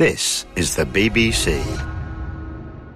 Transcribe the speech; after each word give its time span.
This 0.00 0.46
is 0.56 0.76
the 0.76 0.86
BBC. 0.86 1.60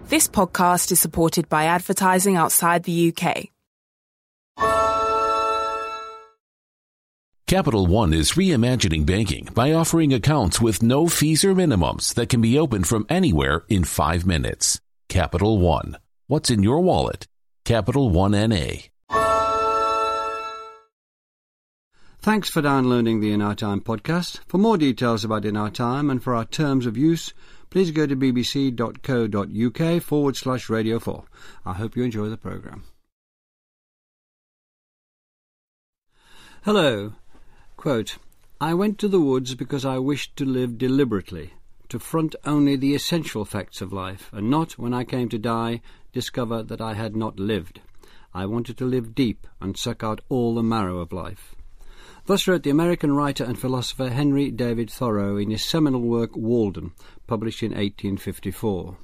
This 0.08 0.26
podcast 0.26 0.90
is 0.90 1.00
supported 1.00 1.50
by 1.50 1.64
advertising 1.64 2.36
outside 2.36 2.84
the 2.84 3.12
UK. 3.12 3.50
Capital 7.46 7.86
One 7.86 8.14
is 8.14 8.32
reimagining 8.32 9.04
banking 9.04 9.50
by 9.52 9.74
offering 9.74 10.14
accounts 10.14 10.62
with 10.62 10.82
no 10.82 11.06
fees 11.06 11.44
or 11.44 11.54
minimums 11.54 12.14
that 12.14 12.30
can 12.30 12.40
be 12.40 12.58
opened 12.58 12.86
from 12.86 13.04
anywhere 13.10 13.64
in 13.68 13.84
five 13.84 14.24
minutes. 14.24 14.80
Capital 15.10 15.58
One. 15.58 15.98
What's 16.26 16.48
in 16.48 16.62
your 16.62 16.80
wallet? 16.80 17.26
Capital 17.66 18.08
One 18.08 18.30
NA. 18.30 18.93
Thanks 22.24 22.48
for 22.48 22.62
downloading 22.62 23.20
the 23.20 23.32
In 23.32 23.42
Our 23.42 23.54
Time 23.54 23.82
podcast. 23.82 24.40
For 24.48 24.56
more 24.56 24.78
details 24.78 25.26
about 25.26 25.44
In 25.44 25.58
Our 25.58 25.68
Time 25.68 26.08
and 26.08 26.22
for 26.22 26.34
our 26.34 26.46
terms 26.46 26.86
of 26.86 26.96
use, 26.96 27.34
please 27.68 27.90
go 27.90 28.06
to 28.06 28.16
bbc.co.uk 28.16 30.02
forward 30.02 30.34
slash 30.34 30.70
radio 30.70 30.98
4. 30.98 31.22
I 31.66 31.74
hope 31.74 31.94
you 31.94 32.02
enjoy 32.02 32.30
the 32.30 32.38
programme. 32.38 32.84
Hello. 36.62 37.12
Quote, 37.76 38.16
I 38.58 38.72
went 38.72 38.98
to 39.00 39.08
the 39.08 39.20
woods 39.20 39.54
because 39.54 39.84
I 39.84 39.98
wished 39.98 40.34
to 40.36 40.46
live 40.46 40.78
deliberately, 40.78 41.52
to 41.90 41.98
front 41.98 42.34
only 42.46 42.76
the 42.76 42.94
essential 42.94 43.44
facts 43.44 43.82
of 43.82 43.92
life, 43.92 44.30
and 44.32 44.48
not, 44.48 44.78
when 44.78 44.94
I 44.94 45.04
came 45.04 45.28
to 45.28 45.38
die, 45.38 45.82
discover 46.14 46.62
that 46.62 46.80
I 46.80 46.94
had 46.94 47.14
not 47.14 47.38
lived. 47.38 47.82
I 48.32 48.46
wanted 48.46 48.78
to 48.78 48.86
live 48.86 49.14
deep 49.14 49.46
and 49.60 49.76
suck 49.76 50.02
out 50.02 50.22
all 50.30 50.54
the 50.54 50.62
marrow 50.62 51.00
of 51.00 51.12
life. 51.12 51.53
Thus 52.26 52.48
wrote 52.48 52.62
the 52.62 52.70
American 52.70 53.14
writer 53.14 53.44
and 53.44 53.58
philosopher 53.58 54.08
Henry 54.08 54.50
David 54.50 54.90
Thoreau 54.90 55.36
in 55.36 55.50
his 55.50 55.62
seminal 55.62 56.00
work 56.00 56.34
Walden, 56.34 56.92
published 57.26 57.62
in 57.62 57.72
1854. 57.72 58.96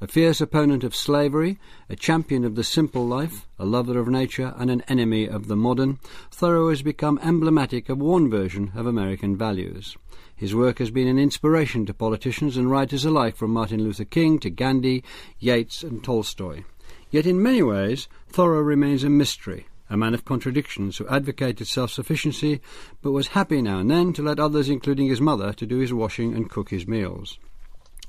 A 0.00 0.06
fierce 0.06 0.40
opponent 0.40 0.82
of 0.82 0.96
slavery, 0.96 1.58
a 1.90 1.96
champion 1.96 2.44
of 2.44 2.54
the 2.54 2.64
simple 2.64 3.06
life, 3.06 3.46
a 3.58 3.66
lover 3.66 3.98
of 3.98 4.08
nature, 4.08 4.54
and 4.56 4.70
an 4.70 4.82
enemy 4.88 5.28
of 5.28 5.48
the 5.48 5.56
modern, 5.56 5.98
Thoreau 6.30 6.70
has 6.70 6.80
become 6.80 7.20
emblematic 7.22 7.90
of 7.90 7.98
one 7.98 8.30
version 8.30 8.72
of 8.74 8.86
American 8.86 9.36
values. 9.36 9.94
His 10.34 10.54
work 10.54 10.78
has 10.78 10.90
been 10.90 11.08
an 11.08 11.18
inspiration 11.18 11.84
to 11.84 11.94
politicians 11.94 12.56
and 12.56 12.70
writers 12.70 13.04
alike 13.04 13.36
from 13.36 13.52
Martin 13.52 13.84
Luther 13.84 14.06
King 14.06 14.38
to 14.38 14.48
Gandhi, 14.48 15.04
Yeats, 15.38 15.82
and 15.82 16.02
Tolstoy. 16.02 16.64
Yet 17.10 17.26
in 17.26 17.42
many 17.42 17.62
ways, 17.62 18.08
Thoreau 18.30 18.60
remains 18.60 19.04
a 19.04 19.10
mystery, 19.10 19.66
a 19.88 19.96
man 19.96 20.14
of 20.14 20.24
contradictions 20.24 20.96
who 20.96 21.08
advocated 21.08 21.66
self-sufficiency 21.66 22.60
but 23.02 23.12
was 23.12 23.28
happy 23.28 23.62
now 23.62 23.78
and 23.78 23.90
then 23.90 24.12
to 24.12 24.22
let 24.22 24.40
others, 24.40 24.68
including 24.68 25.08
his 25.08 25.20
mother, 25.20 25.52
to 25.52 25.66
do 25.66 25.78
his 25.78 25.92
washing 25.92 26.34
and 26.34 26.50
cook 26.50 26.70
his 26.70 26.86
meals. 26.86 27.38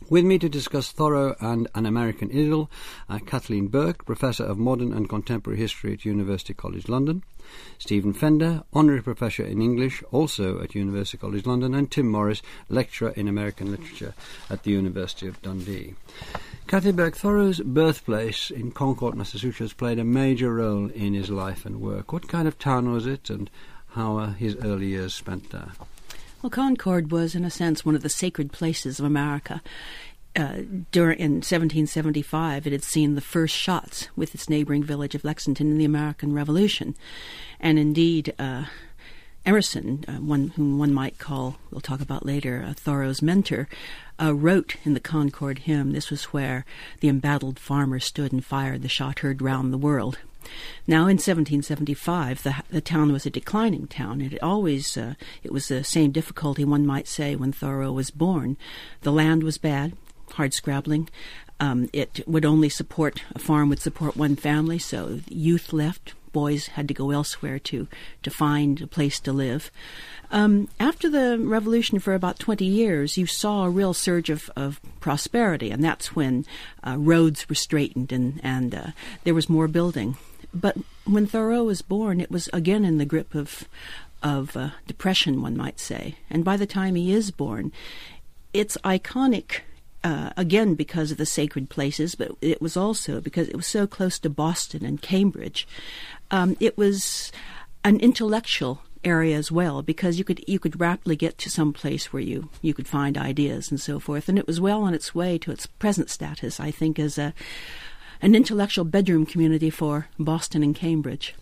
With 0.09 0.23
me 0.23 0.39
to 0.39 0.47
discuss 0.47 0.91
Thoreau 0.91 1.35
and 1.41 1.67
An 1.75 1.85
American 1.85 2.29
Idyll 2.29 2.69
are 3.09 3.19
Kathleen 3.19 3.67
Burk, 3.67 4.05
Professor 4.05 4.45
of 4.45 4.57
Modern 4.57 4.93
and 4.93 5.09
Contemporary 5.09 5.59
History 5.59 5.91
at 5.91 6.05
University 6.05 6.53
College 6.53 6.87
London, 6.87 7.23
Stephen 7.77 8.13
Fender, 8.13 8.63
Honorary 8.71 9.01
Professor 9.01 9.43
in 9.43 9.61
English, 9.61 10.01
also 10.11 10.61
at 10.61 10.75
University 10.75 11.17
College 11.17 11.45
London, 11.45 11.73
and 11.73 11.91
Tim 11.91 12.09
Morris, 12.09 12.41
Lecturer 12.69 13.09
in 13.17 13.27
American 13.27 13.71
Literature 13.71 14.13
at 14.49 14.63
the 14.63 14.71
University 14.71 15.27
of 15.27 15.41
Dundee. 15.41 15.95
Kathy 16.67 16.93
Burk 16.93 17.17
Thoreau's 17.17 17.59
birthplace 17.59 18.49
in 18.49 18.71
Concord, 18.71 19.15
Massachusetts, 19.15 19.73
played 19.73 19.99
a 19.99 20.05
major 20.05 20.53
role 20.53 20.89
in 20.91 21.15
his 21.15 21.29
life 21.29 21.65
and 21.65 21.81
work. 21.81 22.13
What 22.13 22.29
kind 22.29 22.47
of 22.47 22.57
town 22.57 22.93
was 22.93 23.05
it, 23.05 23.29
and 23.29 23.49
how 23.89 24.17
are 24.17 24.31
his 24.31 24.55
early 24.57 24.87
years 24.87 25.13
spent 25.13 25.49
there? 25.49 25.71
Well, 26.41 26.49
Concord 26.51 27.11
was, 27.11 27.33
in 27.33 27.43
a 27.43 27.49
sense, 27.49 27.83
one 27.83 27.95
of 27.95 28.03
the 28.03 28.09
sacred 28.09 28.51
places 28.51 28.99
of 28.99 29.05
America. 29.05 29.61
Uh, 30.35 30.61
during 30.91 31.17
in 31.17 31.31
1775, 31.37 32.67
it 32.67 32.71
had 32.71 32.83
seen 32.83 33.15
the 33.15 33.21
first 33.21 33.55
shots 33.55 34.09
with 34.15 34.35
its 34.35 34.47
neighboring 34.47 34.83
village 34.83 35.15
of 35.15 35.23
Lexington 35.23 35.71
in 35.71 35.79
the 35.79 35.85
American 35.85 36.33
Revolution, 36.33 36.95
and 37.59 37.79
indeed. 37.79 38.33
Uh, 38.37 38.65
Emerson, 39.45 40.03
uh, 40.09 40.15
one 40.15 40.49
whom 40.49 40.77
one 40.77 40.93
might 40.93 41.19
call, 41.19 41.55
we'll 41.71 41.79
talk 41.79 42.01
about 42.01 42.25
later, 42.25 42.65
uh, 42.67 42.73
Thoreau's 42.73 43.21
mentor, 43.21 43.69
uh, 44.21 44.35
wrote 44.35 44.75
in 44.83 44.93
the 44.93 44.99
Concord 44.99 45.59
hymn. 45.59 45.93
This 45.93 46.11
was 46.11 46.25
where 46.25 46.65
the 46.99 47.07
embattled 47.07 47.57
farmer 47.57 47.97
stood 48.01 48.33
and 48.33 48.43
fired 48.43 48.81
the 48.81 48.89
shot 48.89 49.19
heard 49.19 49.41
round 49.41 49.71
the 49.71 49.77
world. 49.77 50.17
Now, 50.85 51.01
in 51.01 51.17
1775, 51.17 52.43
the, 52.43 52.55
the 52.69 52.81
town 52.81 53.11
was 53.11 53.25
a 53.25 53.29
declining 53.29 53.87
town. 53.87 54.21
It 54.21 54.41
always 54.41 54.97
uh, 54.97 55.15
it 55.43 55.51
was 55.51 55.67
the 55.67 55.83
same 55.83 56.11
difficulty 56.11 56.63
one 56.63 56.85
might 56.85 57.07
say 57.07 57.35
when 57.35 57.51
Thoreau 57.51 57.91
was 57.91 58.11
born. 58.11 58.57
The 59.01 59.11
land 59.11 59.43
was 59.43 59.57
bad, 59.57 59.93
hard 60.33 60.53
scrabbling. 60.53 61.09
Um, 61.59 61.89
it 61.91 62.21
would 62.27 62.45
only 62.45 62.69
support 62.69 63.23
a 63.33 63.39
farm 63.39 63.69
would 63.69 63.79
support 63.79 64.15
one 64.15 64.35
family, 64.35 64.77
so 64.77 65.21
youth 65.27 65.73
left. 65.73 66.13
Boys 66.31 66.67
had 66.67 66.87
to 66.87 66.93
go 66.93 67.09
elsewhere 67.09 67.57
to 67.57 67.87
to 68.21 68.29
find 68.29 68.81
a 68.81 68.87
place 68.87 69.19
to 69.21 69.33
live. 69.33 69.71
Um, 70.29 70.67
after 70.79 71.09
the 71.09 71.39
revolution, 71.39 71.99
for 71.99 72.13
about 72.13 72.37
20 72.37 72.65
years, 72.65 73.17
you 73.17 73.25
saw 73.25 73.63
a 73.63 73.69
real 73.69 73.93
surge 73.93 74.29
of, 74.29 74.51
of 74.55 74.81
prosperity, 74.99 75.71
and 75.71 75.83
that's 75.83 76.15
when 76.15 76.45
uh, 76.85 76.97
roads 76.97 77.47
were 77.47 77.55
straightened 77.55 78.11
and, 78.11 78.41
and 78.43 78.75
uh, 78.75 78.87
there 79.23 79.33
was 79.33 79.49
more 79.49 79.67
building. 79.67 80.17
But 80.59 80.77
when 81.05 81.27
Thoreau 81.27 81.63
was 81.63 81.81
born, 81.81 82.19
it 82.19 82.31
was 82.31 82.49
again 82.53 82.83
in 82.83 82.97
the 82.97 83.05
grip 83.05 83.35
of, 83.35 83.67
of 84.23 84.57
uh, 84.57 84.69
depression, 84.87 85.41
one 85.41 85.55
might 85.55 85.79
say. 85.79 86.15
And 86.29 86.43
by 86.43 86.57
the 86.57 86.65
time 86.65 86.95
he 86.95 87.11
is 87.11 87.31
born, 87.31 87.71
it's 88.53 88.77
iconic 88.77 89.61
uh, 90.03 90.31
again 90.37 90.75
because 90.75 91.11
of 91.11 91.17
the 91.17 91.25
sacred 91.25 91.69
places, 91.69 92.15
but 92.15 92.31
it 92.41 92.61
was 92.61 92.77
also 92.77 93.19
because 93.21 93.47
it 93.49 93.55
was 93.55 93.67
so 93.67 93.85
close 93.85 94.17
to 94.19 94.29
Boston 94.29 94.85
and 94.85 95.01
Cambridge. 95.01 95.67
Um, 96.31 96.57
it 96.59 96.77
was 96.77 97.31
an 97.83 97.99
intellectual 97.99 98.81
area 99.03 99.37
as 99.37 99.51
well 99.51 99.81
because 99.81 100.17
you 100.17 100.23
could 100.23 100.43
you 100.47 100.59
could 100.59 100.79
rapidly 100.79 101.15
get 101.15 101.37
to 101.37 101.49
some 101.49 101.71
place 101.71 102.11
where 102.11 102.21
you 102.21 102.49
you 102.61 102.73
could 102.73 102.87
find 102.87 103.17
ideas 103.17 103.69
and 103.69 103.79
so 103.79 103.99
forth 103.99 104.27
and 104.27 104.37
it 104.39 104.47
was 104.47 104.59
well 104.59 104.81
on 104.81 104.93
its 104.93 105.13
way 105.13 105.37
to 105.37 105.51
its 105.51 105.67
present 105.67 106.09
status 106.09 106.59
I 106.59 106.71
think 106.71 106.97
as 106.99 107.17
a 107.17 107.33
an 108.21 108.35
intellectual 108.35 108.85
bedroom 108.85 109.25
community 109.25 109.69
for 109.69 110.07
Boston 110.19 110.63
and 110.63 110.75
Cambridge. 110.75 111.35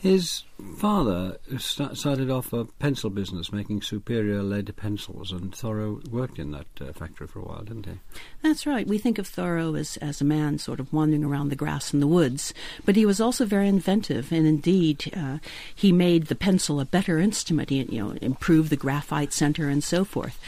His 0.00 0.44
father 0.78 1.36
started 1.58 2.30
off 2.30 2.54
a 2.54 2.64
pencil 2.64 3.10
business, 3.10 3.52
making 3.52 3.82
superior 3.82 4.42
lead 4.42 4.74
pencils, 4.74 5.30
and 5.30 5.54
Thoreau 5.54 6.00
worked 6.10 6.38
in 6.38 6.52
that 6.52 6.66
uh, 6.80 6.94
factory 6.94 7.26
for 7.26 7.40
a 7.40 7.42
while, 7.42 7.62
didn't 7.62 7.84
he? 7.84 7.98
That's 8.40 8.66
right. 8.66 8.86
We 8.86 8.96
think 8.96 9.18
of 9.18 9.26
Thoreau 9.26 9.74
as, 9.74 9.98
as 9.98 10.22
a 10.22 10.24
man 10.24 10.56
sort 10.56 10.80
of 10.80 10.90
wandering 10.90 11.22
around 11.22 11.50
the 11.50 11.56
grass 11.56 11.92
in 11.92 12.00
the 12.00 12.06
woods, 12.06 12.54
but 12.86 12.96
he 12.96 13.04
was 13.04 13.20
also 13.20 13.44
very 13.44 13.68
inventive, 13.68 14.32
and 14.32 14.46
indeed, 14.46 15.12
uh, 15.14 15.36
he 15.74 15.92
made 15.92 16.28
the 16.28 16.34
pencil 16.34 16.80
a 16.80 16.86
better 16.86 17.18
instrument. 17.18 17.68
He, 17.68 17.82
you 17.82 18.02
know, 18.02 18.12
improved 18.22 18.70
the 18.70 18.76
graphite 18.76 19.34
center 19.34 19.68
and 19.68 19.84
so 19.84 20.06
forth. 20.06 20.40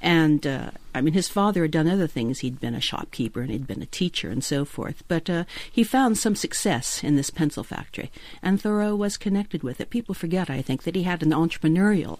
And 0.00 0.46
uh, 0.46 0.70
I 0.94 1.00
mean, 1.00 1.14
his 1.14 1.28
father 1.28 1.62
had 1.62 1.70
done 1.70 1.88
other 1.88 2.06
things. 2.06 2.40
He'd 2.40 2.60
been 2.60 2.74
a 2.74 2.80
shopkeeper 2.80 3.40
and 3.40 3.50
he'd 3.50 3.66
been 3.66 3.82
a 3.82 3.86
teacher 3.86 4.30
and 4.30 4.42
so 4.42 4.64
forth. 4.64 5.04
But 5.08 5.30
uh, 5.30 5.44
he 5.70 5.84
found 5.84 6.18
some 6.18 6.34
success 6.34 7.04
in 7.04 7.16
this 7.16 7.30
pencil 7.30 7.62
factory, 7.62 8.10
and 8.42 8.60
Thoreau 8.60 8.96
was 8.96 9.16
connected 9.16 9.62
with 9.62 9.80
it. 9.80 9.90
People 9.90 10.14
forget, 10.14 10.50
I 10.50 10.62
think, 10.62 10.82
that 10.82 10.96
he 10.96 11.04
had 11.04 11.22
an 11.22 11.30
entrepreneurial 11.30 12.18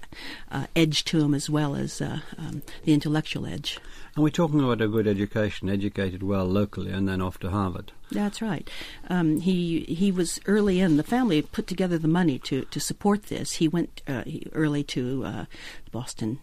uh, 0.51 0.67
edge 0.77 1.05
to 1.07 1.21
him 1.21 1.35
as 1.35 1.51
well 1.51 1.75
as 1.75 2.01
uh, 2.01 2.21
um, 2.39 2.63
the 2.85 2.93
intellectual 2.93 3.47
edge. 3.47 3.79
And 4.15 4.25
we're 4.25 4.31
talking 4.31 4.61
about 4.61 4.81
a 4.81 4.89
good 4.89 5.07
education, 5.07 5.69
educated 5.69 6.23
well 6.23 6.45
locally, 6.45 6.91
and 6.91 7.09
then 7.09 7.21
off 7.21 7.39
to 7.41 7.51
Harvard. 7.51 7.93
That's 8.11 8.43
right. 8.43 8.69
Um, 9.09 9.41
he 9.41 9.81
he 9.81 10.11
was 10.11 10.41
early 10.47 10.81
in. 10.81 10.97
The 10.97 11.05
family 11.05 11.43
put 11.43 11.69
together 11.69 11.97
the 11.97 12.09
money 12.09 12.39
to, 12.41 12.63
to 12.63 12.81
support 12.81 13.27
this. 13.27 13.53
He 13.55 13.69
went 13.69 14.03
uh, 14.09 14.25
early 14.53 14.83
to 14.85 15.25
uh, 15.25 15.45
Boston 15.93 16.41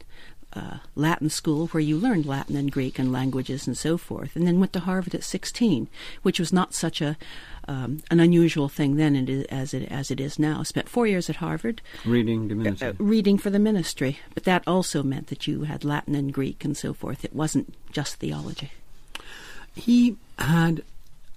uh, 0.57 0.77
Latin 0.95 1.29
school 1.29 1.67
where 1.67 1.81
you 1.81 1.97
learned 1.97 2.25
Latin 2.25 2.55
and 2.55 2.71
Greek 2.71 2.97
and 2.97 3.11
languages 3.11 3.67
and 3.67 3.77
so 3.77 3.97
forth, 3.97 4.35
and 4.35 4.47
then 4.47 4.59
went 4.59 4.73
to 4.73 4.79
Harvard 4.79 5.13
at 5.13 5.23
16, 5.23 5.87
which 6.23 6.39
was 6.39 6.51
not 6.51 6.73
such 6.73 7.01
a 7.01 7.17
um, 7.69 8.01
an 8.09 8.21
unusual 8.21 8.69
thing 8.69 8.95
then 8.95 9.45
as 9.49 9.73
it 9.73 9.91
as 9.91 10.09
it 10.09 10.19
is 10.19 10.39
now. 10.39 10.63
Spent 10.63 10.89
four 10.89 11.05
years 11.05 11.29
at 11.29 11.37
Harvard, 11.37 11.81
reading 12.05 12.47
the 12.47 12.55
ministry, 12.55 12.87
uh, 12.87 12.93
reading 12.97 13.37
for 13.37 13.49
the 13.49 13.59
ministry, 13.59 14.19
but 14.33 14.45
that 14.45 14.63
also 14.65 15.03
meant 15.03 15.27
that 15.27 15.47
you 15.47 15.63
had 15.63 15.83
Latin 15.83 16.15
and 16.15 16.33
Greek 16.33 16.63
and 16.63 16.75
so 16.75 16.93
forth. 16.93 17.23
It 17.25 17.35
wasn't 17.35 17.75
just 17.91 18.15
theology. 18.15 18.71
He 19.75 20.17
had 20.39 20.81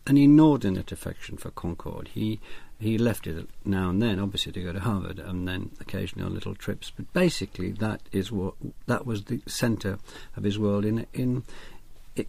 an 0.07 0.17
inordinate 0.17 0.93
affection 0.93 1.37
for 1.37 1.51
Concord. 1.51 2.09
He 2.15 2.41
he 2.81 2.99
left 2.99 3.27
it 3.27 3.49
now 3.65 3.91
and 3.91 4.03
then, 4.03 4.19
obviously 4.19 4.53
to 4.53 4.63
go 4.63 4.73
to 4.73 4.81
Harvard, 4.81 5.19
and 5.19 5.47
then 5.47 5.71
occasionally 5.81 6.27
on 6.27 6.35
little 6.35 6.55
trips. 6.55 6.91
But 6.95 7.13
basically, 7.13 7.73
that 7.73 8.01
is 8.11 8.33
what 8.33 8.55
that 8.87 9.07
was 9.07 9.25
the 9.25 9.43
centre 9.47 9.99
of 10.37 10.45
his 10.45 10.59
world 10.59 10.85
in 10.85 11.07
in 11.13 11.45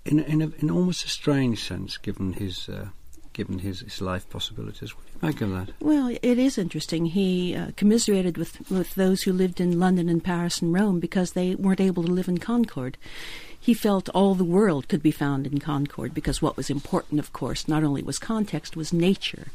in 0.06 0.20
in, 0.20 0.42
a, 0.42 0.52
in 0.60 0.70
almost 0.70 1.06
a 1.06 1.10
strange 1.10 1.64
sense, 1.64 1.98
given 1.98 2.34
his. 2.34 2.70
Uh, 2.70 2.88
given 3.34 3.60
his, 3.60 3.80
his 3.80 4.02
life 4.02 4.30
possibilities. 4.30 4.94
What 4.94 5.06
do 5.06 5.12
you 5.14 5.20
make 5.22 5.42
of 5.42 5.52
that? 5.52 5.74
Well, 5.80 6.10
it 6.10 6.38
is 6.38 6.58
interesting. 6.58 7.06
He 7.06 7.56
uh, 7.56 7.72
commiserated 7.78 8.38
with, 8.38 8.70
with 8.70 8.94
those 8.96 9.22
who 9.22 9.32
lived 9.32 9.62
in 9.62 9.80
London 9.80 10.10
and 10.10 10.22
Paris 10.22 10.62
and 10.62 10.74
Rome 10.74 11.00
because 11.00 11.32
they 11.32 11.56
weren't 11.56 11.80
able 11.80 12.04
to 12.04 12.12
live 12.12 12.28
in 12.28 12.40
Concord 12.40 12.98
he 13.62 13.76
felt 13.76 14.10
all 14.10 14.34
the 14.34 14.44
world 14.44 14.88
could 14.88 15.04
be 15.04 15.12
found 15.12 15.46
in 15.46 15.60
Concord 15.60 16.16
because 16.16 16.42
what 16.42 16.58
was 16.58 16.72
important, 16.72 17.20
of 17.20 17.32
course, 17.32 17.68
not 17.68 17.84
only 17.84 18.02
was 18.02 18.18
context, 18.18 18.76
was 18.76 18.92
nature. 18.92 19.50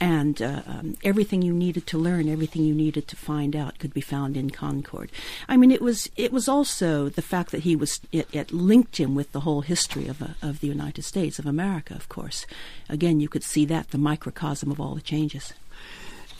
And 0.00 0.40
uh, 0.40 0.62
um, 0.66 0.96
everything 1.02 1.42
you 1.42 1.52
needed 1.52 1.86
to 1.88 1.98
learn, 1.98 2.28
everything 2.28 2.62
you 2.62 2.74
needed 2.74 3.08
to 3.08 3.16
find 3.16 3.56
out, 3.56 3.80
could 3.80 3.92
be 3.92 4.00
found 4.00 4.36
in 4.36 4.50
Concord. 4.50 5.10
I 5.48 5.56
mean, 5.56 5.72
it 5.72 5.82
was 5.82 6.08
it 6.16 6.32
was 6.32 6.48
also 6.48 7.08
the 7.08 7.22
fact 7.22 7.50
that 7.50 7.64
he 7.64 7.76
was 7.76 8.00
it, 8.12 8.28
it 8.32 8.52
linked 8.52 8.98
him 8.98 9.14
with 9.14 9.32
the 9.32 9.40
whole 9.40 9.60
history 9.62 10.06
of 10.06 10.22
uh, 10.22 10.28
of 10.40 10.60
the 10.60 10.68
United 10.68 11.02
States 11.02 11.38
of 11.38 11.44
America. 11.44 11.94
Of 11.94 12.08
course, 12.08 12.46
again, 12.88 13.20
you 13.20 13.28
could 13.28 13.44
see 13.44 13.66
that 13.66 13.90
the 13.90 13.98
microcosm 13.98 14.70
of 14.70 14.80
all 14.80 14.94
the 14.94 15.02
changes. 15.02 15.52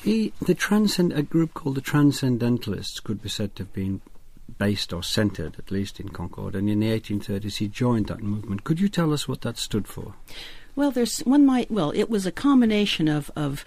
He, 0.02 0.32
the 0.40 0.54
transcend 0.54 1.12
a 1.12 1.22
group 1.22 1.52
called 1.52 1.74
the 1.74 1.82
Transcendentalists 1.82 3.00
could 3.00 3.20
be 3.20 3.28
said 3.28 3.54
to 3.56 3.64
have 3.64 3.72
been 3.74 4.00
based 4.58 4.92
or 4.92 5.02
centred, 5.02 5.56
at 5.58 5.70
least 5.70 6.00
in 6.00 6.08
Concord, 6.08 6.54
and 6.54 6.68
in 6.68 6.80
the 6.80 6.88
1830s 6.88 7.58
he 7.58 7.68
joined 7.68 8.06
that 8.06 8.22
movement. 8.22 8.64
Could 8.64 8.80
you 8.80 8.88
tell 8.88 9.12
us 9.12 9.28
what 9.28 9.42
that 9.42 9.58
stood 9.58 9.86
for? 9.86 10.14
Well, 10.76 10.90
there's 10.90 11.20
one 11.20 11.44
might 11.44 11.70
well 11.70 11.90
it 11.90 12.08
was 12.08 12.26
a 12.26 12.32
combination 12.32 13.08
of 13.08 13.30
of 13.34 13.64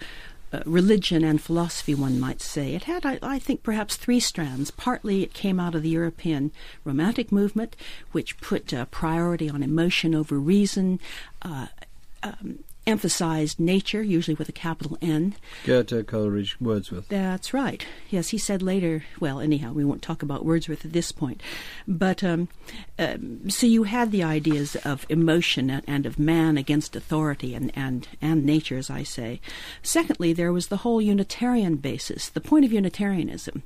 uh, 0.54 0.62
religion 0.66 1.24
and 1.24 1.40
philosophy, 1.42 1.94
one 1.96 2.20
might 2.20 2.40
say. 2.40 2.74
It 2.74 2.84
had, 2.84 3.04
I, 3.04 3.18
I, 3.20 3.38
think, 3.40 3.64
perhaps 3.64 3.96
three 3.96 4.20
strands. 4.20 4.70
Partly 4.70 5.24
it 5.24 5.34
came 5.34 5.58
out 5.58 5.74
of 5.74 5.82
the 5.82 5.88
European 5.88 6.52
Romantic 6.84 7.32
movement, 7.32 7.74
which 8.12 8.40
put 8.40 8.72
uh, 8.72 8.84
priority 8.84 9.50
on 9.50 9.64
emotion 9.64 10.14
over 10.14 10.38
reason, 10.38 11.00
uh, 11.42 11.66
um, 12.22 12.60
emphasized 12.86 13.58
nature, 13.58 14.02
usually 14.02 14.34
with 14.34 14.48
a 14.48 14.52
capital 14.52 14.98
N. 15.00 15.34
Goethe, 15.64 16.06
Coleridge, 16.06 16.60
Wordsworth. 16.60 17.08
That's 17.08 17.54
right. 17.54 17.84
Yes, 18.10 18.28
he 18.28 18.38
said 18.38 18.62
later, 18.62 19.04
well, 19.20 19.40
anyhow, 19.40 19.72
we 19.72 19.84
won't 19.84 20.02
talk 20.02 20.22
about 20.22 20.44
Wordsworth 20.44 20.84
at 20.84 20.92
this 20.92 21.12
point. 21.12 21.42
But 21.88 22.22
um, 22.22 22.48
um, 22.98 23.48
so 23.50 23.66
you 23.66 23.84
had 23.84 24.10
the 24.10 24.22
ideas 24.22 24.76
of 24.76 25.06
emotion 25.08 25.70
and 25.70 26.06
of 26.06 26.18
man 26.18 26.56
against 26.56 26.96
authority 26.96 27.54
and, 27.54 27.72
and, 27.74 28.08
and 28.20 28.44
nature, 28.44 28.76
as 28.76 28.90
I 28.90 29.02
say. 29.02 29.40
Secondly, 29.82 30.32
there 30.32 30.52
was 30.52 30.68
the 30.68 30.78
whole 30.78 31.00
Unitarian 31.00 31.76
basis, 31.76 32.28
the 32.28 32.40
point 32.40 32.64
of 32.64 32.72
Unitarianism, 32.72 33.62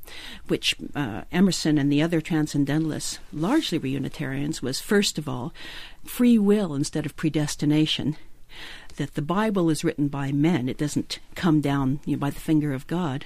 which 0.47 0.75
uh, 0.95 1.23
Emerson 1.33 1.79
and 1.79 1.91
the 1.91 2.03
other 2.03 2.21
transcendentalists 2.21 3.19
largely 3.33 3.79
were 3.79 3.87
Unitarians, 3.87 4.63
was 4.63 4.81
first 4.81 5.19
of 5.19 5.29
all 5.29 5.53
free 6.05 6.39
will 6.39 6.75
instead 6.75 7.05
of 7.05 7.17
predestination 7.17 8.17
that 8.99 9.15
the 9.15 9.23
Bible 9.23 9.71
is 9.71 9.83
written 9.83 10.09
by 10.09 10.31
men. 10.31 10.69
It 10.69 10.79
doesn't 10.79 11.19
come 11.35 11.61
down 11.61 12.01
you 12.05 12.17
know, 12.17 12.21
by 12.21 12.31
the 12.31 12.41
finger 12.41 12.73
of 12.73 12.87
God. 12.87 13.25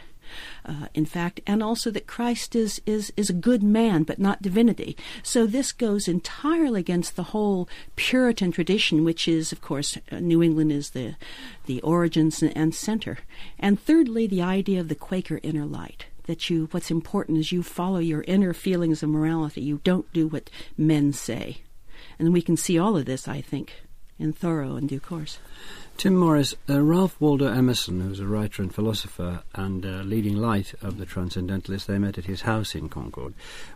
Uh, 0.64 0.86
in 0.94 1.04
fact, 1.04 1.40
and 1.46 1.62
also 1.62 1.90
that 1.90 2.06
Christ 2.06 2.54
is, 2.56 2.80
is, 2.86 3.12
is 3.16 3.28
a 3.28 3.34
good 3.34 3.62
man, 3.62 4.02
but 4.04 4.18
not 4.18 4.40
divinity. 4.40 4.96
So 5.22 5.46
this 5.46 5.72
goes 5.72 6.08
entirely 6.08 6.80
against 6.80 7.16
the 7.16 7.24
whole 7.24 7.68
Puritan 7.96 8.52
tradition, 8.52 9.04
which 9.04 9.28
is, 9.28 9.52
of 9.52 9.60
course, 9.60 9.98
uh, 10.10 10.20
New 10.20 10.42
England 10.42 10.72
is 10.72 10.90
the, 10.90 11.16
the 11.66 11.80
origins 11.82 12.42
and, 12.42 12.56
and 12.56 12.74
center. 12.74 13.18
And 13.58 13.80
thirdly, 13.80 14.26
the 14.26 14.42
idea 14.42 14.80
of 14.80 14.88
the 14.88 14.94
Quaker 14.94 15.40
inner 15.42 15.66
light. 15.66 16.06
That 16.26 16.48
you, 16.48 16.68
what's 16.70 16.90
important 16.90 17.38
is 17.38 17.50
you 17.50 17.64
follow 17.64 17.98
your 17.98 18.24
inner 18.28 18.54
feelings 18.54 19.02
of 19.02 19.10
morality. 19.10 19.60
You 19.60 19.80
don't 19.82 20.10
do 20.12 20.28
what 20.28 20.50
men 20.78 21.12
say. 21.12 21.62
And 22.18 22.32
we 22.32 22.42
can 22.42 22.56
see 22.56 22.78
all 22.78 22.96
of 22.96 23.06
this, 23.06 23.26
I 23.26 23.40
think, 23.40 23.82
in 24.22 24.32
Thoreau 24.32 24.76
in 24.76 24.86
due 24.86 25.00
course. 25.00 25.38
Tim 25.98 26.16
Morris, 26.16 26.54
uh, 26.68 26.80
Ralph 26.80 27.20
Waldo 27.20 27.46
Emerson, 27.46 28.00
who's 28.00 28.18
a 28.18 28.26
writer 28.26 28.62
and 28.62 28.74
philosopher 28.74 29.42
and 29.54 29.84
uh, 29.84 30.02
leading 30.02 30.36
light 30.36 30.74
of 30.82 30.98
the 30.98 31.04
Transcendentalists, 31.04 31.86
they 31.86 31.98
met 31.98 32.18
at 32.18 32.24
his 32.24 32.42
house 32.42 32.74
in 32.74 32.88
Concord, 32.88 33.34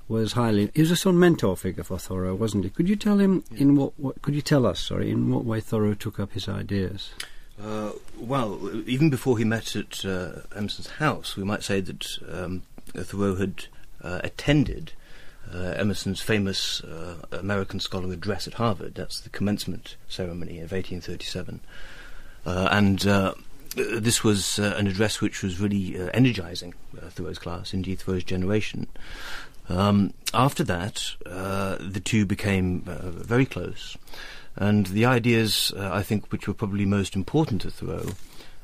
was 0.08 0.32
highly. 0.32 0.70
He 0.74 0.80
was 0.80 0.90
a 0.90 0.96
sort 0.96 1.14
of 1.14 1.20
mentor 1.20 1.56
figure 1.56 1.84
for 1.84 1.98
Thoreau, 1.98 2.34
wasn't 2.34 2.64
he? 2.64 2.70
Could 2.70 2.88
you 2.88 2.96
tell 2.96 3.18
him 3.18 3.44
yeah. 3.50 3.60
in 3.60 3.76
what, 3.76 3.92
what? 3.98 4.22
Could 4.22 4.34
you 4.34 4.42
tell 4.42 4.66
us, 4.66 4.80
sorry, 4.80 5.10
in 5.10 5.30
what 5.30 5.44
way 5.44 5.60
Thoreau 5.60 5.94
took 5.94 6.18
up 6.18 6.32
his 6.32 6.48
ideas? 6.48 7.10
Uh, 7.62 7.92
well, 8.18 8.82
even 8.86 9.08
before 9.08 9.38
he 9.38 9.44
met 9.44 9.76
at 9.76 10.04
uh, 10.04 10.40
Emerson's 10.54 10.90
house, 10.90 11.36
we 11.36 11.44
might 11.44 11.62
say 11.62 11.80
that 11.80 12.18
um, 12.30 12.62
Thoreau 12.94 13.36
had 13.36 13.66
uh, 14.02 14.20
attended 14.24 14.92
uh, 15.52 15.74
Emerson's 15.76 16.20
famous 16.20 16.82
uh, 16.82 17.16
American 17.32 17.80
Scholar 17.80 18.12
address 18.12 18.46
at 18.46 18.54
Harvard. 18.54 18.94
That's 18.94 19.20
the 19.20 19.30
commencement 19.30 19.96
ceremony 20.08 20.58
of 20.58 20.72
1837. 20.72 21.60
Uh, 22.44 22.68
and 22.70 23.06
uh, 23.06 23.34
this 23.74 24.22
was 24.22 24.58
uh, 24.58 24.74
an 24.76 24.86
address 24.86 25.20
which 25.20 25.42
was 25.42 25.60
really 25.60 25.98
uh, 25.98 26.10
energizing 26.14 26.74
Thoreau's 27.10 27.38
class, 27.38 27.74
indeed 27.74 27.98
Thoreau's 27.98 28.24
generation. 28.24 28.86
Um, 29.68 30.14
after 30.32 30.62
that, 30.64 31.14
the 31.24 32.02
two 32.04 32.24
became 32.24 32.82
very 32.82 33.46
close. 33.46 33.96
And 34.54 34.86
the 34.86 35.04
ideas, 35.04 35.72
I 35.76 36.02
think, 36.02 36.30
which 36.32 36.46
were 36.48 36.54
probably 36.54 36.86
most 36.86 37.16
important 37.16 37.62
to 37.62 37.70
Thoreau 37.70 38.12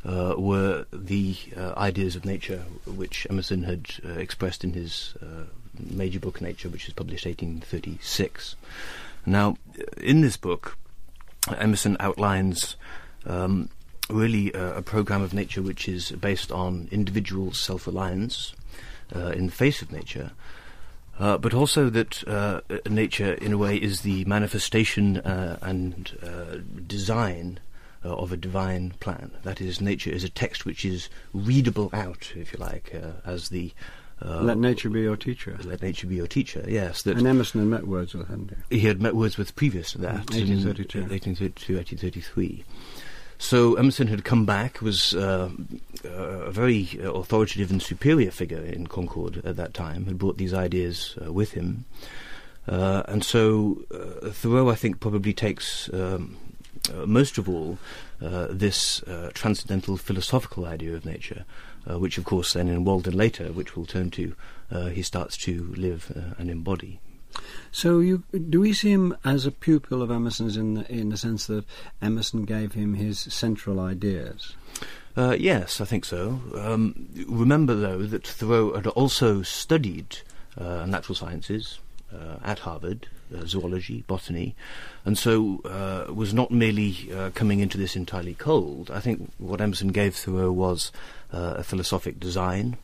uh, 0.04 0.34
were 0.36 0.86
the 0.92 1.36
uh, 1.56 1.74
ideas 1.76 2.16
of 2.16 2.24
nature 2.24 2.64
which 2.86 3.26
Emerson 3.30 3.62
had 3.62 3.86
uh, 4.04 4.12
expressed 4.12 4.64
in 4.64 4.72
his 4.72 5.14
major 5.78 6.20
book 6.20 6.40
Nature, 6.40 6.68
which 6.68 6.86
was 6.86 6.94
published 6.94 7.26
1836. 7.26 8.56
Now, 9.24 9.56
in 9.96 10.20
this 10.20 10.36
book, 10.36 10.76
Emerson 11.56 11.96
outlines 12.00 12.76
um, 13.26 13.68
really 14.08 14.52
a, 14.52 14.78
a, 14.78 14.82
program 14.82 15.22
of 15.22 15.32
nature 15.32 15.62
which 15.62 15.88
is 15.88 16.10
based 16.12 16.50
on 16.52 16.88
individual 16.90 17.52
self-reliance 17.52 18.52
uh, 19.14 19.28
in 19.28 19.46
the 19.46 19.52
face 19.52 19.82
of 19.82 19.92
nature, 19.92 20.32
uh, 21.18 21.38
but 21.38 21.54
also 21.54 21.90
that 21.90 22.26
uh, 22.26 22.60
nature, 22.88 23.34
in 23.34 23.52
a 23.52 23.58
way, 23.58 23.76
is 23.76 24.00
the 24.00 24.24
manifestation 24.24 25.18
uh, 25.18 25.58
and 25.62 26.18
uh, 26.22 26.58
design 26.86 27.60
uh, 28.04 28.14
of 28.14 28.32
a 28.32 28.36
divine 28.36 28.94
plan. 28.98 29.30
That 29.42 29.60
is, 29.60 29.80
nature 29.80 30.10
is 30.10 30.24
a 30.24 30.28
text 30.28 30.64
which 30.64 30.84
is 30.84 31.08
readable 31.32 31.90
out, 31.92 32.32
if 32.34 32.52
you 32.52 32.58
like, 32.58 32.94
as 33.24 33.50
the 33.50 33.72
uh, 34.24 34.42
let 34.42 34.58
nature 34.58 34.88
be 34.88 35.00
your 35.00 35.16
teacher. 35.16 35.58
Let 35.64 35.82
nature 35.82 36.06
be 36.06 36.16
your 36.16 36.26
teacher. 36.26 36.64
Yes, 36.68 37.02
that 37.02 37.16
and 37.16 37.26
Emerson 37.26 37.60
had 37.60 37.68
met 37.68 37.86
Wordsworth, 37.86 38.28
hadn't 38.28 38.56
he? 38.70 38.80
He 38.80 38.86
had 38.86 39.00
met 39.02 39.14
Wordsworth 39.16 39.54
previous 39.56 39.92
to 39.92 39.98
that, 39.98 40.30
1832, 40.30 41.00
1832, 41.00 41.76
1833. 41.76 42.64
So 43.42 43.74
Emerson 43.74 44.06
had 44.06 44.24
come 44.24 44.46
back, 44.46 44.80
was 44.80 45.14
uh, 45.14 45.50
a 46.04 46.50
very 46.52 46.88
authoritative 47.02 47.72
and 47.72 47.82
superior 47.82 48.30
figure 48.30 48.60
in 48.60 48.86
Concord 48.86 49.44
at 49.44 49.56
that 49.56 49.74
time, 49.74 50.06
had 50.06 50.16
brought 50.16 50.38
these 50.38 50.54
ideas 50.54 51.18
uh, 51.20 51.32
with 51.32 51.50
him. 51.50 51.84
Uh, 52.68 53.02
and 53.08 53.24
so 53.24 53.82
uh, 53.92 54.30
Thoreau, 54.30 54.70
I 54.70 54.76
think, 54.76 55.00
probably 55.00 55.32
takes 55.32 55.92
um, 55.92 56.36
uh, 56.94 57.04
most 57.04 57.36
of 57.36 57.48
all 57.48 57.78
uh, 58.20 58.46
this 58.48 59.02
transcendental 59.34 59.96
philosophical 59.96 60.64
idea 60.64 60.94
of 60.94 61.04
nature, 61.04 61.44
which, 61.86 62.18
of 62.18 62.24
course, 62.24 62.52
then 62.52 62.68
in 62.68 62.84
Walden 62.84 63.16
later, 63.16 63.52
which 63.52 63.76
we'll 63.76 63.86
turn 63.86 64.10
to, 64.12 64.34
he 64.92 65.02
starts 65.02 65.36
to 65.38 65.74
live 65.76 66.34
and 66.38 66.50
embody. 66.50 67.00
So, 67.70 68.00
you, 68.00 68.24
do 68.50 68.60
we 68.60 68.72
see 68.74 68.90
him 68.90 69.16
as 69.24 69.46
a 69.46 69.50
pupil 69.50 70.02
of 70.02 70.10
Emerson's 70.10 70.56
in 70.56 70.74
the, 70.74 70.92
in 70.92 71.08
the 71.08 71.16
sense 71.16 71.46
that 71.46 71.64
Emerson 72.02 72.44
gave 72.44 72.74
him 72.74 72.94
his 72.94 73.18
central 73.18 73.80
ideas? 73.80 74.54
Uh, 75.16 75.36
yes, 75.38 75.80
I 75.80 75.84
think 75.84 76.04
so. 76.04 76.40
Um, 76.54 77.08
remember, 77.26 77.74
though, 77.74 78.02
that 78.02 78.26
Thoreau 78.26 78.74
had 78.74 78.86
also 78.88 79.42
studied 79.42 80.18
uh, 80.58 80.86
natural 80.86 81.14
sciences 81.14 81.78
uh, 82.12 82.36
at 82.42 82.60
Harvard, 82.60 83.08
uh, 83.34 83.46
zoology, 83.46 84.04
botany, 84.06 84.54
and 85.04 85.16
so 85.16 85.60
uh, 85.64 86.12
was 86.12 86.34
not 86.34 86.50
merely 86.50 87.10
uh, 87.12 87.30
coming 87.34 87.60
into 87.60 87.78
this 87.78 87.96
entirely 87.96 88.34
cold. 88.34 88.90
I 88.90 89.00
think 89.00 89.32
what 89.38 89.60
Emerson 89.60 89.88
gave 89.88 90.14
Thoreau 90.14 90.52
was 90.52 90.92
a 91.32 91.62
philosophic 91.62 92.20
design, 92.20 92.76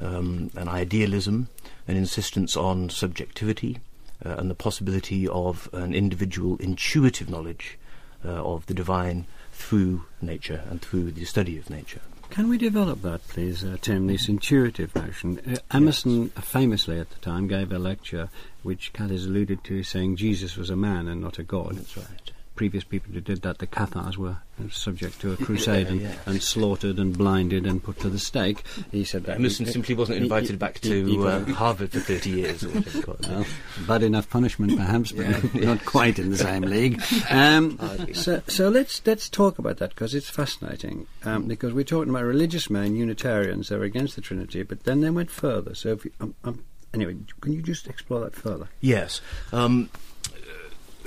um, 0.00 0.50
an 0.56 0.68
idealism, 0.68 1.48
an 1.88 1.96
insistence 1.96 2.56
on 2.56 2.90
subjectivity, 2.90 3.78
uh, 4.24 4.36
and 4.38 4.50
the 4.50 4.54
possibility 4.54 5.26
of 5.28 5.68
an 5.72 5.94
individual 5.94 6.56
intuitive 6.58 7.28
knowledge 7.28 7.78
uh, 8.24 8.28
of 8.28 8.66
the 8.66 8.74
divine 8.74 9.26
through 9.52 10.04
nature 10.20 10.62
and 10.70 10.82
through 10.82 11.10
the 11.12 11.24
study 11.24 11.58
of 11.58 11.70
nature. 11.70 12.00
Can 12.28 12.48
we 12.48 12.58
develop 12.58 13.02
that, 13.02 13.26
please, 13.28 13.62
uh, 13.62 13.76
Tim, 13.80 14.08
this 14.08 14.28
intuitive 14.28 14.94
notion? 14.96 15.40
Uh, 15.48 15.56
Emerson 15.70 16.32
yes. 16.34 16.44
famously 16.44 16.98
at 16.98 17.10
the 17.10 17.18
time 17.20 17.46
gave 17.46 17.70
a 17.70 17.78
lecture 17.78 18.28
which 18.62 18.92
Cat 18.92 19.10
has 19.10 19.26
alluded 19.26 19.62
to, 19.64 19.82
saying 19.84 20.16
Jesus 20.16 20.56
was 20.56 20.68
a 20.68 20.76
man 20.76 21.06
and 21.06 21.20
not 21.20 21.38
a 21.38 21.44
god. 21.44 21.76
That's 21.76 21.96
right 21.96 22.32
previous 22.56 22.82
people 22.82 23.12
who 23.12 23.20
did 23.20 23.42
that, 23.42 23.58
the 23.58 23.66
Cathars, 23.66 24.18
were 24.18 24.38
subject 24.70 25.20
to 25.20 25.32
a 25.32 25.36
crusade 25.36 25.88
yeah, 25.88 26.08
and, 26.08 26.18
and, 26.26 26.42
slaughtered 26.42 26.98
and 26.98 27.16
blinded 27.16 27.66
and 27.66 27.82
put 27.82 28.00
to 28.00 28.08
the 28.08 28.18
stake. 28.18 28.64
He 28.90 29.04
said 29.04 29.24
that. 29.24 29.36
Emerson 29.36 29.66
simply 29.66 29.94
wasn't 29.94 30.22
invited 30.22 30.50
he, 30.50 30.56
back 30.56 30.80
to 30.80 31.04
he, 31.04 31.18
uh, 31.18 31.44
Harvard 31.52 31.92
for 31.92 32.00
30 32.00 32.30
years. 32.30 32.66
well, 33.06 33.46
bad 33.86 34.02
enough 34.02 34.28
punishment, 34.30 34.76
perhaps, 34.76 35.12
but 35.12 35.26
yeah, 35.26 35.30
not, 35.54 35.54
yeah. 35.54 35.76
quite 35.84 36.18
in 36.18 36.30
the 36.30 36.38
same 36.38 36.62
league. 36.62 37.00
Um, 37.30 37.78
so, 38.14 38.42
so 38.48 38.68
let's 38.68 39.06
let's 39.06 39.28
talk 39.28 39.58
about 39.58 39.76
that 39.76 39.90
because 39.90 40.14
it's 40.14 40.30
fascinating. 40.30 41.06
Um, 41.24 41.46
because 41.46 41.74
we're 41.74 41.84
talking 41.84 42.10
about 42.10 42.24
religious 42.24 42.70
men, 42.70 42.96
Unitarians, 42.96 43.68
they're 43.68 43.82
against 43.82 44.16
the 44.16 44.22
Trinity, 44.22 44.62
but 44.62 44.84
then 44.84 45.02
they 45.02 45.10
went 45.10 45.30
further. 45.30 45.74
So, 45.74 45.98
you, 46.02 46.12
um, 46.20 46.34
um, 46.44 46.64
anyway, 46.94 47.16
can 47.40 47.52
you 47.52 47.62
just 47.62 47.86
explore 47.86 48.20
that 48.20 48.34
further? 48.34 48.68
Yes. 48.80 49.20
Um, 49.52 49.90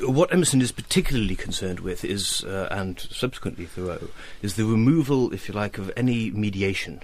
what 0.02 0.32
Emerson 0.34 0.62
is 0.62 0.72
particularly 0.72 1.36
concerned 1.36 1.80
with 1.80 2.04
is, 2.04 2.44
uh, 2.44 2.68
and 2.72 3.00
subsequently 3.00 3.66
Thoreau, 3.66 4.10
is 4.42 4.56
the 4.56 4.66
removal, 4.66 5.34
if 5.34 5.48
you 5.48 5.54
like, 5.54 5.78
of 5.78 5.92
any 5.98 6.32
mediation 6.32 7.02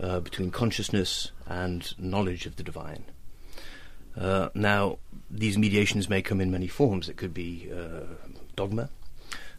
uh, 0.00 0.20
between 0.20 0.50
consciousness 0.50 1.30
and 1.46 1.94
knowledge 1.98 2.46
of 2.46 2.56
the 2.56 2.62
divine. 2.62 3.04
Uh, 4.16 4.48
now, 4.54 4.98
these 5.30 5.58
mediations 5.58 6.08
may 6.08 6.22
come 6.22 6.40
in 6.40 6.50
many 6.50 6.68
forms. 6.68 7.08
It 7.08 7.16
could 7.16 7.34
be 7.34 7.70
uh, 7.74 8.06
dogma, 8.56 8.88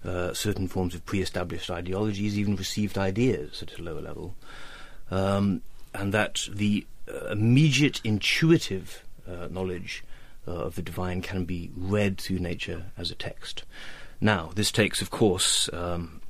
uh, 0.03 0.33
certain 0.33 0.67
forms 0.67 0.95
of 0.95 1.05
pre-established 1.05 1.69
ideologies, 1.69 2.37
even 2.37 2.55
received 2.55 2.97
ideas 2.97 3.61
at 3.61 3.77
a 3.77 3.83
lower 3.83 4.01
level, 4.01 4.35
um, 5.11 5.61
and 5.93 6.13
that 6.13 6.47
the 6.51 6.85
uh, 7.09 7.27
immediate 7.27 8.01
intuitive 8.03 9.01
knowledge 9.49 10.03
uh, 10.47 10.51
of 10.51 10.75
the 10.75 10.81
divine 10.81 11.21
can 11.21 11.45
be 11.45 11.71
read 11.75 12.19
through 12.19 12.39
nature 12.39 12.85
as 12.97 13.11
a 13.11 13.15
text. 13.15 13.63
Now, 14.21 14.51
this 14.55 14.71
takes, 14.71 15.01
of 15.01 15.09
course, 15.09 15.69
um, 15.73 16.21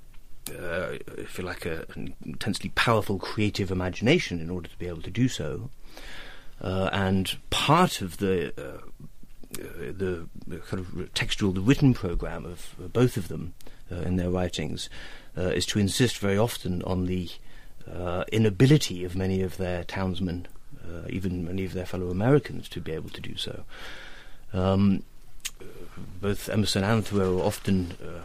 uh, 0.50 0.98
if 1.18 1.38
you 1.38 1.44
like, 1.44 1.66
a, 1.66 1.86
an 1.96 2.16
intensely 2.26 2.72
powerful 2.76 3.18
creative 3.18 3.72
imagination 3.72 4.40
in 4.40 4.50
order 4.50 4.68
to 4.68 4.78
be 4.78 4.88
able 4.88 5.02
to 5.02 5.12
do 5.12 5.28
so. 5.28 5.70
Uh, 6.62 6.90
and 6.92 7.38
part 7.50 8.02
of 8.02 8.18
the 8.18 8.54
uh, 8.58 8.82
the, 9.52 10.28
the 10.48 10.58
kind 10.58 10.80
of 10.80 11.14
textual, 11.14 11.54
the 11.54 11.62
written 11.62 11.94
program 11.94 12.46
of 12.46 12.76
both 12.92 13.16
of 13.16 13.30
them 13.30 13.54
uh, 13.92 13.98
in 13.98 14.18
their 14.18 14.30
writings 14.30 14.90
uh, 15.38 15.44
is 15.44 15.66
to 15.66 15.80
insist 15.80 16.18
very 16.18 16.38
often 16.38 16.82
on 16.84 17.06
the 17.06 17.30
uh, 17.90 18.26
inability 18.32 19.06
of 19.06 19.16
many 19.16 19.42
of 19.42 19.58
their 19.58 19.84
townsmen, 19.86 20.48
even 21.08 21.46
many 21.46 21.64
of 21.64 21.74
their 21.74 21.86
fellow 21.86 22.10
Americans, 22.10 22.68
to 22.68 22.82
be 22.82 22.92
able 22.92 23.10
to 23.10 23.22
do 23.22 23.38
so. 23.38 23.64
Um, 24.54 25.04
both 26.22 26.50
Emerson 26.50 26.84
and 26.84 27.06
Thoreau 27.06 27.40
are 27.40 27.44
often 27.44 27.96
uh, 28.04 28.22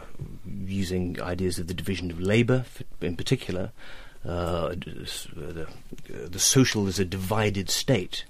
using 0.65 1.21
ideas 1.21 1.59
of 1.59 1.67
the 1.67 1.73
division 1.73 2.11
of 2.11 2.19
labour, 2.19 2.65
in 2.99 3.15
particular, 3.15 3.71
uh, 4.25 4.69
the, 4.69 5.67
the, 6.05 6.39
social 6.39 6.87
as 6.87 6.99
a 6.99 7.05
divided 7.05 7.69
state, 7.69 8.25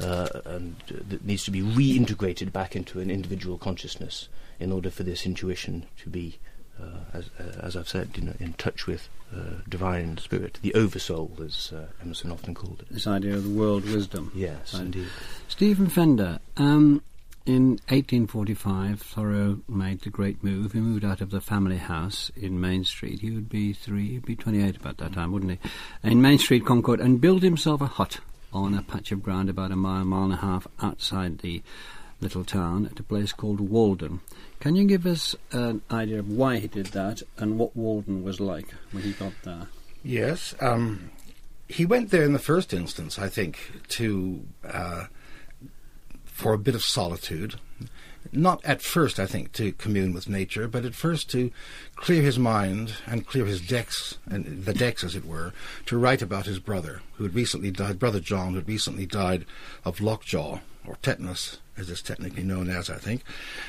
uh, 0.00 0.28
and 0.44 0.76
that 0.88 1.24
needs 1.24 1.44
to 1.44 1.50
be 1.50 1.62
reintegrated 1.62 2.52
back 2.52 2.76
into 2.76 3.00
an 3.00 3.10
individual 3.10 3.58
consciousness 3.58 4.28
in 4.60 4.70
order 4.70 4.90
for 4.90 5.02
this 5.02 5.26
intuition 5.26 5.84
to 5.98 6.08
be, 6.08 6.38
uh, 6.80 6.98
as, 7.12 7.30
uh, 7.40 7.60
as, 7.60 7.76
I've 7.76 7.88
said, 7.88 8.10
you 8.14 8.22
know, 8.22 8.34
in 8.38 8.52
touch 8.52 8.86
with 8.86 9.08
uh, 9.34 9.62
divine 9.68 10.18
spirit, 10.18 10.58
the 10.62 10.74
oversoul, 10.74 11.32
as 11.44 11.72
uh, 11.72 11.86
Emerson 12.02 12.30
often 12.30 12.54
called 12.54 12.80
it. 12.82 12.92
This 12.92 13.06
idea 13.06 13.34
of 13.34 13.42
the 13.42 13.50
world 13.50 13.84
wisdom. 13.84 14.30
Yes, 14.34 14.74
indeed. 14.74 15.08
Stephen 15.48 15.88
Fender. 15.88 16.38
Um, 16.56 17.02
in 17.44 17.70
1845, 17.88 19.00
Thoreau 19.00 19.60
made 19.68 20.02
the 20.02 20.10
great 20.10 20.42
move. 20.44 20.72
He 20.72 20.80
moved 20.80 21.04
out 21.04 21.20
of 21.20 21.30
the 21.30 21.40
family 21.40 21.78
house 21.78 22.30
in 22.36 22.60
Main 22.60 22.84
Street. 22.84 23.20
He 23.20 23.30
would 23.30 23.48
be 23.48 23.72
three, 23.72 24.08
he'd 24.10 24.26
be 24.26 24.36
28 24.36 24.76
about 24.76 24.98
that 24.98 25.14
time, 25.14 25.32
wouldn't 25.32 25.52
he? 25.52 26.08
In 26.08 26.22
Main 26.22 26.38
Street, 26.38 26.64
Concord, 26.64 27.00
and 27.00 27.20
built 27.20 27.42
himself 27.42 27.80
a 27.80 27.86
hut 27.86 28.20
on 28.52 28.74
a 28.74 28.82
patch 28.82 29.12
of 29.12 29.22
ground 29.22 29.48
about 29.48 29.72
a 29.72 29.76
mile, 29.76 30.04
mile 30.04 30.24
and 30.24 30.34
a 30.34 30.36
half 30.36 30.66
outside 30.80 31.38
the 31.38 31.62
little 32.20 32.44
town 32.44 32.86
at 32.86 33.00
a 33.00 33.02
place 33.02 33.32
called 33.32 33.60
Walden. 33.60 34.20
Can 34.60 34.76
you 34.76 34.84
give 34.84 35.06
us 35.06 35.34
an 35.50 35.82
idea 35.90 36.20
of 36.20 36.28
why 36.28 36.58
he 36.58 36.68
did 36.68 36.86
that 36.86 37.22
and 37.38 37.58
what 37.58 37.76
Walden 37.76 38.22
was 38.22 38.40
like 38.40 38.68
when 38.92 39.02
he 39.02 39.12
got 39.12 39.32
there? 39.42 39.66
Yes. 40.04 40.54
Um, 40.60 41.10
he 41.68 41.84
went 41.84 42.10
there 42.10 42.22
in 42.22 42.32
the 42.32 42.38
first 42.38 42.72
instance, 42.72 43.18
I 43.18 43.28
think, 43.28 43.72
to 43.88 44.44
uh, 44.64 45.06
for 46.42 46.52
a 46.52 46.58
bit 46.58 46.74
of 46.74 46.82
solitude. 46.82 47.54
Not 48.32 48.64
at 48.64 48.82
first, 48.82 49.20
I 49.20 49.26
think, 49.26 49.52
to 49.52 49.70
commune 49.70 50.12
with 50.12 50.28
nature, 50.28 50.66
but 50.66 50.84
at 50.84 50.94
first 50.94 51.30
to 51.30 51.52
clear 51.94 52.20
his 52.20 52.38
mind 52.38 52.94
and 53.06 53.26
clear 53.26 53.44
his 53.44 53.60
decks, 53.60 54.18
and 54.26 54.64
the 54.64 54.74
decks, 54.74 55.04
as 55.04 55.14
it 55.14 55.24
were, 55.24 55.52
to 55.86 55.96
write 55.96 56.20
about 56.20 56.46
his 56.46 56.58
brother, 56.58 57.00
who 57.14 57.24
had 57.24 57.34
recently 57.34 57.70
died, 57.70 58.00
brother 58.00 58.18
John, 58.18 58.50
who 58.50 58.56
had 58.56 58.68
recently 58.68 59.06
died 59.06 59.44
of 59.84 60.00
lockjaw, 60.00 60.58
or 60.84 60.96
tetanus, 61.00 61.58
as 61.76 61.88
it's 61.90 62.02
technically 62.02 62.42
known 62.42 62.68
as, 62.68 62.90
I 62.90 62.96
think. 62.96 63.22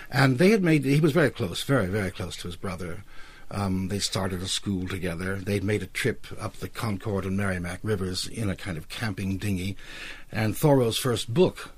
And 0.10 0.39
they 0.39 0.50
had 0.50 0.63
made, 0.63 0.84
he 0.84 1.00
was 1.00 1.12
very 1.12 1.30
close, 1.30 1.62
very, 1.62 1.88
very 1.88 2.10
close 2.10 2.36
to 2.38 2.48
his 2.48 2.56
brother. 2.56 3.03
Um, 3.51 3.89
they 3.89 4.00
started 4.00 4.42
a 4.42 4.48
school 4.48 4.88
together. 4.88 5.36
They'd 5.36 5.63
made 5.63 5.84
a 5.84 5.88
trip 5.88 6.25
up 6.39 6.56
the 6.56 6.70
Concord 6.70 7.25
and 7.25 7.38
Merrimack 7.38 7.82
rivers 7.84 8.27
in 8.27 8.50
a 8.50 8.56
kind 8.56 8.80
of 8.80 8.89
camping 8.89 9.38
dinghy. 9.38 9.77
And 10.32 10.58
Thoreau's 10.58 10.98
first 10.98 11.32
book 11.32 11.72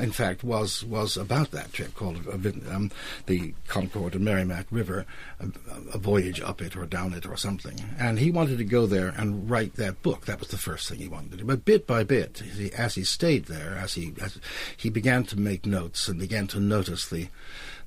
in 0.00 0.12
fact, 0.12 0.42
was 0.42 0.84
was 0.84 1.16
about 1.16 1.50
that 1.50 1.72
trip 1.72 1.94
called 1.94 2.26
uh, 2.26 2.74
um, 2.74 2.90
the 3.26 3.54
Concord 3.66 4.14
and 4.14 4.24
Merrimack 4.24 4.66
River, 4.70 5.04
a, 5.40 5.46
a, 5.92 5.98
voyage 5.98 6.40
up 6.40 6.62
it 6.62 6.76
or 6.76 6.86
down 6.86 7.12
it 7.12 7.26
or 7.26 7.36
something. 7.36 7.78
And 7.98 8.18
he 8.18 8.30
wanted 8.30 8.58
to 8.58 8.64
go 8.64 8.86
there 8.86 9.08
and 9.08 9.50
write 9.50 9.74
that 9.76 10.02
book. 10.02 10.26
That 10.26 10.40
was 10.40 10.48
the 10.48 10.58
first 10.58 10.88
thing 10.88 10.98
he 10.98 11.08
wanted 11.08 11.32
to 11.32 11.36
do. 11.38 11.44
But 11.44 11.64
bit 11.64 11.86
by 11.86 12.04
bit, 12.04 12.42
as 12.42 12.58
he, 12.58 12.72
as 12.72 12.94
he 12.94 13.04
stayed 13.04 13.46
there, 13.46 13.76
as 13.76 13.94
he 13.94 14.14
as 14.20 14.38
he 14.76 14.90
began 14.90 15.24
to 15.24 15.38
make 15.38 15.66
notes 15.66 16.08
and 16.08 16.18
began 16.18 16.46
to 16.48 16.60
notice 16.60 17.06
the 17.08 17.28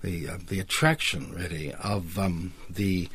the 0.02 0.30
uh, 0.30 0.38
the 0.48 0.60
attraction 0.60 1.34
really 1.34 1.74
of 1.74 2.20
um, 2.20 2.54
the 2.70 3.10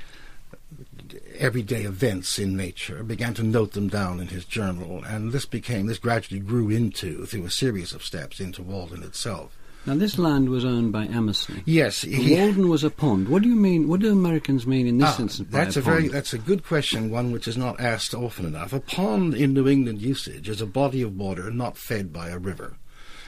everyday 1.39 1.83
events 1.83 2.39
in 2.39 2.57
nature, 2.57 3.03
began 3.03 3.35
to 3.35 3.43
note 3.43 3.73
them 3.73 3.89
down 3.89 4.21
in 4.21 4.29
his 4.29 4.45
journal, 4.45 5.03
and 5.05 5.33
this 5.33 5.47
became, 5.47 5.87
this 5.87 5.99
gradually 5.99 6.41
grew 6.41 6.71
into, 6.71 7.25
through 7.27 7.45
a 7.45 7.51
series 7.51 7.93
of 7.93 8.05
steps, 8.05 8.41
into 8.41 8.63
Walden 8.63 9.03
itself. 9.03 9.57
Now, 9.87 9.95
this 9.95 10.19
land 10.19 10.51
was 10.51 10.63
owned 10.63 10.93
by 10.93 11.07
Emerson. 11.07 11.63
Yes, 11.65 12.03
he, 12.03 12.37
Walden 12.37 12.69
was 12.69 12.85
a 12.85 12.91
pond. 12.91 13.31
What 13.31 13.43
do 13.43 13.49
you 13.49 13.57
mean? 13.57 13.89
What 13.89 14.01
do 14.01 14.13
Americans 14.13 14.67
mean 14.67 14.87
in 14.87 14.99
this 14.99 15.19
ah, 15.19 15.23
instance? 15.23 15.49
That's 15.51 15.77
a, 15.77 15.79
a 15.79 15.83
very 15.83 16.09
that's 16.09 16.35
a 16.35 16.39
good 16.39 16.65
question, 16.65 17.11
one 17.11 17.33
which 17.33 17.49
is 17.49 17.57
not 17.57 17.81
asked 17.81 18.13
often 18.13 18.45
enough. 18.45 18.75
A 18.75 18.81
pond 18.81 19.33
in 19.33 19.55
New 19.55 19.67
England 19.67 20.03
usage 20.03 20.51
is 20.51 20.61
a 20.61 20.67
body 20.67 21.01
of 21.01 21.17
water 21.17 21.51
not 21.51 21.79
fed 21.79 22.13
by 22.13 22.29
a 22.29 22.39
river. 22.39 22.77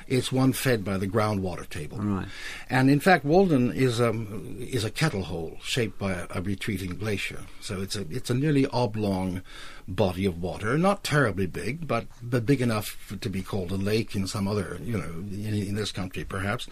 It's 0.06 0.32
one 0.32 0.52
fed 0.52 0.84
by 0.84 0.98
the 0.98 1.06
groundwater 1.06 1.68
table. 1.68 1.98
Right. 1.98 2.26
And 2.68 2.90
in 2.90 3.00
fact, 3.00 3.24
Walden 3.24 3.72
is 3.72 4.00
a, 4.00 4.10
um, 4.10 4.56
is 4.58 4.84
a 4.84 4.90
kettle 4.90 5.22
hole 5.24 5.58
shaped 5.62 5.98
by 5.98 6.12
a, 6.12 6.26
a 6.30 6.42
retreating 6.42 6.96
glacier. 6.96 7.40
So 7.60 7.80
it's 7.80 7.96
a, 7.96 8.06
it's 8.10 8.30
a 8.30 8.34
nearly 8.34 8.66
oblong 8.66 9.42
body 9.88 10.24
of 10.26 10.40
water, 10.40 10.78
not 10.78 11.04
terribly 11.04 11.46
big, 11.46 11.86
but, 11.86 12.06
but 12.22 12.46
big 12.46 12.60
enough 12.60 13.14
to 13.20 13.28
be 13.28 13.42
called 13.42 13.72
a 13.72 13.76
lake 13.76 14.14
in 14.14 14.26
some 14.26 14.46
other, 14.46 14.78
you 14.82 14.96
know, 14.96 15.24
in, 15.30 15.54
in 15.54 15.74
this 15.74 15.92
country 15.92 16.24
perhaps. 16.24 16.68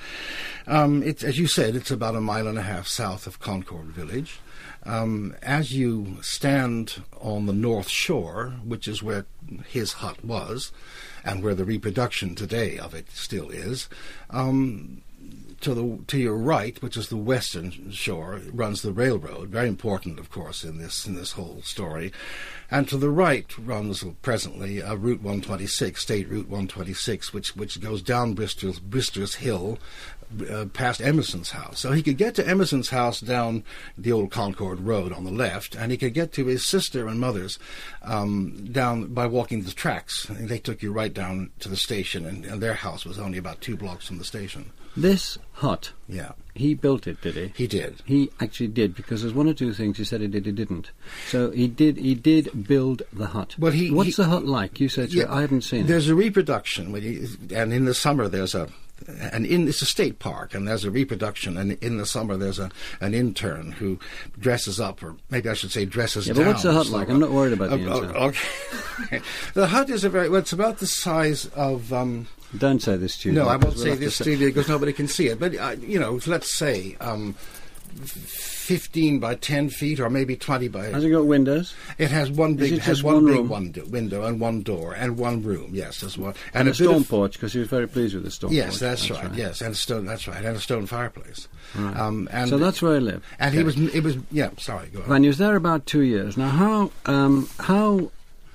Um, 0.66 1.02
it's, 1.02 1.24
as 1.24 1.38
you 1.38 1.46
said, 1.46 1.74
it's 1.74 1.90
about 1.90 2.14
a 2.14 2.20
mile 2.20 2.46
and 2.46 2.58
a 2.58 2.62
half 2.62 2.86
south 2.86 3.26
of 3.26 3.40
Concord 3.40 3.86
Village. 3.86 4.40
Um, 4.84 5.34
as 5.42 5.72
you 5.72 6.18
stand 6.22 7.02
on 7.20 7.46
the 7.46 7.52
north 7.52 7.88
shore, 7.88 8.54
which 8.64 8.88
is 8.88 9.02
where 9.02 9.26
his 9.68 9.94
hut 9.94 10.24
was, 10.24 10.72
and 11.24 11.42
where 11.42 11.54
the 11.54 11.64
reproduction 11.64 12.34
today 12.34 12.78
of 12.78 12.94
it 12.94 13.10
still 13.10 13.50
is. 13.50 13.88
Um, 14.30 15.02
to 15.60 15.74
the 15.74 15.98
to 16.06 16.18
your 16.18 16.36
right, 16.36 16.80
which 16.82 16.96
is 16.96 17.08
the 17.08 17.16
western 17.16 17.90
shore, 17.90 18.40
runs 18.50 18.80
the 18.80 18.92
railroad, 18.92 19.50
very 19.50 19.68
important, 19.68 20.18
of 20.18 20.30
course, 20.30 20.64
in 20.64 20.78
this 20.78 21.06
in 21.06 21.14
this 21.14 21.32
whole 21.32 21.60
story. 21.62 22.12
And 22.70 22.88
to 22.88 22.96
the 22.96 23.10
right 23.10 23.46
runs 23.58 24.02
presently 24.22 24.82
uh, 24.82 24.94
Route 24.94 25.20
126, 25.20 26.00
State 26.00 26.28
Route 26.28 26.48
126, 26.48 27.34
which 27.34 27.54
which 27.56 27.80
goes 27.80 28.00
down 28.00 28.34
Brister's 28.34 28.78
Brister's 28.78 29.36
Hill 29.36 29.78
uh, 30.50 30.66
past 30.72 31.00
Emerson's 31.00 31.50
house. 31.50 31.80
So 31.80 31.92
he 31.92 32.02
could 32.02 32.16
get 32.16 32.34
to 32.36 32.46
Emerson's 32.46 32.90
house 32.90 33.20
down 33.20 33.64
the 33.96 34.12
old 34.12 34.30
Concord 34.30 34.80
Road 34.80 35.12
on 35.12 35.24
the 35.24 35.30
left, 35.30 35.74
and 35.74 35.90
he 35.90 35.98
could 35.98 36.14
get 36.14 36.32
to 36.32 36.46
his 36.46 36.64
sister 36.64 37.06
and 37.08 37.20
mother's 37.20 37.58
um, 38.02 38.68
down 38.70 39.12
by 39.12 39.26
walking 39.26 39.62
the 39.62 39.72
tracks. 39.72 40.28
And 40.28 40.48
they 40.48 40.58
took 40.58 40.82
you 40.82 40.92
right 40.92 41.12
down 41.12 41.50
to 41.60 41.68
the 41.68 41.76
station, 41.76 42.26
and, 42.26 42.44
and 42.44 42.62
their 42.62 42.74
house 42.74 43.04
was 43.04 43.18
only 43.18 43.38
about 43.38 43.60
two 43.60 43.76
blocks 43.76 44.06
from 44.06 44.18
the 44.18 44.24
station. 44.24 44.72
This 44.96 45.38
hut, 45.52 45.92
yeah, 46.08 46.32
he 46.52 46.74
built 46.74 47.06
it, 47.06 47.20
did 47.20 47.36
he? 47.36 47.52
He 47.56 47.66
did. 47.68 48.02
He 48.04 48.30
actually 48.40 48.68
did 48.68 48.94
because 48.96 49.22
there's 49.22 49.34
one 49.34 49.48
or 49.48 49.54
two 49.54 49.72
things 49.72 49.98
he 49.98 50.04
said 50.04 50.20
he 50.20 50.26
did, 50.26 50.46
he 50.46 50.52
didn't. 50.52 50.90
So 51.28 51.50
he 51.50 51.68
did. 51.68 51.96
He 51.96 52.16
did 52.16 52.66
build 52.66 53.02
the 53.12 53.26
hut. 53.26 53.54
Well, 53.56 53.70
he, 53.70 53.92
what's 53.92 54.16
he, 54.16 54.22
the 54.22 54.28
hut 54.28 54.46
like? 54.46 54.80
You 54.80 54.88
said 54.88 55.12
yeah, 55.12 55.32
I 55.32 55.42
haven't 55.42 55.62
seen 55.62 55.86
there's 55.86 56.06
it. 56.06 56.08
There's 56.08 56.08
a 56.08 56.14
reproduction, 56.16 56.92
and 57.54 57.72
in 57.72 57.84
the 57.84 57.94
summer 57.94 58.26
there's 58.26 58.54
a 58.54 58.68
and 59.06 59.46
in 59.46 59.68
it's 59.68 59.82
a 59.82 59.86
state 59.86 60.18
park, 60.18 60.54
and 60.54 60.66
there's 60.66 60.84
a 60.84 60.90
reproduction, 60.90 61.56
and 61.56 61.72
in 61.72 61.96
the 61.96 62.06
summer 62.06 62.36
there's 62.36 62.58
a 62.58 62.70
an 63.00 63.14
intern 63.14 63.72
who 63.72 63.98
dresses 64.38 64.80
up, 64.80 65.02
or 65.02 65.16
maybe 65.30 65.48
I 65.48 65.54
should 65.54 65.70
say 65.70 65.84
dresses 65.84 66.26
yeah, 66.26 66.34
down. 66.34 66.44
But 66.44 66.50
what's 66.50 66.62
the 66.62 66.72
hut 66.72 66.88
like? 66.88 67.08
I'm 67.08 67.20
not 67.20 67.30
worried 67.30 67.52
about 67.52 67.72
uh, 67.72 67.76
the 67.76 67.82
intern. 67.82 68.16
okay, 68.16 69.20
the 69.54 69.66
hut 69.66 69.90
is 69.90 70.04
a 70.04 70.08
very 70.08 70.28
well. 70.28 70.40
It's 70.40 70.52
about 70.52 70.78
the 70.78 70.86
size 70.86 71.46
of. 71.48 71.92
Um, 71.92 72.26
Don't 72.56 72.82
say 72.82 72.96
this, 72.96 73.16
Judy. 73.16 73.36
No, 73.36 73.48
I 73.48 73.56
won't 73.56 73.78
say 73.78 73.94
this, 73.94 74.18
to 74.18 74.30
you 74.30 74.48
because 74.48 74.68
nobody 74.68 74.92
can 74.92 75.08
see 75.08 75.28
it. 75.28 75.38
But 75.38 75.56
uh, 75.56 75.76
you 75.80 75.98
know, 75.98 76.20
let's 76.26 76.56
say. 76.56 76.96
Um, 77.00 77.36
fifteen 77.90 79.18
by 79.18 79.34
ten 79.34 79.68
feet, 79.68 80.00
or 80.00 80.08
maybe 80.10 80.36
twenty 80.36 80.68
by. 80.68 80.86
Has 80.86 81.04
it 81.04 81.10
got 81.10 81.26
windows? 81.26 81.74
It 81.98 82.10
has 82.10 82.30
one 82.30 82.54
big, 82.54 82.72
it 82.74 82.80
has 82.80 83.02
one, 83.02 83.24
one 83.24 83.26
big 83.26 83.46
one 83.46 83.70
do- 83.72 83.84
window 83.86 84.24
and 84.24 84.40
one 84.40 84.62
door 84.62 84.94
and 84.94 85.18
one 85.18 85.42
room. 85.42 85.70
Yes, 85.74 86.00
that's 86.00 86.16
one. 86.16 86.34
And, 86.54 86.68
a 86.68 86.70
bit 86.70 86.76
storm 86.76 87.02
of- 87.02 87.08
porch, 87.08 87.32
because 87.34 87.52
he 87.52 87.58
was 87.58 87.68
very 87.68 87.88
pleased 87.88 88.14
with 88.14 88.24
the 88.24 88.30
storm 88.30 88.52
Yes, 88.52 88.70
porch. 88.70 88.80
that's, 88.80 89.10
right. 89.10 89.34
Yes, 89.34 89.60
and 89.60 89.72
a 89.72 89.76
stone. 89.76 90.04
That's 90.06 90.26
right, 90.28 90.44
and 90.44 90.56
a 90.56 90.60
stone 90.60 90.86
fireplace. 90.86 91.48
Right. 91.74 91.96
Um, 91.96 92.28
and 92.32 92.48
so 92.48 92.58
that's 92.58 92.80
where 92.82 92.94
he 92.94 93.00
lived. 93.00 93.24
And 93.38 93.54
he 93.54 93.62
was. 93.62 93.78
It 93.78 94.02
was. 94.02 94.16
Yeah. 94.30 94.50
Sorry. 94.58 94.88
Go 94.88 95.02
on. 95.02 95.12
And 95.12 95.24
he 95.24 95.28
was 95.28 95.38
there 95.38 95.56
about 95.56 95.86
two 95.86 96.02
years. 96.02 96.36
Now, 96.36 96.48
how 96.48 96.90
um, 97.06 97.48
how 97.58 98.10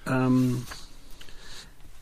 um, 0.08 0.65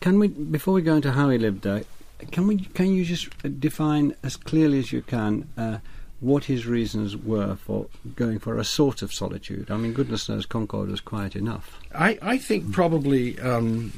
can 0.02 0.20
we 0.20 0.28
before 0.28 0.74
we 0.74 0.82
go 0.82 0.96
into 0.96 1.12
how 1.12 1.30
he 1.30 1.38
lived 1.38 1.63
there? 1.63 1.84
Can 2.32 2.48
we 2.48 2.58
can 2.58 2.94
you 2.94 3.04
just 3.04 3.28
uh, 3.44 3.50
define 3.60 4.16
as 4.24 4.38
clearly 4.38 4.80
as 4.80 4.92
you 4.94 5.02
can 5.02 5.48
uh, 5.58 5.80
what 6.24 6.46
his 6.46 6.65
reasons 6.65 7.18
were 7.18 7.56
for 7.56 7.88
going 8.15 8.39
for 8.39 8.58
a 8.58 8.63
sort 8.63 9.01
of 9.01 9.13
solitude? 9.13 9.70
I 9.70 9.77
mean, 9.77 9.94
goodness 9.94 10.30
knows, 10.30 10.46
Concord 10.46 10.89
was 10.89 11.01
quiet 11.01 11.36
enough. 11.36 11.77
I, 11.94 12.18
I 12.22 12.38
think 12.38 12.72
probably 12.72 13.38
um, 13.39 13.92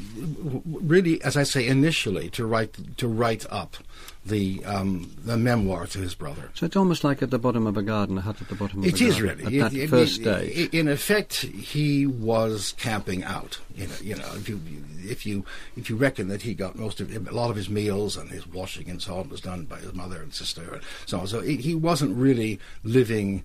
really, 0.66 1.22
as 1.24 1.38
I 1.38 1.44
say, 1.44 1.68
initially 1.68 2.30
to 2.32 2.46
write 2.46 2.98
to 2.98 3.08
write 3.08 3.46
up 3.52 3.78
the 4.26 4.64
um, 4.66 5.12
the 5.24 5.38
memoir 5.38 5.86
to 5.88 6.00
his 6.00 6.16
brother. 6.16 6.50
So 6.56 6.66
it's 6.66 6.76
almost 6.76 7.04
like 7.04 7.22
at 7.22 7.30
the 7.30 7.38
bottom 7.38 7.68
of 7.68 7.78
a 7.78 7.84
garden, 7.84 8.18
a 8.18 8.22
hut 8.22 8.42
at 8.42 8.48
the 8.50 8.56
bottom 8.56 8.80
of 8.80 8.86
It 8.88 9.00
a 9.00 9.06
is 9.06 9.20
garden. 9.20 9.38
really 9.46 9.62
at 9.62 9.72
that 9.72 9.78
It- 9.78 9.84
it- 9.84 9.90
first 9.90 10.20
it- 10.20 10.24
stage. 10.24 10.70
In 10.74 10.88
effect, 10.88 11.34
he 11.42 12.08
was 12.08 12.74
camping 12.78 13.24
out. 13.24 13.60
You 13.76 13.88
know, 13.88 13.94
you 14.02 14.16
know, 14.16 14.32
if 14.36 14.50
you 14.50 14.60
if 15.04 15.26
you 15.26 15.46
if 15.78 15.90
you 15.90 15.96
reckon 15.96 16.28
that 16.30 16.42
he 16.42 16.54
got 16.56 16.76
most 16.76 17.00
of 17.00 17.16
a 17.16 17.32
lot 17.32 17.50
of 17.52 17.56
his 17.56 17.70
meals 17.70 18.18
and 18.18 18.32
his 18.32 18.48
washing 18.48 18.90
and 18.90 19.02
so 19.02 19.18
on 19.20 19.30
was 19.30 19.42
done 19.42 19.66
by 19.66 19.78
his 19.80 19.94
mother 19.94 20.22
and 20.22 20.34
sister 20.34 20.74
and 20.74 20.82
so 21.06 21.20
on. 21.20 21.28
So 21.28 21.42
he, 21.42 21.58
he 21.58 21.76
wasn't 21.76 22.16
really 22.18 22.60
living 22.84 23.44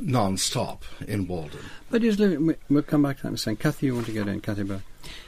non-stop 0.00 0.84
in 1.06 1.26
Walden. 1.26 1.60
but 1.90 2.02
he's 2.02 2.18
living. 2.18 2.46
we- 2.46 2.54
We'll 2.68 2.82
come 2.82 3.02
back 3.02 3.16
to 3.18 3.22
that 3.22 3.28
in 3.28 3.34
a 3.34 3.38
second. 3.38 3.60
Kathy, 3.60 3.86
you 3.86 3.94
want 3.94 4.06
to 4.06 4.12
get 4.12 4.28
in? 4.28 4.40
Kathy 4.40 4.64
Burk. 4.64 4.82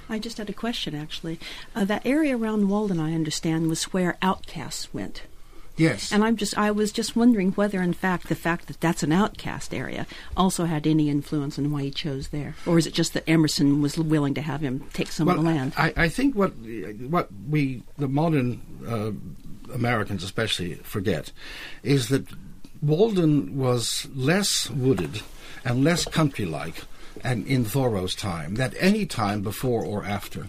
I 0.08 0.18
just 0.18 0.38
had 0.38 0.48
a 0.48 0.54
question, 0.54 0.94
actually. 0.94 1.38
Uh, 1.74 1.84
that 1.84 2.06
area 2.06 2.36
around 2.36 2.68
Walden, 2.68 3.00
I 3.00 3.14
understand, 3.14 3.68
was 3.68 3.84
where 3.84 4.16
outcasts 4.22 4.92
went. 4.94 5.22
Yes. 5.76 6.10
And 6.10 6.24
I'm 6.24 6.36
just, 6.36 6.56
I 6.56 6.70
was 6.70 6.90
just 6.90 7.16
wondering 7.16 7.52
whether, 7.52 7.82
in 7.82 7.92
fact, 7.92 8.28
the 8.28 8.34
fact 8.34 8.66
that 8.68 8.80
that's 8.80 9.02
an 9.02 9.12
outcast 9.12 9.74
area 9.74 10.06
also 10.36 10.64
had 10.64 10.86
any 10.86 11.10
influence 11.10 11.58
on 11.58 11.70
why 11.70 11.82
he 11.82 11.90
chose 11.90 12.28
there, 12.28 12.54
or 12.64 12.78
is 12.78 12.86
it 12.86 12.94
just 12.94 13.12
that 13.12 13.28
Emerson 13.28 13.82
was 13.82 13.98
willing 13.98 14.34
to 14.34 14.40
have 14.40 14.62
him 14.62 14.86
take 14.94 15.12
some 15.12 15.26
well, 15.26 15.36
of 15.36 15.44
the 15.44 15.50
land? 15.50 15.74
I, 15.76 15.92
I 15.96 16.08
think 16.08 16.34
what 16.34 16.52
what 17.10 17.28
we 17.48 17.82
the 17.98 18.08
modern 18.08 18.62
uh, 18.88 19.74
Americans 19.74 20.24
especially 20.24 20.74
forget 20.76 21.30
is 21.82 22.08
that 22.08 22.26
Walden 22.80 23.58
was 23.58 24.06
less 24.14 24.70
wooded 24.70 25.22
and 25.64 25.84
less 25.84 26.04
country-like. 26.04 26.84
And 27.22 27.46
in 27.46 27.64
Thoreau's 27.64 28.14
time, 28.14 28.54
that 28.56 28.74
any 28.78 29.06
time 29.06 29.42
before 29.42 29.84
or 29.84 30.04
after, 30.04 30.48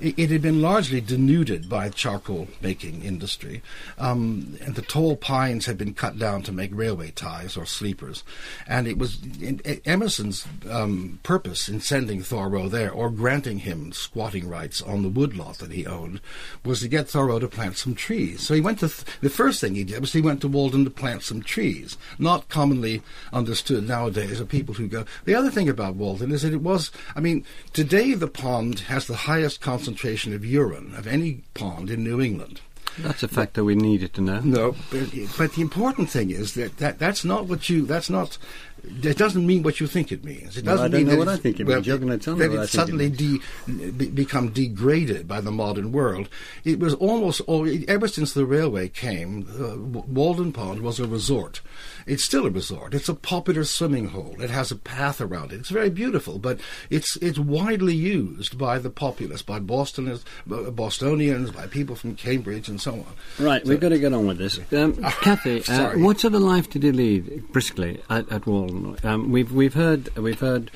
it, 0.00 0.30
had 0.30 0.42
been 0.42 0.62
largely 0.62 1.00
denuded 1.00 1.68
by 1.68 1.88
charcoal 1.88 2.48
making 2.60 3.02
industry, 3.02 3.62
um, 3.98 4.56
and 4.60 4.74
the 4.74 4.82
tall 4.82 5.16
pines 5.16 5.66
had 5.66 5.76
been 5.76 5.94
cut 5.94 6.18
down 6.18 6.42
to 6.42 6.52
make 6.52 6.70
railway 6.72 7.10
ties 7.10 7.56
or 7.56 7.66
sleepers, 7.66 8.22
and 8.66 8.86
it 8.86 8.98
was 8.98 9.18
in, 9.40 9.60
Emerson's 9.84 10.46
um, 10.70 11.18
purpose 11.22 11.68
in 11.68 11.80
sending 11.80 12.22
Thoreau 12.22 12.68
there 12.68 12.92
or 12.92 13.10
granting 13.10 13.60
him 13.60 13.92
squatting 13.92 14.48
rights 14.48 14.80
on 14.80 15.02
the 15.02 15.08
woodlot 15.08 15.58
that 15.58 15.72
he 15.72 15.86
owned 15.86 16.20
was 16.64 16.80
to 16.80 16.88
get 16.88 17.08
Thoreau 17.08 17.38
to 17.38 17.48
plant 17.48 17.76
some 17.76 17.94
trees. 17.94 18.42
So 18.42 18.54
he 18.54 18.60
went 18.60 18.78
to 18.80 18.88
th- 18.88 19.04
the 19.20 19.30
first 19.30 19.60
thing 19.60 19.74
he 19.74 19.84
did 19.84 20.00
was 20.00 20.12
he 20.12 20.20
went 20.20 20.40
to 20.42 20.48
Walden 20.48 20.84
to 20.84 20.90
plant 20.90 21.22
some 21.22 21.42
trees, 21.42 21.96
not 22.18 22.48
commonly 22.48 23.02
understood 23.32 23.88
nowadays 23.88 24.40
of 24.40 24.48
people 24.48 24.74
who 24.74 24.86
go. 24.86 25.04
The 25.24 25.34
other 25.34 25.50
thing 25.50 25.68
about 25.68 25.96
Walden 25.96 26.30
is 26.30 26.42
that 26.42 26.52
it 26.52 26.62
was, 26.62 26.90
I 27.16 27.20
mean, 27.20 27.44
today 27.72 28.14
the 28.14 28.28
pond 28.28 28.80
has 28.80 29.06
the 29.06 29.16
highest 29.16 29.60
concentration 29.60 29.87
of 29.96 30.44
urine 30.44 30.94
of 30.96 31.06
any 31.06 31.42
pond 31.54 31.90
in 31.90 32.04
New 32.04 32.20
England. 32.20 32.60
That's 32.98 33.22
a 33.22 33.28
fact 33.28 33.54
that 33.54 33.64
we 33.64 33.74
needed 33.74 34.12
to 34.14 34.20
know. 34.20 34.40
No, 34.40 34.74
but, 34.90 35.10
but 35.36 35.52
the 35.52 35.62
important 35.62 36.10
thing 36.10 36.30
is 36.30 36.54
that, 36.54 36.78
that 36.78 36.98
that's 36.98 37.24
not 37.24 37.46
what 37.46 37.68
you. 37.68 37.86
That's 37.86 38.10
not. 38.10 38.38
That 38.84 39.18
doesn't 39.18 39.44
mean 39.44 39.62
what 39.62 39.80
you 39.80 39.86
think 39.86 40.12
it 40.12 40.24
means. 40.24 40.56
It 40.56 40.64
doesn't 40.64 40.86
I 40.86 40.88
don't 40.88 40.98
mean 41.00 41.06
know 41.06 41.12
that 41.12 41.18
what 41.18 41.28
I 41.28 41.36
think 41.36 41.60
it 41.60 41.66
well, 41.66 41.76
means. 41.76 41.86
You're 41.86 41.98
gonna 41.98 42.18
tell 42.18 42.34
me 42.34 42.46
that 42.46 42.50
what 42.50 42.60
I 42.60 42.62
it 42.64 42.68
suddenly 42.68 43.10
de, 43.10 43.40
be, 43.66 44.08
become 44.08 44.50
degraded 44.50 45.26
by 45.28 45.40
the 45.40 45.50
modern 45.50 45.92
world. 45.92 46.28
It 46.64 46.78
was 46.78 46.94
almost 46.94 47.40
all, 47.42 47.68
ever 47.88 48.08
since 48.08 48.32
the 48.32 48.46
railway 48.46 48.88
came. 48.88 49.48
Uh, 49.48 49.76
Walden 49.78 50.52
Pond 50.52 50.80
was 50.80 51.00
a 51.00 51.06
resort. 51.06 51.60
It's 52.08 52.24
still 52.24 52.46
a 52.46 52.50
resort. 52.50 52.94
It's 52.94 53.08
a 53.08 53.14
popular 53.14 53.64
swimming 53.64 54.08
hole. 54.08 54.36
It 54.40 54.50
has 54.50 54.70
a 54.70 54.76
path 54.76 55.20
around 55.20 55.52
it. 55.52 55.60
It's 55.60 55.68
very 55.68 55.90
beautiful, 55.90 56.38
but 56.38 56.58
it's 56.90 57.16
it's 57.16 57.38
widely 57.38 57.94
used 57.94 58.56
by 58.58 58.78
the 58.78 58.90
populace, 58.90 59.42
by 59.42 59.60
Bostoners, 59.60 60.24
uh, 60.50 60.70
Bostonians, 60.70 61.50
by 61.50 61.66
people 61.66 61.96
from 61.96 62.16
Cambridge, 62.16 62.68
and 62.68 62.80
so 62.80 62.92
on. 62.92 63.06
Right, 63.38 63.64
we've 63.64 63.80
got 63.80 63.90
to 63.90 63.98
get 63.98 64.12
on 64.12 64.26
with 64.26 64.38
this. 64.38 64.58
Um, 64.72 64.94
Kathy, 65.22 65.62
uh, 65.68 65.98
what 65.98 66.20
sort 66.20 66.34
of 66.34 66.42
life 66.42 66.70
did 66.70 66.84
you 66.84 66.92
lead 66.92 67.52
briskly 67.52 68.00
at, 68.08 68.30
at 68.32 68.46
Walden? 68.46 68.96
Um, 69.04 69.30
we've 69.30 69.52
we've 69.52 69.74
heard 69.74 70.14
we've 70.16 70.40
heard 70.40 70.70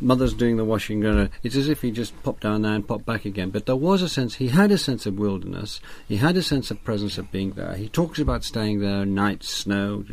mothers 0.00 0.34
doing 0.34 0.56
the 0.56 0.64
washing. 0.64 1.04
It's 1.42 1.56
as 1.56 1.68
if 1.68 1.82
he 1.82 1.90
just 1.90 2.20
popped 2.22 2.42
down 2.42 2.62
there 2.62 2.74
and 2.74 2.86
popped 2.86 3.06
back 3.06 3.24
again. 3.24 3.50
But 3.50 3.66
there 3.66 3.76
was 3.76 4.02
a 4.02 4.08
sense 4.08 4.36
he 4.36 4.48
had 4.48 4.70
a 4.70 4.78
sense 4.78 5.06
of 5.06 5.18
wilderness. 5.18 5.80
He 6.08 6.16
had 6.16 6.36
a 6.36 6.42
sense 6.42 6.70
of 6.70 6.82
presence 6.84 7.18
of 7.18 7.30
being 7.30 7.52
there. 7.52 7.74
He 7.74 7.88
talks 7.88 8.18
about 8.18 8.44
staying 8.44 8.80
there, 8.80 9.04
night, 9.04 9.42
snow. 9.42 10.04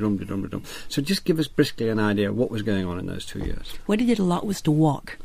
So 0.90 1.02
just 1.02 1.26
give 1.26 1.40
us 1.40 1.48
briskly 1.48 1.90
an 1.90 2.00
idea 2.00 2.30
of 2.30 2.38
what 2.38 2.52
was 2.52 2.62
going 2.62 2.86
on 2.86 3.00
in 3.00 3.06
those 3.06 3.26
two 3.26 3.40
years. 3.40 3.74
What 3.86 4.00
he 4.00 4.06
did 4.06 4.20
a 4.20 4.24
lot 4.24 4.46
was 4.46 4.62
to 4.62 4.72
walk. 4.72 5.18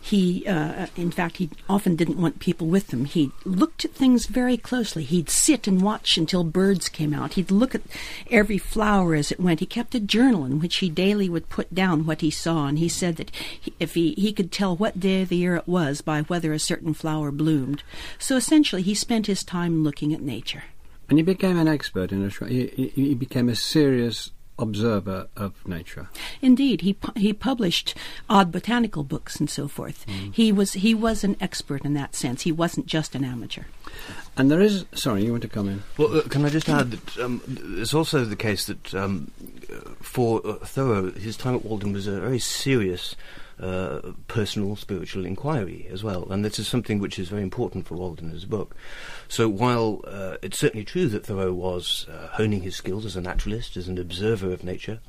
He, 0.00 0.46
uh, 0.46 0.86
in 0.96 1.10
fact, 1.10 1.38
he 1.38 1.50
often 1.68 1.96
didn't 1.96 2.20
want 2.20 2.38
people 2.38 2.66
with 2.66 2.92
him. 2.92 3.04
He 3.04 3.32
looked 3.44 3.84
at 3.84 3.92
things 3.92 4.26
very 4.26 4.56
closely. 4.56 5.04
He'd 5.04 5.30
sit 5.30 5.66
and 5.66 5.82
watch 5.82 6.16
until 6.16 6.44
birds 6.44 6.88
came 6.88 7.12
out. 7.12 7.34
He'd 7.34 7.50
look 7.50 7.74
at 7.74 7.82
every 8.30 8.58
flower 8.58 9.14
as 9.14 9.32
it 9.32 9.40
went. 9.40 9.60
He 9.60 9.66
kept 9.66 9.94
a 9.94 10.00
journal 10.00 10.44
in 10.44 10.60
which 10.60 10.76
he 10.76 10.88
daily 10.88 11.28
would 11.28 11.48
put 11.48 11.74
down 11.74 12.06
what 12.06 12.20
he 12.20 12.30
saw, 12.30 12.66
and 12.66 12.78
he 12.78 12.88
said 12.88 13.16
that 13.16 13.30
he, 13.34 13.72
if 13.80 13.94
he, 13.94 14.12
he 14.12 14.32
could 14.32 14.52
tell 14.52 14.76
what 14.76 15.00
day 15.00 15.22
of 15.22 15.28
the 15.28 15.36
year 15.36 15.56
it 15.56 15.68
was 15.68 16.00
by 16.00 16.22
whether 16.22 16.52
a 16.52 16.58
certain 16.58 16.94
flower 16.94 17.30
bloomed. 17.30 17.82
So 18.18 18.36
essentially, 18.36 18.82
he 18.82 18.94
spent 18.94 19.26
his 19.26 19.42
time 19.42 19.82
looking 19.82 20.14
at 20.14 20.20
nature. 20.20 20.64
And 21.08 21.18
he 21.18 21.22
became 21.22 21.58
an 21.58 21.68
expert 21.68 22.10
in 22.10 22.24
a. 22.24 22.46
He, 22.46 22.66
he, 22.66 22.88
he 22.88 23.14
became 23.14 23.48
a 23.48 23.54
serious 23.54 24.32
observer 24.58 25.28
of 25.36 25.66
nature. 25.66 26.08
Indeed, 26.40 26.80
he 26.80 26.94
pu- 26.94 27.18
he 27.18 27.32
published 27.32 27.94
odd 28.28 28.50
botanical 28.50 29.04
books 29.04 29.36
and 29.36 29.50
so 29.50 29.68
forth. 29.68 30.04
He 30.32 30.52
was 30.52 30.74
he 30.74 30.94
was 30.94 31.24
an 31.24 31.36
expert 31.40 31.84
in 31.84 31.94
that 31.94 32.14
sense. 32.14 32.42
He 32.42 32.52
wasn't 32.52 32.86
just 32.86 33.14
an 33.14 33.24
amateur. 33.24 33.64
And 34.36 34.50
there 34.50 34.60
is. 34.60 34.84
Sorry, 34.94 35.24
you 35.24 35.30
want 35.30 35.42
to 35.42 35.48
come 35.48 35.68
in? 35.68 35.82
Well, 35.96 36.18
uh, 36.18 36.22
can 36.22 36.44
I 36.44 36.50
just 36.50 36.68
add 36.68 36.90
that 36.90 37.18
um, 37.18 37.40
it's 37.78 37.94
also 37.94 38.24
the 38.24 38.36
case 38.36 38.66
that 38.66 38.94
um, 38.94 39.30
uh, 39.72 39.90
for 40.00 40.46
uh, 40.46 40.54
Thoreau, 40.56 41.10
his 41.10 41.36
time 41.36 41.54
at 41.54 41.64
Walden 41.64 41.92
was 41.92 42.06
a 42.06 42.20
very 42.20 42.38
serious 42.38 43.16
uh, 43.60 44.12
personal 44.28 44.76
spiritual 44.76 45.24
inquiry 45.24 45.86
as 45.90 46.04
well, 46.04 46.30
and 46.30 46.44
this 46.44 46.58
is 46.58 46.68
something 46.68 46.98
which 46.98 47.18
is 47.18 47.28
very 47.28 47.42
important 47.42 47.86
for 47.86 47.94
Walden 47.94 48.32
as 48.32 48.44
a 48.44 48.48
book. 48.48 48.76
So 49.28 49.48
while 49.48 50.02
uh, 50.06 50.36
it's 50.42 50.58
certainly 50.58 50.84
true 50.84 51.08
that 51.08 51.26
Thoreau 51.26 51.52
was 51.52 52.06
uh, 52.10 52.28
honing 52.32 52.62
his 52.62 52.76
skills 52.76 53.06
as 53.06 53.16
a 53.16 53.20
naturalist, 53.20 53.76
as 53.76 53.88
an 53.88 53.98
observer 53.98 54.52
of 54.52 54.64
nature, 54.64 55.00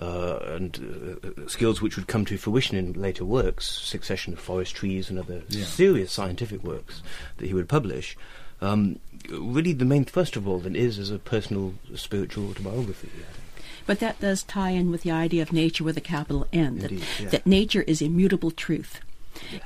uh, 0.00 0.38
and 0.46 1.20
uh, 1.24 1.48
skills 1.48 1.82
which 1.82 1.96
would 1.96 2.06
come 2.06 2.24
to 2.24 2.38
fruition 2.38 2.76
in 2.76 2.92
later 2.94 3.24
works, 3.24 3.68
succession 3.68 4.32
of 4.32 4.40
forest 4.40 4.74
trees 4.74 5.10
and 5.10 5.18
other 5.18 5.42
serious 5.48 6.10
scientific 6.10 6.64
works 6.64 7.02
that 7.36 7.46
he 7.46 7.54
would 7.54 7.68
publish. 7.68 8.16
Um, 8.62 8.98
really, 9.30 9.72
the 9.72 9.84
main 9.84 10.04
thrust 10.04 10.36
of 10.36 10.46
Walden 10.46 10.76
is 10.76 10.98
as 10.98 11.10
a 11.10 11.18
personal 11.18 11.74
spiritual 11.94 12.50
autobiography. 12.50 13.10
But 13.90 13.98
that 13.98 14.20
does 14.20 14.44
tie 14.44 14.70
in 14.70 14.92
with 14.92 15.02
the 15.02 15.10
idea 15.10 15.42
of 15.42 15.52
nature 15.52 15.82
with 15.82 15.96
a 15.96 16.00
capital 16.00 16.46
N. 16.52 16.78
That, 16.78 16.92
Indeed, 16.92 17.06
yeah. 17.18 17.28
that 17.30 17.44
nature 17.44 17.82
is 17.82 18.00
immutable 18.00 18.52
truth. 18.52 19.00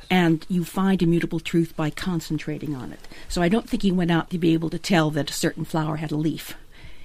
And 0.09 0.47
you 0.49 0.65
find 0.65 1.03
immutable 1.03 1.41
truth 1.41 1.77
by 1.77 1.91
concentrating 1.91 2.75
on 2.75 2.91
it. 2.91 3.01
So 3.29 3.43
I 3.43 3.51
don't 3.51 3.69
think 3.69 3.83
he 3.83 3.93
went 3.93 4.11
out 4.11 4.31
to 4.31 4.39
be 4.39 4.55
able 4.55 4.71
to 4.71 4.79
tell 4.79 5.11
that 5.11 5.29
a 5.29 5.35
certain 5.35 5.67
flower 5.67 5.97
had 5.97 6.11
a 6.11 6.17
leaf. 6.17 6.55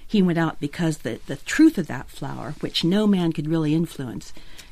He 0.08 0.22
went 0.22 0.38
out 0.38 0.62
because 0.62 1.00
the, 1.00 1.20
the 1.26 1.36
truth 1.36 1.78
of 1.78 1.88
that 1.88 2.10
flower, 2.10 2.56
which 2.62 2.86
no 2.86 3.06
man 3.06 3.34
could 3.34 3.50
really 3.50 3.74
influence, 3.74 4.32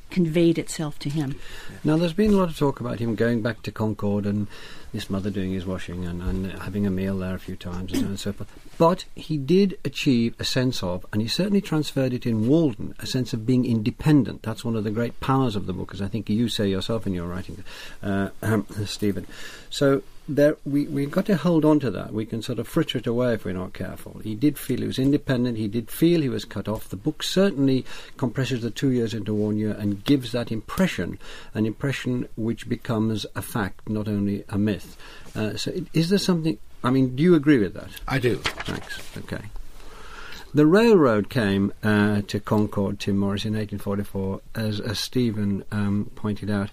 conveyed 0.09 0.57
itself 0.57 0.97
to 0.99 1.09
him. 1.09 1.35
Now, 1.83 1.97
there's 1.97 2.13
been 2.13 2.33
a 2.33 2.37
lot 2.37 2.47
of 2.47 2.57
talk 2.57 2.79
about 2.79 2.99
him 2.99 3.15
going 3.15 3.41
back 3.41 3.61
to 3.63 3.73
Concord 3.73 4.25
and 4.25 4.47
his 4.93 5.09
mother 5.09 5.29
doing 5.29 5.51
his 5.51 5.65
washing 5.65 6.05
and, 6.05 6.21
and 6.21 6.53
having 6.61 6.87
a 6.87 6.89
meal 6.89 7.17
there 7.17 7.35
a 7.35 7.39
few 7.39 7.57
times 7.57 7.91
and 7.91 7.99
so 7.99 8.05
on 8.05 8.11
and 8.11 8.19
so 8.21 8.31
forth. 8.31 8.66
But 8.77 9.05
he 9.15 9.37
did 9.37 9.77
achieve 9.83 10.35
a 10.39 10.43
sense 10.43 10.83
of, 10.83 11.05
and 11.11 11.21
he 11.21 11.27
certainly 11.27 11.61
transferred 11.61 12.13
it 12.13 12.25
in 12.25 12.47
Walden, 12.47 12.93
a 12.99 13.07
sense 13.07 13.33
of 13.33 13.45
being 13.45 13.65
independent. 13.65 14.43
That's 14.43 14.63
one 14.63 14.75
of 14.75 14.83
the 14.83 14.91
great 14.91 15.19
powers 15.19 15.55
of 15.55 15.65
the 15.65 15.73
book, 15.73 15.93
as 15.93 16.01
I 16.01 16.07
think 16.07 16.29
you 16.29 16.47
say 16.47 16.69
yourself 16.69 17.07
in 17.07 17.13
your 17.13 17.27
writing, 17.27 17.63
uh, 18.03 18.29
um, 18.43 18.67
Stephen. 18.85 19.25
So 19.71 20.03
there, 20.29 20.57
we, 20.65 20.85
we've 20.87 21.09
got 21.09 21.25
to 21.27 21.37
hold 21.37 21.65
on 21.65 21.79
to 21.79 21.91
that. 21.91 22.13
We 22.13 22.25
can 22.25 22.41
sort 22.41 22.59
of 22.59 22.67
fritter 22.67 22.99
it 22.99 23.07
away 23.07 23.33
if 23.33 23.45
we're 23.45 23.53
not 23.53 23.73
careful. 23.73 24.19
He 24.23 24.35
did 24.35 24.59
feel 24.59 24.79
he 24.79 24.87
was 24.87 24.99
independent. 24.99 25.57
He 25.57 25.67
did 25.67 25.89
feel 25.89 26.21
he 26.21 26.29
was 26.29 26.45
cut 26.45 26.67
off. 26.67 26.89
The 26.89 26.97
book 26.97 27.23
certainly 27.23 27.85
compresses 28.17 28.61
the 28.61 28.69
two 28.69 28.91
years 28.91 29.13
into 29.13 29.33
one 29.33 29.57
year 29.57 29.71
and 29.71 30.03
gives 30.03 30.33
that 30.33 30.51
impression, 30.51 31.17
an 31.53 31.65
impression 31.65 32.27
which 32.35 32.69
becomes 32.69 33.25
a 33.35 33.41
fact, 33.41 33.89
not 33.89 34.07
only 34.07 34.43
a 34.49 34.57
myth. 34.57 34.97
Uh, 35.35 35.55
so, 35.55 35.71
it, 35.71 35.87
is 35.93 36.09
there 36.09 36.19
something? 36.19 36.59
I 36.83 36.89
mean, 36.89 37.15
do 37.15 37.23
you 37.23 37.35
agree 37.35 37.57
with 37.57 37.73
that? 37.73 37.89
I 38.07 38.19
do. 38.19 38.37
Thanks. 38.37 39.01
Okay. 39.17 39.43
The 40.53 40.65
railroad 40.65 41.29
came 41.29 41.73
uh, 41.83 42.21
to 42.27 42.39
Concord, 42.39 42.99
Tim 42.99 43.17
Morris, 43.17 43.45
in 43.45 43.53
1844, 43.53 44.41
as, 44.55 44.79
as 44.79 44.97
Stephen 44.97 45.63
um, 45.71 46.09
pointed 46.15 46.49
out. 46.49 46.69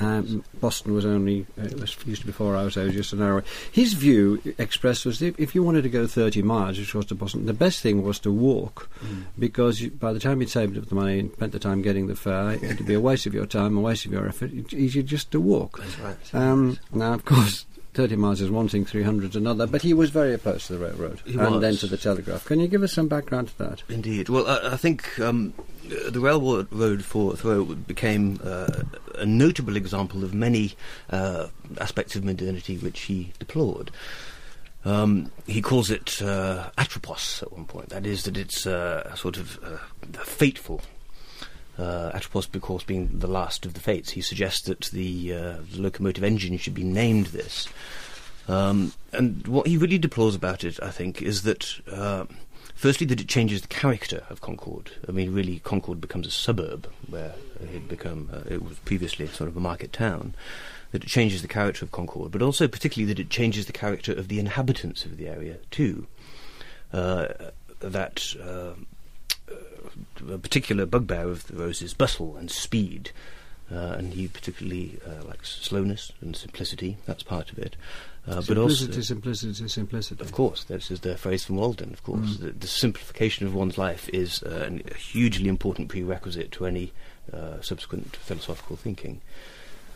Um, 0.00 0.44
Boston 0.60 0.94
was 0.94 1.04
only 1.04 1.46
uh, 1.58 1.64
it 1.64 1.80
was 1.80 1.96
used 2.06 2.20
to 2.22 2.26
be 2.26 2.32
four 2.32 2.56
hours. 2.56 2.76
I 2.76 2.84
was 2.84 2.94
just 2.94 3.12
an 3.12 3.22
hour. 3.22 3.42
His 3.72 3.94
view 3.94 4.40
expressed 4.58 5.04
was 5.04 5.20
if, 5.22 5.38
if 5.40 5.54
you 5.54 5.62
wanted 5.62 5.82
to 5.82 5.88
go 5.88 6.06
thirty 6.06 6.42
miles, 6.42 6.78
which 6.78 6.94
was 6.94 7.06
to 7.06 7.14
Boston, 7.14 7.46
the 7.46 7.52
best 7.52 7.80
thing 7.80 8.02
was 8.02 8.18
to 8.20 8.32
walk, 8.32 8.88
mm. 9.04 9.24
because 9.38 9.80
you, 9.80 9.90
by 9.90 10.12
the 10.12 10.20
time 10.20 10.40
you'd 10.40 10.50
saved 10.50 10.78
up 10.78 10.86
the 10.86 10.94
money 10.94 11.18
and 11.18 11.32
spent 11.32 11.52
the 11.52 11.58
time 11.58 11.82
getting 11.82 12.06
the 12.06 12.14
fare, 12.14 12.52
it'd 12.52 12.86
be 12.86 12.94
a 12.94 13.00
waste 13.00 13.26
of 13.26 13.34
your 13.34 13.46
time, 13.46 13.76
a 13.76 13.80
waste 13.80 14.06
of 14.06 14.12
your 14.12 14.28
effort. 14.28 14.52
It's 14.52 14.72
easier 14.72 15.02
just 15.02 15.32
to 15.32 15.40
walk. 15.40 15.78
That's 15.78 15.98
right. 15.98 16.34
Um, 16.34 16.78
now, 16.92 17.14
of 17.14 17.24
course, 17.24 17.66
30 17.98 18.14
miles 18.14 18.40
is 18.40 18.48
one 18.48 18.68
thing, 18.68 18.84
300 18.84 19.30
is 19.30 19.34
another, 19.34 19.66
but 19.66 19.82
he 19.82 19.92
was 19.92 20.10
very 20.10 20.32
opposed 20.32 20.68
to 20.68 20.74
the 20.74 20.78
railroad 20.78 21.20
He 21.24 21.32
and 21.32 21.54
was. 21.54 21.60
then 21.60 21.74
to 21.78 21.88
the 21.88 21.96
telegraph. 21.96 22.44
Can 22.44 22.60
you 22.60 22.68
give 22.68 22.84
us 22.84 22.92
some 22.92 23.08
background 23.08 23.48
to 23.48 23.58
that? 23.58 23.82
Indeed. 23.88 24.28
Well, 24.28 24.46
I, 24.46 24.74
I 24.74 24.76
think 24.76 25.18
um, 25.18 25.52
the 26.08 26.20
railroad 26.20 27.04
for 27.04 27.34
Thoreau 27.34 27.64
became 27.64 28.38
uh, 28.44 28.84
a 29.16 29.26
notable 29.26 29.74
example 29.74 30.22
of 30.22 30.32
many 30.32 30.74
uh, 31.10 31.48
aspects 31.80 32.14
of 32.14 32.22
modernity 32.22 32.78
which 32.78 33.00
he 33.00 33.32
deplored. 33.40 33.90
Um, 34.84 35.32
he 35.48 35.60
calls 35.60 35.90
it 35.90 36.22
uh, 36.22 36.70
atropos 36.78 37.42
at 37.42 37.50
one 37.52 37.64
point. 37.64 37.88
That 37.88 38.06
is, 38.06 38.22
that 38.22 38.36
it's 38.36 38.64
uh, 38.64 39.12
sort 39.16 39.38
of 39.38 39.58
uh, 39.64 39.78
fateful. 40.22 40.82
Uh, 41.78 42.10
atropos, 42.12 42.52
of 42.52 42.60
course, 42.60 42.82
being 42.82 43.08
the 43.20 43.28
last 43.28 43.64
of 43.64 43.74
the 43.74 43.80
fates. 43.80 44.10
He 44.10 44.20
suggests 44.20 44.62
that 44.62 44.86
the, 44.86 45.32
uh, 45.32 45.56
the 45.72 45.80
locomotive 45.80 46.24
engine 46.24 46.58
should 46.58 46.74
be 46.74 46.82
named 46.82 47.26
this. 47.26 47.68
Um, 48.48 48.92
and 49.12 49.46
what 49.46 49.66
he 49.66 49.76
really 49.76 49.98
deplores 49.98 50.34
about 50.34 50.64
it, 50.64 50.82
I 50.82 50.90
think, 50.90 51.22
is 51.22 51.42
that 51.42 51.80
uh, 51.88 52.24
firstly 52.74 53.06
that 53.08 53.20
it 53.20 53.28
changes 53.28 53.60
the 53.62 53.68
character 53.68 54.24
of 54.30 54.40
Concord. 54.40 54.92
I 55.08 55.12
mean, 55.12 55.32
really, 55.32 55.58
Concord 55.60 56.00
becomes 56.00 56.26
a 56.26 56.30
suburb 56.30 56.88
where 57.08 57.34
it 57.60 57.68
had 57.68 57.88
become 57.88 58.30
uh, 58.32 58.40
it 58.48 58.62
was 58.62 58.78
previously 58.80 59.26
sort 59.26 59.48
of 59.48 59.56
a 59.56 59.60
market 59.60 59.92
town. 59.92 60.34
That 60.92 61.04
it 61.04 61.08
changes 61.08 61.42
the 61.42 61.48
character 61.48 61.84
of 61.84 61.92
Concord, 61.92 62.32
but 62.32 62.40
also 62.40 62.66
particularly 62.66 63.12
that 63.12 63.20
it 63.20 63.28
changes 63.28 63.66
the 63.66 63.72
character 63.74 64.12
of 64.12 64.28
the 64.28 64.38
inhabitants 64.38 65.04
of 65.04 65.18
the 65.18 65.28
area 65.28 65.58
too. 65.70 66.06
Uh, 66.92 67.28
that 67.80 68.34
uh, 68.42 68.72
a 70.30 70.38
particular 70.38 70.86
bugbear 70.86 71.28
of 71.28 71.42
Thoreau's 71.42 71.82
is 71.82 71.94
bustle 71.94 72.36
and 72.36 72.50
speed. 72.50 73.10
Uh, 73.70 73.96
and 73.98 74.14
he 74.14 74.26
particularly 74.28 74.98
uh, 75.06 75.22
likes 75.26 75.58
slowness 75.60 76.10
and 76.22 76.34
simplicity. 76.34 76.96
That's 77.04 77.22
part 77.22 77.52
of 77.52 77.58
it. 77.58 77.76
Uh, 78.26 78.40
but 78.48 78.56
also, 78.56 78.90
simplicity, 79.02 79.68
simplicity. 79.68 80.22
of 80.22 80.32
course, 80.32 80.64
this 80.64 80.90
is 80.90 81.00
the 81.00 81.18
phrase 81.18 81.44
from 81.44 81.56
Walden. 81.56 81.92
Of 81.92 82.02
course, 82.02 82.36
Mm. 82.36 82.40
the, 82.40 82.50
the 82.52 82.66
simplification 82.66 83.46
of 83.46 83.54
one's 83.54 83.76
life 83.76 84.08
is 84.10 84.42
uh, 84.42 84.64
an, 84.66 84.82
a 84.90 84.94
hugely 84.94 85.48
important 85.48 85.88
prerequisite 85.90 86.50
to 86.52 86.64
any 86.64 86.92
uh, 87.30 87.60
subsequent 87.60 88.16
philosophical 88.16 88.76
thinking. 88.76 89.20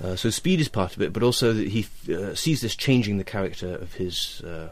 Uh, 0.04 0.16
so 0.16 0.28
speed 0.28 0.60
is 0.60 0.68
part 0.68 0.94
of 0.94 1.00
it, 1.00 1.12
but 1.12 1.22
also 1.22 1.54
he 1.54 1.86
uh, 2.14 2.34
sees 2.34 2.60
this 2.60 2.76
changing 2.76 3.16
the 3.16 3.24
character 3.24 3.74
of 3.76 3.94
his 3.94 4.42
uh, 4.42 4.68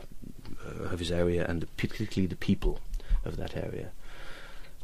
of 0.91 0.99
his 0.99 1.11
area 1.11 1.47
and 1.49 1.63
the, 1.63 1.67
particularly 1.79 2.27
the 2.27 2.37
people 2.37 2.81
of 3.25 3.37
that 3.39 3.57
area. 3.57 3.93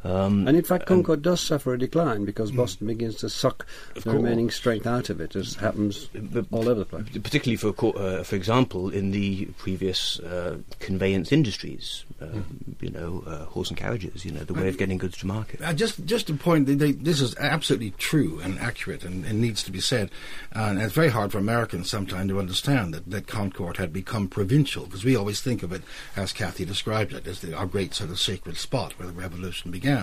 Um, 0.07 0.47
And 0.47 0.57
in 0.57 0.63
fact, 0.63 0.87
Concord 0.87 1.23
does 1.23 1.41
suffer 1.41 1.75
a 1.75 1.79
decline 1.79 2.25
because 2.25 2.53
Boston 2.53 2.87
begins 2.87 3.17
to 3.17 3.29
suck 3.29 3.67
the 3.95 4.03
course. 4.03 4.15
remaining 4.15 4.51
strength 4.51 4.87
out 4.87 5.11
of 5.11 5.21
it, 5.21 5.35
as 5.35 5.55
happens 5.57 6.09
But- 6.15 6.47
all 6.53 6.69
over 6.69 6.81
the 6.81 6.85
place. 6.85 7.05
particularly 7.23 7.57
for 7.57 7.75
uh, 7.99 8.23
for 8.23 8.37
example 8.37 8.91
in 8.91 9.11
the 9.11 9.47
previous 9.59 10.21
uh, 10.21 10.59
conveyance 10.79 11.33
industries, 11.33 12.05
uh, 12.21 12.27
Mm-hmm. 12.27 12.85
you 12.85 12.91
know, 12.91 13.25
uh, 13.27 13.45
horse 13.47 13.69
and 13.71 13.77
carriages, 13.79 14.25
you 14.25 14.31
know, 14.33 14.45
the 14.45 14.55
way 14.55 14.69
of 14.69 14.77
getting 14.79 14.99
goods 14.99 15.17
to 15.19 15.27
market. 15.27 15.61
Uh, 15.63 15.73
just, 15.73 16.05
just 16.07 16.27
to 16.29 16.35
point, 16.35 16.67
they, 16.67 16.75
they, 16.75 16.93
this 16.93 17.21
is 17.21 17.35
absolutely 17.39 17.93
true 17.99 18.41
and 18.45 18.59
accurate 18.59 19.05
and, 19.05 19.25
and 19.25 19.41
needs 19.41 19.63
to 19.63 19.73
be 19.73 19.81
said. 19.81 20.11
Uh, 20.55 20.61
and 20.71 20.81
it's 20.81 20.93
very 20.95 21.09
hard 21.09 21.33
for 21.33 21.39
Americans 21.39 21.89
sometimes 21.91 22.29
to 22.31 22.39
understand 22.39 22.93
that, 22.95 23.09
that 23.11 23.27
Concord 23.27 23.77
had 23.79 23.93
become 23.93 24.29
provincial 24.29 24.85
because 24.85 25.05
we 25.05 25.17
always 25.17 25.41
think 25.41 25.63
of 25.63 25.73
it, 25.73 25.83
as 26.17 26.33
Kathy 26.33 26.65
described 26.65 27.13
it, 27.13 27.27
as 27.27 27.41
the, 27.41 27.55
our 27.55 27.67
great 27.67 27.95
sort 27.95 28.11
of 28.11 28.19
sacred 28.19 28.57
spot 28.57 28.93
where 28.99 29.09
the 29.09 29.15
revolution 29.15 29.71
began. 29.71 29.96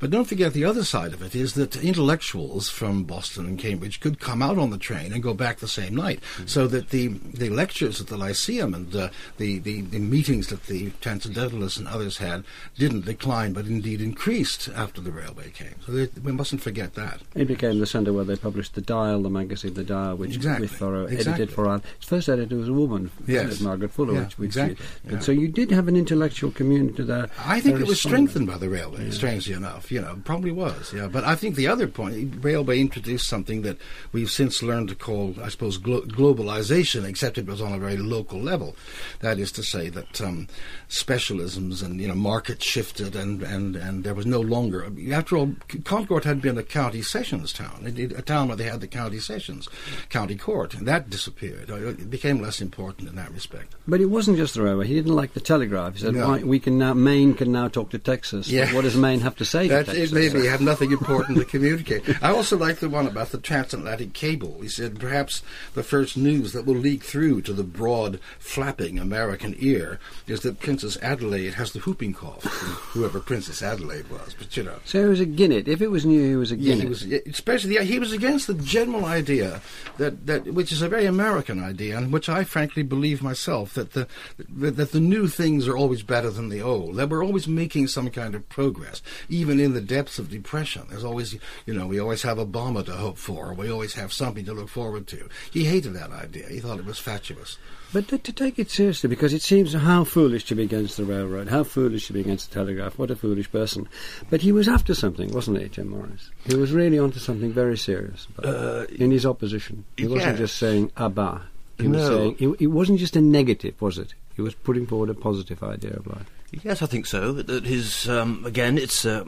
But 0.00 0.10
don't 0.10 0.26
forget 0.26 0.52
the 0.52 0.64
other 0.64 0.84
side 0.84 1.12
of 1.12 1.22
it 1.22 1.34
is 1.34 1.54
that 1.54 1.74
intellectuals 1.76 2.68
from 2.68 3.02
Boston 3.02 3.46
and 3.46 3.58
Cambridge 3.58 3.98
could 3.98 4.20
come 4.20 4.40
out 4.42 4.56
on 4.56 4.70
the 4.70 4.78
train 4.78 5.12
and 5.12 5.20
go 5.22 5.34
back 5.34 5.58
the 5.58 5.66
same 5.66 5.96
night. 5.96 6.20
So 6.46 6.68
that 6.68 6.90
the, 6.90 7.08
the 7.08 7.50
lectures 7.50 8.00
at 8.00 8.06
the 8.06 8.16
Lyceum 8.16 8.74
and 8.74 8.94
uh, 8.94 9.08
the, 9.38 9.58
the, 9.58 9.80
the 9.80 9.98
meetings 9.98 10.46
that 10.48 10.66
the 10.66 10.90
Transcendentalists 11.00 11.78
and 11.78 11.88
others 11.88 12.18
had 12.18 12.44
didn't 12.76 13.06
decline, 13.06 13.52
but 13.52 13.66
indeed 13.66 14.00
increased 14.00 14.68
after 14.74 15.00
the 15.00 15.10
railway 15.10 15.50
came. 15.50 15.74
So 15.84 15.90
they, 15.90 16.08
we 16.22 16.30
mustn't 16.30 16.62
forget 16.62 16.94
that. 16.94 17.20
It 17.34 17.46
became 17.48 17.80
the 17.80 17.86
centre 17.86 18.12
where 18.12 18.24
they 18.24 18.36
published 18.36 18.74
The 18.76 18.80
Dial, 18.80 19.20
the 19.22 19.30
magazine 19.30 19.74
The 19.74 19.82
Dial, 19.84 20.14
which 20.16 20.36
Exactly, 20.36 20.68
Thoreau 20.68 21.06
exactly. 21.06 21.32
edited 21.32 21.52
for 21.52 21.64
Ireland. 21.66 21.82
Its 21.96 22.06
first 22.06 22.28
editor 22.28 22.54
was 22.56 22.68
a 22.68 22.72
woman, 22.72 23.10
Yes. 23.26 23.60
Margaret 23.60 23.90
Fuller, 23.90 24.14
Yeah, 24.14 24.24
which, 24.24 24.38
which 24.38 24.46
exactly, 24.50 24.86
and 25.04 25.12
yeah. 25.14 25.18
so 25.18 25.32
you 25.32 25.48
did 25.48 25.72
have 25.72 25.88
an 25.88 25.96
intellectual 25.96 26.52
community 26.52 27.02
there. 27.02 27.28
I 27.44 27.60
think 27.60 27.80
it 27.80 27.86
was 27.88 27.98
strongly. 27.98 28.28
strengthened 28.28 28.46
by 28.46 28.58
the 28.58 28.68
railway, 28.68 29.04
strangely 29.28 29.54
enough. 29.54 29.90
You 29.92 30.00
know, 30.00 30.18
probably 30.24 30.50
was, 30.52 30.92
yeah. 30.92 31.06
But 31.08 31.24
I 31.24 31.34
think 31.34 31.54
the 31.56 31.66
other 31.68 31.86
point, 31.86 32.42
railway 32.44 32.80
introduced 32.80 33.28
something 33.28 33.62
that 33.62 33.76
we've 34.12 34.30
since 34.30 34.62
learned 34.62 34.88
to 34.88 34.94
call, 34.94 35.34
I 35.42 35.48
suppose, 35.48 35.76
glo- 35.78 36.02
globalization, 36.02 37.04
except 37.04 37.38
it 37.38 37.46
was 37.46 37.60
on 37.60 37.72
a 37.72 37.78
very 37.78 37.96
local 37.96 38.40
level. 38.40 38.74
That 39.20 39.38
is 39.38 39.52
to 39.52 39.62
say 39.62 39.88
that 39.90 40.20
um, 40.20 40.48
specialisms 40.88 41.82
and, 41.82 42.00
you 42.00 42.08
know, 42.08 42.14
markets 42.14 42.64
shifted 42.64 43.14
and, 43.16 43.42
and, 43.42 43.76
and 43.76 44.04
there 44.04 44.14
was 44.14 44.26
no 44.26 44.40
longer, 44.40 44.86
after 45.12 45.36
all, 45.36 45.52
Concord 45.84 46.24
had 46.24 46.42
been 46.42 46.58
a 46.58 46.62
county 46.62 47.02
sessions 47.02 47.52
town, 47.52 47.84
it, 47.86 47.98
it- 47.98 48.12
a 48.18 48.22
town 48.22 48.48
where 48.48 48.56
they 48.56 48.64
had 48.64 48.80
the 48.80 48.86
county 48.86 49.18
sessions, 49.20 49.68
county 50.08 50.34
court, 50.36 50.74
and 50.74 50.86
that 50.88 51.08
disappeared. 51.10 51.70
Uh, 51.70 51.76
It 51.88 52.10
became 52.10 52.40
less 52.40 52.60
important 52.60 53.08
in 53.08 53.16
that 53.16 53.32
respect. 53.32 53.74
But 53.86 54.00
it 54.00 54.06
wasn't 54.06 54.36
just 54.38 54.54
the 54.54 54.62
railway. 54.62 54.86
He 54.86 54.94
didn't 54.94 55.14
like 55.14 55.34
the 55.34 55.40
telegraph. 55.40 55.94
He 55.94 56.00
said, 56.00 56.14
No. 56.14 56.36
"We 56.44 56.58
can 56.58 56.78
now 56.78 56.94
Maine 56.94 57.34
can 57.34 57.52
now 57.52 57.68
talk 57.68 57.90
to 57.90 57.98
Texas. 57.98 58.48
Yeah. 58.48 58.72
What 58.74 58.82
does 58.82 58.96
Maine 58.96 59.07
have 59.16 59.36
to 59.36 59.44
say 59.44 59.68
That 59.68 59.88
it 59.88 60.10
Texas?" 60.10 60.12
maybe 60.12 60.46
have 60.46 60.60
nothing 60.60 60.92
important 60.92 61.38
to 61.38 61.44
communicate. 61.56 62.02
I 62.22 62.30
also 62.30 62.56
like 62.56 62.78
the 62.78 62.88
one 62.88 63.06
about 63.06 63.30
the 63.30 63.38
transatlantic 63.38 64.12
cable. 64.12 64.58
He 64.60 64.68
said 64.68 65.00
perhaps 65.00 65.42
the 65.74 65.82
first 65.82 66.16
news 66.16 66.52
that 66.52 66.66
will 66.66 66.76
leak 66.76 67.02
through 67.02 67.42
to 67.42 67.52
the 67.52 67.64
broad, 67.64 68.20
flapping 68.38 68.98
American 68.98 69.54
ear 69.58 69.98
is 70.26 70.40
that 70.40 70.60
Princess 70.60 70.96
Adelaide 71.02 71.54
has 71.54 71.72
the 71.72 71.80
whooping 71.80 72.14
cough. 72.14 72.44
whoever 72.92 73.20
Princess 73.20 73.62
Adelaide 73.62 74.08
was, 74.08 74.34
but 74.38 74.56
you 74.56 74.62
know. 74.62 74.76
So 74.84 75.02
he 75.02 75.08
was 75.08 75.20
a 75.20 75.26
Guinness. 75.26 75.64
If 75.66 75.80
it 75.80 75.88
was 75.88 76.04
new, 76.04 76.28
he 76.30 76.36
was 76.36 76.52
a 76.52 76.56
Yeah, 76.56 76.74
he 76.74 76.86
was 76.86 77.04
yeah, 77.04 77.18
especially 77.26 77.74
yeah, 77.74 77.82
he 77.82 77.98
was 77.98 78.12
against 78.12 78.46
the 78.46 78.54
general 78.54 79.04
idea 79.04 79.60
that, 79.98 80.26
that 80.26 80.52
which 80.52 80.72
is 80.72 80.82
a 80.82 80.88
very 80.88 81.06
American 81.06 81.62
idea, 81.62 81.96
and 81.96 82.12
which 82.12 82.28
I 82.28 82.44
frankly 82.44 82.82
believe 82.82 83.22
myself 83.22 83.74
that 83.74 83.92
the 83.92 84.06
that, 84.48 84.76
that 84.76 84.92
the 84.92 85.00
new 85.00 85.28
things 85.28 85.68
are 85.68 85.76
always 85.76 86.02
better 86.02 86.30
than 86.30 86.48
the 86.48 86.60
old. 86.60 86.96
That 86.96 87.08
we're 87.08 87.24
always 87.24 87.46
making 87.48 87.88
some 87.88 88.10
kind 88.10 88.34
of 88.34 88.48
progress, 88.48 88.97
even 89.28 89.60
in 89.60 89.72
the 89.74 89.80
depths 89.80 90.18
of 90.18 90.30
depression. 90.30 90.82
There's 90.88 91.04
always 91.04 91.34
you 91.66 91.74
know 91.74 91.86
we 91.86 91.98
always 92.00 92.22
have 92.22 92.38
Obama 92.38 92.84
to 92.86 92.92
hope 92.92 93.18
for. 93.18 93.52
We 93.54 93.70
always 93.70 93.94
have 93.94 94.12
something 94.12 94.44
to 94.46 94.52
look 94.54 94.68
forward 94.68 95.06
to. 95.08 95.28
He 95.50 95.64
hated 95.64 95.94
that 95.94 96.10
idea. 96.10 96.48
He 96.48 96.60
thought 96.60 96.78
it 96.78 96.84
was 96.86 96.98
fatuous. 96.98 97.58
But 97.90 98.08
to, 98.08 98.18
to 98.18 98.32
take 98.32 98.58
it 98.58 98.70
seriously, 98.70 99.08
because 99.08 99.32
it 99.32 99.40
seems 99.40 99.72
how 99.72 100.04
foolish 100.04 100.44
to 100.46 100.54
be 100.54 100.62
against 100.64 100.98
the 100.98 101.04
railroad, 101.04 101.48
how 101.48 101.64
foolish 101.64 102.06
to 102.08 102.12
be 102.12 102.20
against 102.20 102.50
the 102.50 102.54
telegraph, 102.54 102.98
what 102.98 103.10
a 103.10 103.16
foolish 103.16 103.50
person. 103.50 103.88
But 104.28 104.42
he 104.42 104.52
was 104.52 104.68
after 104.68 104.94
something, 104.94 105.30
wasn't 105.32 105.62
he, 105.62 105.68
Tim 105.70 105.88
Morris? 105.88 106.30
He 106.44 106.54
was 106.54 106.70
really 106.72 106.98
onto 106.98 107.18
something 107.18 107.50
very 107.50 107.78
serious 107.78 108.26
about 108.36 108.44
Uh, 108.54 108.84
in 108.90 109.10
his 109.10 109.24
opposition. 109.24 109.84
He 109.96 110.06
wasn't 110.06 110.36
just 110.36 110.56
saying 110.58 110.92
"abba." 110.98 111.42
He 111.78 111.88
was 111.88 112.02
No. 112.02 112.08
saying 112.16 112.36
it, 112.40 112.48
it 112.64 112.66
wasn't 112.66 112.98
just 112.98 113.16
a 113.16 113.20
negative, 113.22 113.80
was 113.80 113.96
it? 113.98 114.12
He 114.38 114.42
was 114.42 114.54
putting 114.54 114.86
forward 114.86 115.10
a 115.10 115.14
positive 115.14 115.64
idea 115.64 115.94
of 115.94 116.06
life. 116.06 116.30
Yes, 116.62 116.80
I 116.80 116.86
think 116.86 117.06
so. 117.06 117.32
That 117.32 117.64
his 117.64 118.08
um, 118.08 118.44
again, 118.46 118.78
it's 118.78 119.04
uh, 119.04 119.24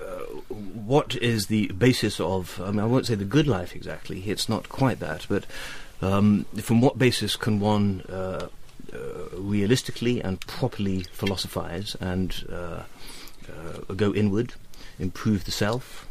uh, 0.00 0.04
what 0.74 1.14
is 1.14 1.46
the 1.46 1.68
basis 1.68 2.18
of? 2.18 2.60
I 2.60 2.72
mean, 2.72 2.80
I 2.80 2.86
won't 2.86 3.06
say 3.06 3.14
the 3.14 3.24
good 3.24 3.46
life 3.46 3.76
exactly. 3.76 4.20
It's 4.26 4.48
not 4.48 4.68
quite 4.68 4.98
that, 4.98 5.26
but 5.28 5.46
um, 6.02 6.44
from 6.56 6.80
what 6.80 6.98
basis 6.98 7.36
can 7.36 7.60
one 7.60 8.00
uh, 8.08 8.48
uh, 8.92 8.98
realistically 9.34 10.20
and 10.20 10.40
properly 10.40 11.04
philosophize 11.12 11.94
and 12.00 12.44
uh, 12.50 12.82
uh, 13.48 13.94
go 13.94 14.12
inward, 14.12 14.54
improve 14.98 15.44
the 15.44 15.52
self. 15.52 16.08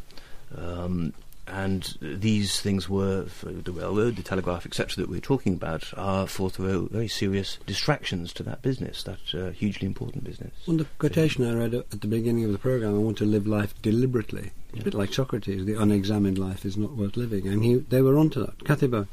Um, 0.56 1.12
and 1.50 1.96
these 2.00 2.60
things 2.60 2.88
were 2.88 3.24
for 3.26 3.50
the 3.50 3.72
railroad, 3.72 4.16
the 4.16 4.22
telegraph, 4.22 4.66
etc., 4.66 5.02
that 5.02 5.10
we're 5.10 5.20
talking 5.20 5.54
about, 5.54 5.92
are 5.96 6.26
for 6.26 6.50
Thoreau 6.50 6.88
very 6.90 7.08
serious 7.08 7.58
distractions 7.66 8.32
to 8.34 8.42
that 8.44 8.62
business, 8.62 9.02
that 9.04 9.34
uh, 9.34 9.50
hugely 9.50 9.86
important 9.86 10.24
business. 10.24 10.52
Well, 10.66 10.76
the 10.76 10.86
quotation 10.98 11.44
I 11.44 11.54
read 11.54 11.74
at 11.74 11.90
the 11.90 12.06
beginning 12.06 12.44
of 12.44 12.52
the 12.52 12.58
program, 12.58 12.94
I 12.94 12.98
want 12.98 13.18
to 13.18 13.24
live 13.24 13.46
life 13.46 13.74
deliberately. 13.82 14.52
It's 14.72 14.82
a 14.82 14.84
bit 14.84 14.94
like 14.94 15.12
Socrates, 15.12 15.64
the 15.64 15.74
unexamined 15.74 16.38
life 16.38 16.64
is 16.64 16.76
not 16.76 16.92
worth 16.92 17.16
living. 17.16 17.48
And 17.48 17.64
he, 17.64 17.76
they 17.76 18.02
were 18.02 18.18
onto 18.18 18.44
that. 18.44 18.64
Kathy 18.64 18.86
Burk. 18.86 19.08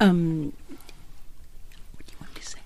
Um, 0.00 0.52
what 1.94 2.06
do 2.06 2.12
you 2.12 2.18
want 2.20 2.34
to 2.34 2.42
say? 2.42 2.58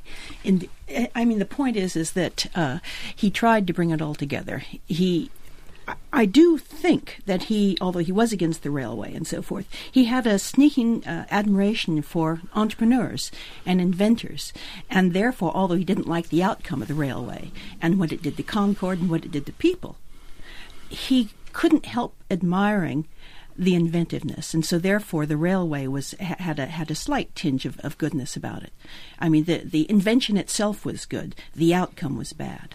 In 0.45 0.59
the, 0.59 1.11
I 1.15 1.25
mean, 1.25 1.39
the 1.39 1.47
point 1.47 1.77
is, 1.77 1.97
is 1.97 2.13
that 2.13 2.47
uh, 2.55 2.81
he 3.15 3.31
tried 3.31 3.67
to 3.69 3.73
bring 3.73 3.91
it 3.91 4.03
all 4.03 4.15
together. 4.15 4.65
He 4.87 5.31
I 6.13 6.27
do 6.27 6.59
think 6.59 7.21
that 7.27 7.45
he, 7.45 7.77
although 7.81 8.01
he 8.01 8.13
was 8.13 8.33
against 8.33 8.63
the 8.63 8.71
railway 8.71 9.15
and 9.15 9.27
so 9.27 9.43
forth, 9.43 9.67
he 9.91 10.05
had 10.05 10.27
a 10.27 10.39
sneaking 10.39 11.05
uh, 11.07 11.27
admiration 11.31 12.03
for 12.03 12.41
entrepreneurs 12.55 13.31
and 13.65 13.81
inventors. 13.81 14.53
And 14.91 15.13
therefore, 15.13 15.53
although 15.55 15.75
he 15.75 15.85
didn't 15.85 16.09
like 16.09 16.29
the 16.29 16.43
outcome 16.43 16.83
of 16.83 16.89
the 16.89 16.95
railway 16.95 17.51
and 17.81 17.99
what 17.99 18.13
it 18.13 18.23
did 18.23 18.37
to 18.37 18.43
Concord 18.43 19.01
and 19.01 19.11
what 19.11 19.25
it 19.25 19.33
did 19.33 19.47
to 19.47 19.53
people, 19.53 19.97
he 20.89 21.31
couldn't 21.53 21.87
help 21.87 22.15
admiring 22.31 23.07
the 23.57 23.75
inventiveness, 23.75 24.55
and 24.55 24.65
so 24.65 24.79
therefore 24.79 25.27
the 25.27 25.37
railway 25.37 25.87
was 25.87 26.13
had 26.13 26.59
a 26.59 26.67
had 26.67 26.91
a 26.91 26.95
slight 26.95 27.35
tinge 27.35 27.67
of, 27.67 27.79
of 27.81 27.99
goodness 27.99 28.35
about 28.35 28.63
it. 28.63 28.73
I 29.19 29.29
mean, 29.29 29.45
the 29.45 29.59
the 29.59 29.89
invention 29.91 30.39
itself 30.39 30.87
was 30.87 31.05
good; 31.05 31.35
the 31.55 31.75
outcome 31.75 32.17
was 32.17 32.33
bad. 32.33 32.75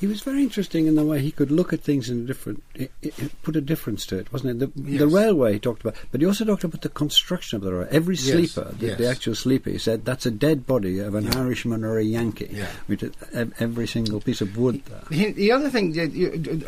He 0.00 0.06
was 0.06 0.22
very 0.22 0.42
interesting 0.42 0.86
in 0.86 0.96
the 0.96 1.04
way 1.04 1.20
he 1.20 1.30
could 1.30 1.50
look 1.50 1.72
at 1.72 1.80
things 1.80 2.10
in 2.10 2.24
a 2.24 2.26
different, 2.26 2.62
it, 2.74 2.90
it 3.00 3.42
put 3.42 3.56
a 3.56 3.60
difference 3.60 4.04
to 4.06 4.18
it, 4.18 4.32
wasn't 4.32 4.60
it? 4.62 4.74
The, 4.74 4.90
Yes. 4.90 4.98
the 4.98 5.06
railway 5.06 5.54
he 5.54 5.58
talked 5.58 5.82
about, 5.82 5.96
but 6.10 6.20
he 6.20 6.26
also 6.26 6.44
talked 6.44 6.64
about 6.64 6.82
the 6.82 6.88
construction 6.88 7.56
of 7.56 7.62
the 7.62 7.72
railway. 7.72 7.88
Every 7.90 8.16
sleeper, 8.16 8.72
the, 8.72 8.94
the 8.94 9.02
yes. 9.04 9.16
actual 9.16 9.34
sleeper, 9.34 9.70
he 9.70 9.78
said 9.78 10.04
that's 10.04 10.26
a 10.26 10.30
dead 10.30 10.66
body 10.66 10.98
of 10.98 11.14
an 11.14 11.34
Irishman 11.36 11.84
or 11.84 11.98
a 11.98 12.04
Yankee. 12.04 12.50
Yeah. 12.50 12.66
Which 12.86 13.02
is 13.02 13.12
every 13.58 13.86
single 13.86 14.20
piece 14.20 14.40
of 14.40 14.56
wood 14.56 14.82
there. 14.86 15.02
The, 15.08 15.32
the 15.32 15.52
other 15.52 15.70
thing, 15.70 15.98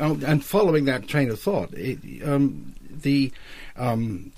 uh, 0.00 0.16
and 0.26 0.44
following 0.44 0.84
that 0.86 1.08
train 1.08 1.28
of 1.30 1.40
thought, 1.40 1.74
it, 1.74 1.98
um, 2.26 2.74
the 2.90 3.32
um, 3.76 4.32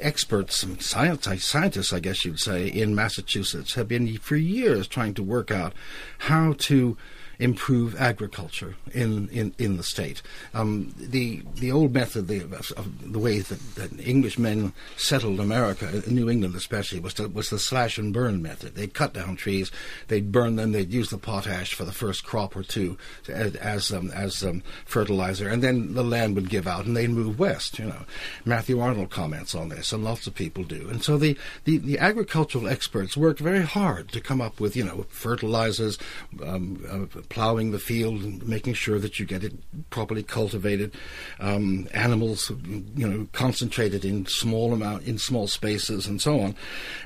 experts, 0.00 0.66
scientists, 0.80 1.92
I 1.92 2.00
guess 2.00 2.24
you'd 2.24 2.40
say, 2.40 2.66
in 2.66 2.94
Massachusetts 2.94 3.74
have 3.74 3.88
been 3.88 4.18
for 4.18 4.36
years 4.36 4.88
trying 4.88 5.14
to 5.14 5.22
work 5.22 5.50
out 5.50 5.74
how 6.18 6.54
to 6.58 6.96
improve 7.40 7.98
agriculture 7.98 8.76
in, 8.92 9.28
in, 9.30 9.54
in 9.58 9.76
the 9.76 9.82
state. 9.82 10.22
Um, 10.54 10.94
the 10.96 11.42
the 11.54 11.72
old 11.72 11.92
method, 11.94 12.28
the, 12.28 12.42
of 12.76 13.12
the 13.12 13.18
way 13.18 13.40
that, 13.40 13.74
that 13.76 13.98
Englishmen 14.00 14.72
settled 14.96 15.40
America, 15.40 16.02
New 16.06 16.28
England 16.28 16.54
especially, 16.54 17.00
was 17.00 17.14
to, 17.14 17.28
was 17.28 17.48
the 17.48 17.58
slash 17.58 17.98
and 17.98 18.12
burn 18.12 18.42
method. 18.42 18.74
They'd 18.74 18.94
cut 18.94 19.14
down 19.14 19.36
trees, 19.36 19.70
they'd 20.08 20.30
burn 20.30 20.56
them, 20.56 20.72
they'd 20.72 20.92
use 20.92 21.10
the 21.10 21.18
potash 21.18 21.74
for 21.74 21.84
the 21.84 21.92
first 21.92 22.24
crop 22.24 22.54
or 22.54 22.62
two 22.62 22.98
as 23.28 23.56
as, 23.56 23.92
um, 23.92 24.10
as 24.10 24.44
um, 24.44 24.62
fertilizer, 24.84 25.48
and 25.48 25.62
then 25.62 25.94
the 25.94 26.04
land 26.04 26.34
would 26.34 26.50
give 26.50 26.66
out, 26.66 26.84
and 26.84 26.96
they'd 26.96 27.10
move 27.10 27.38
west. 27.38 27.78
You 27.78 27.86
know, 27.86 28.04
Matthew 28.44 28.80
Arnold 28.80 29.10
comments 29.10 29.54
on 29.54 29.70
this, 29.70 29.92
and 29.92 30.04
lots 30.04 30.26
of 30.26 30.34
people 30.34 30.64
do. 30.64 30.88
And 30.90 31.02
so 31.02 31.16
the, 31.16 31.36
the, 31.64 31.78
the 31.78 31.98
agricultural 31.98 32.68
experts 32.68 33.16
worked 33.16 33.40
very 33.40 33.62
hard 33.62 34.10
to 34.12 34.20
come 34.20 34.40
up 34.40 34.60
with 34.60 34.76
you 34.76 34.84
know 34.84 35.06
fertilizers, 35.08 35.98
um, 36.44 36.84
uh, 37.16 37.20
plowing 37.30 37.70
the 37.70 37.78
field, 37.78 38.22
and 38.22 38.46
making 38.46 38.74
sure 38.74 38.98
that 38.98 39.18
you 39.18 39.24
get 39.24 39.42
it 39.42 39.54
properly 39.88 40.22
cultivated, 40.22 40.94
um, 41.38 41.88
animals 41.94 42.52
you 42.94 43.08
know 43.08 43.26
concentrated 43.32 44.04
in 44.04 44.26
small 44.26 44.74
amount 44.74 45.04
in 45.04 45.16
small 45.16 45.48
spaces, 45.48 46.06
and 46.06 46.20
so 46.20 46.40
on. 46.40 46.54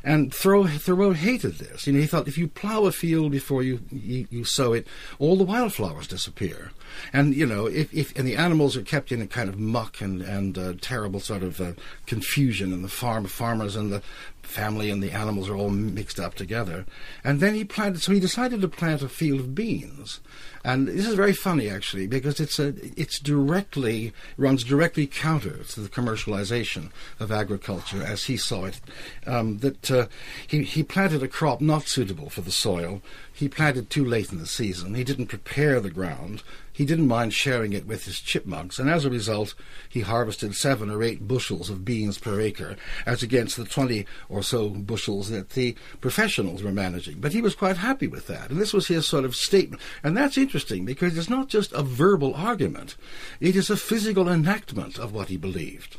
And 0.03 0.35
Thoreau, 0.35 0.67
Thoreau 0.67 1.13
hated 1.13 1.59
this. 1.59 1.87
You 1.87 1.93
know, 1.93 2.01
he 2.01 2.07
thought 2.07 2.27
if 2.27 2.37
you 2.37 2.49
plow 2.49 2.87
a 2.87 2.93
field 2.93 3.31
before 3.31 3.63
you, 3.63 3.81
you, 3.91 4.27
you 4.31 4.45
sow 4.45 4.73
it, 4.73 4.87
all 5.21 5.37
the 5.37 5.45
wildflowers 5.45 6.09
disappear. 6.09 6.73
And 7.13 7.35
you 7.35 7.47
know, 7.47 7.67
if, 7.67 7.93
if 7.93 8.17
and 8.17 8.27
the 8.27 8.37
animals 8.37 8.77
are 8.77 8.83
kept 8.83 9.13
in 9.13 9.23
a 9.23 9.27
kind 9.27 9.49
of 9.49 9.59
muck 9.59 10.01
and 10.01 10.23
and 10.23 10.59
uh, 10.59 10.75
terrible 10.81 11.21
sort 11.21 11.43
of 11.43 11.61
uh, 11.61 11.73
confusion, 12.07 12.73
and 12.73 12.85
the 12.85 12.89
farm 12.89 13.27
farmers 13.27 13.77
and 13.77 13.93
the 13.93 14.03
family 14.43 14.91
and 14.91 15.03
the 15.03 15.13
animals 15.13 15.49
are 15.49 15.57
all 15.57 15.71
mixed 15.71 16.21
up 16.21 16.35
together. 16.35 16.87
And 17.23 17.41
then 17.41 17.55
he 17.55 17.65
planted. 17.65 18.03
So 18.03 18.13
he 18.13 18.21
decided 18.21 18.61
to 18.61 18.69
plant 18.69 19.03
a 19.03 19.09
field 19.09 19.41
of 19.41 19.55
beans. 19.55 20.21
And 20.65 20.89
this 20.89 21.07
is 21.07 21.15
very 21.15 21.35
funny, 21.35 21.69
actually, 21.69 22.07
because 22.07 22.41
it's 22.41 22.59
a 22.59 22.75
it's 22.97 23.19
directly 23.19 24.15
runs 24.39 24.65
directly 24.65 25.07
counter 25.07 25.63
to 25.63 25.81
the 25.81 25.91
commercialization 25.91 26.91
of 27.21 27.31
agriculture 27.31 28.03
as 28.03 28.25
he 28.25 28.39
saw 28.39 28.65
it. 28.65 28.81
Um, 29.27 29.59
that 29.59 29.91
uh, 29.91 30.07
he 30.47 30.63
he 30.63 30.83
planted 30.83 31.23
a 31.23 31.29
crop 31.29 31.61
not 31.61 31.87
suitable 31.87 32.31
for 32.31 32.41
the 32.41 32.51
soil. 32.51 33.03
He 33.31 33.49
planted 33.49 33.91
too 33.91 34.05
late 34.05 34.33
in 34.33 34.39
the 34.39 34.47
season. 34.47 34.95
He 34.95 35.05
didn't 35.05 35.27
prepare 35.27 35.81
the 35.81 35.91
ground. 35.91 36.43
He 36.73 36.85
didn't 36.85 37.09
mind 37.09 37.35
sharing 37.35 37.73
it 37.73 37.87
with 37.87 38.05
his 38.05 38.19
chipmunks, 38.19 38.81
and 38.81 38.91
as 38.91 39.05
a 39.05 39.11
result, 39.11 39.55
he 39.89 40.01
harvested 40.01 40.57
seven 40.57 40.91
or 40.91 41.05
eight 41.05 41.29
bushels 41.29 41.71
of 41.71 41.85
beans 41.85 42.19
per 42.19 42.41
acre, 42.41 42.77
as 43.07 43.23
against 43.23 43.57
the 43.57 43.65
twenty 43.65 44.07
or 44.29 44.43
so 44.43 44.71
bushels 44.71 45.31
that 45.31 45.51
the 45.51 45.77
professionals 46.01 46.63
were 46.65 46.73
managing. 46.73 47.21
But 47.21 47.33
he 47.33 47.43
was 47.43 47.55
quite 47.55 47.77
happy 47.77 48.09
with 48.09 48.27
that, 48.29 48.51
and 48.51 48.61
this 48.61 48.73
was 48.73 48.89
his 48.89 49.07
sort 49.07 49.25
of 49.25 49.37
statement. 49.37 49.83
And 50.03 50.17
that's 50.17 50.37
interesting 50.39 50.54
because 50.85 51.19
it's 51.19 51.31
not 51.31 51.49
just 51.49 51.73
a 51.73 51.83
verbal 51.83 52.35
argument; 52.35 52.97
it 53.41 53.57
is 53.57 53.71
a 53.71 53.77
physical 53.77 54.29
enactment 54.29 54.99
of 54.99 55.13
what 55.13 55.29
he 55.29 55.37
believed. 55.37 55.97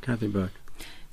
Kathy 0.00 0.26
Burk. 0.26 0.52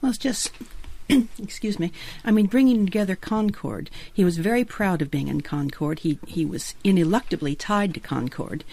Well, 0.01 0.09
it's 0.09 0.17
just, 0.17 0.51
excuse 1.41 1.77
me. 1.77 1.91
I 2.25 2.31
mean, 2.31 2.47
bringing 2.47 2.85
together 2.85 3.15
Concord. 3.15 3.89
He 4.11 4.23
was 4.23 4.37
very 4.37 4.63
proud 4.63 5.01
of 5.01 5.11
being 5.11 5.27
in 5.27 5.41
Concord. 5.41 5.99
He 5.99 6.19
he 6.25 6.45
was 6.45 6.73
ineluctably 6.83 7.55
tied 7.57 7.93
to 7.93 7.99
Concord, 7.99 8.63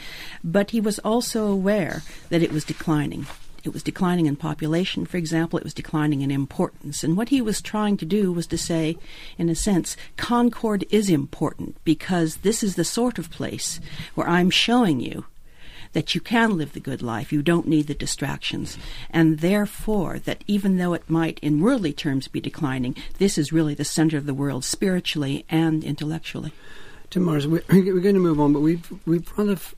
but 0.43 0.71
he 0.71 0.81
was 0.81 0.99
also 1.01 1.47
aware 1.47 2.03
that 2.31 2.43
it 2.43 2.53
was 2.53 2.65
declining. 2.65 3.27
It 3.67 3.73
was 3.73 3.83
declining 3.83 4.27
in 4.27 4.37
population, 4.37 5.07
for 5.07 5.17
example. 5.17 5.59
It 5.59 5.65
was 5.65 5.75
declining 5.75 6.23
in 6.23 6.31
importance. 6.31 7.03
And 7.03 7.17
what 7.17 7.31
he 7.31 7.43
was 7.43 7.61
trying 7.61 7.97
to 7.97 8.05
do 8.05 8.33
was 8.33 8.47
to 8.49 8.59
say, 8.59 8.97
in 9.37 9.49
a 9.49 9.55
sense, 9.55 9.97
Concord 10.17 10.85
is 10.91 11.11
important 11.11 11.77
because 11.85 12.37
this 12.39 12.63
is 12.63 12.77
the 12.77 12.85
sort 12.85 13.19
of 13.19 13.31
place 13.31 13.81
where 14.15 14.29
I'm 14.29 14.51
showing 14.51 15.01
you 15.01 15.27
that 15.93 16.15
you 16.15 16.21
can 16.21 16.57
live 16.57 16.75
the 16.75 16.81
good 16.81 17.03
life, 17.03 17.33
you 17.33 17.43
don't 17.43 17.67
need 17.67 17.87
the 17.87 17.95
distractions, 17.95 18.77
and 19.11 19.39
therefore 19.39 20.19
that 20.21 20.45
even 20.47 20.77
though 20.77 20.93
it 20.93 21.09
might 21.09 21.39
in 21.41 21.61
worldly 21.61 21.93
terms 21.93 22.29
be 22.29 22.41
declining, 22.41 22.95
this 23.19 23.39
is 23.39 23.53
really 23.53 23.75
the 23.75 23.85
center 23.85 24.19
of 24.19 24.27
the 24.27 24.35
world 24.35 24.65
spiritually 24.65 25.45
and 25.49 25.83
intellectually. 25.83 26.53
Tim 27.09 27.25
Morris, 27.25 27.47
we're, 27.47 27.63
going 27.63 28.15
to 28.15 28.21
move 28.21 28.39
on, 28.39 28.53
but 28.53 28.61
we've 28.61 28.87
we've 29.07 29.33
rather 29.39 29.53
f- 29.53 29.75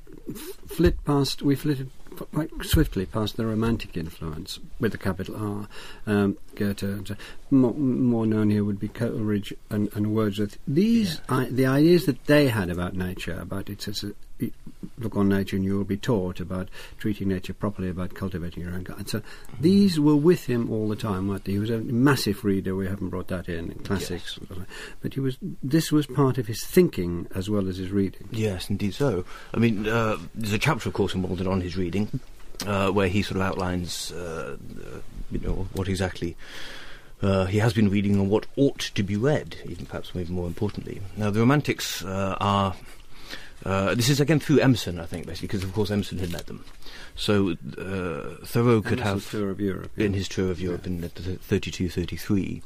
flit 0.66 1.04
past, 1.04 1.40
we 1.40 1.54
flitted 1.54 1.90
quite 2.26 2.50
swiftly 2.62 3.06
past 3.06 3.36
the 3.36 3.46
romantic 3.46 3.96
influence 3.96 4.58
with 4.78 4.92
the 4.92 4.98
capital 4.98 5.36
R. 5.36 5.68
Um, 6.06 6.36
Goethe, 6.54 6.82
and, 6.82 7.10
uh, 7.10 7.14
more, 7.50 7.74
more 7.74 8.26
known 8.26 8.50
here 8.50 8.64
would 8.64 8.80
be 8.80 8.88
Coleridge 8.88 9.54
and, 9.70 9.88
and 9.94 10.14
Wordsworth. 10.14 10.58
These, 10.66 11.20
I, 11.28 11.44
the 11.46 11.66
ideas 11.66 12.06
that 12.06 12.24
they 12.26 12.48
had 12.48 12.70
about 12.70 12.94
nature, 12.94 13.38
about 13.38 13.68
its, 13.68 14.04
look 14.98 15.16
on 15.16 15.28
nature 15.28 15.56
and 15.56 15.64
you 15.64 15.76
will 15.76 15.84
be 15.84 15.96
taught 15.96 16.40
about 16.40 16.68
treating 16.98 17.28
nature 17.28 17.52
properly, 17.52 17.88
about 17.88 18.14
cultivating 18.14 18.62
your 18.62 18.72
own 18.72 18.82
garden. 18.82 19.06
So 19.06 19.22
these 19.60 19.98
were 19.98 20.16
with 20.16 20.46
him 20.46 20.70
all 20.70 20.88
the 20.88 20.96
time, 20.96 21.28
weren't 21.28 21.44
they? 21.44 21.52
He 21.52 21.58
was 21.58 21.70
a 21.70 21.78
massive 21.78 22.44
reader. 22.44 22.74
We 22.74 22.86
haven't 22.86 23.08
brought 23.08 23.28
that 23.28 23.48
in, 23.48 23.70
in 23.70 23.78
classics, 23.80 24.38
but 25.02 25.14
he 25.14 25.20
was. 25.20 25.38
This 25.62 25.90
was 25.92 26.06
part 26.06 26.38
of 26.38 26.46
his 26.46 26.64
thinking 26.64 27.26
as 27.34 27.50
well 27.50 27.68
as 27.68 27.78
his 27.78 27.90
reading. 27.90 28.28
Yes, 28.30 28.70
indeed 28.70 28.94
so. 28.94 29.24
I 29.52 29.58
mean, 29.58 29.88
uh, 29.88 30.18
there's 30.34 30.52
a 30.52 30.58
chapter, 30.58 30.88
of 30.88 30.94
course, 30.94 31.14
in 31.14 31.22
Walden 31.22 31.46
on 31.46 31.60
his 31.60 31.76
reading, 31.76 32.20
uh, 32.66 32.90
where 32.90 33.08
he 33.08 33.22
sort 33.22 33.36
of 33.36 33.42
outlines, 33.42 34.12
uh, 34.12 34.56
uh, 34.80 34.98
you 35.30 35.40
know, 35.40 35.68
what 35.72 35.88
exactly 35.88 36.36
uh, 37.22 37.46
he 37.46 37.58
has 37.58 37.72
been 37.72 37.88
reading 37.88 38.14
and 38.14 38.30
what 38.30 38.46
ought 38.56 38.78
to 38.78 39.02
be 39.02 39.16
read, 39.16 39.56
even 39.66 39.86
perhaps 39.86 40.14
maybe 40.14 40.32
more 40.32 40.46
importantly. 40.46 41.00
Now, 41.16 41.30
the 41.30 41.40
Romantics 41.40 42.04
uh, 42.04 42.36
are. 42.40 42.74
Uh, 43.64 43.94
this 43.94 44.08
is 44.08 44.20
again 44.20 44.40
through 44.40 44.60
Emerson, 44.60 45.00
I 45.00 45.06
think, 45.06 45.26
basically, 45.26 45.48
because 45.48 45.64
of 45.64 45.72
course 45.72 45.90
Emerson 45.90 46.18
had 46.18 46.32
met 46.32 46.46
them. 46.46 46.64
So 47.16 47.50
uh, 47.76 48.44
Thoreau 48.44 48.80
could 48.80 49.00
have 49.00 49.28
tour 49.30 49.50
of 49.50 49.60
Europe 49.60 49.90
in 49.96 50.14
his 50.14 50.28
tour 50.28 50.50
of 50.50 50.60
Europe 50.60 50.86
in 50.86 51.00
32, 51.02 51.88
33. 51.88 52.62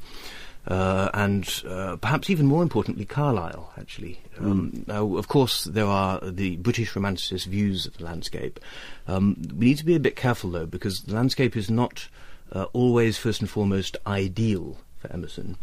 Uh, 0.65 1.09
and 1.13 1.61
uh, 1.67 1.97
perhaps 1.97 2.29
even 2.29 2.45
more 2.45 2.63
importantly, 2.63 3.03
Carlyle, 3.03 3.73
actually. 3.77 4.21
Um, 4.39 4.85
Now, 4.87 5.17
of 5.17 5.27
course, 5.27 5.65
there 5.65 5.87
are 5.87 6.21
the 6.21 6.55
British 6.57 6.93
romanticist 6.93 7.47
views 7.47 7.85
of 7.85 7.97
the 7.97 8.05
landscape. 8.05 8.59
Um, 9.07 9.35
we 9.53 9.65
need 9.65 9.77
to 9.79 9.85
be 9.85 9.95
a 9.95 9.99
bit 9.99 10.15
careful, 10.15 10.51
though, 10.51 10.65
because 10.65 11.01
the 11.01 11.15
landscape 11.15 11.57
is 11.57 11.69
not 11.69 12.07
uh, 12.53 12.67
always, 12.71 13.17
first 13.17 13.41
and 13.41 13.49
foremost, 13.49 13.97
ideal 14.07 14.77
for 14.99 15.11
Emerson. 15.11 15.57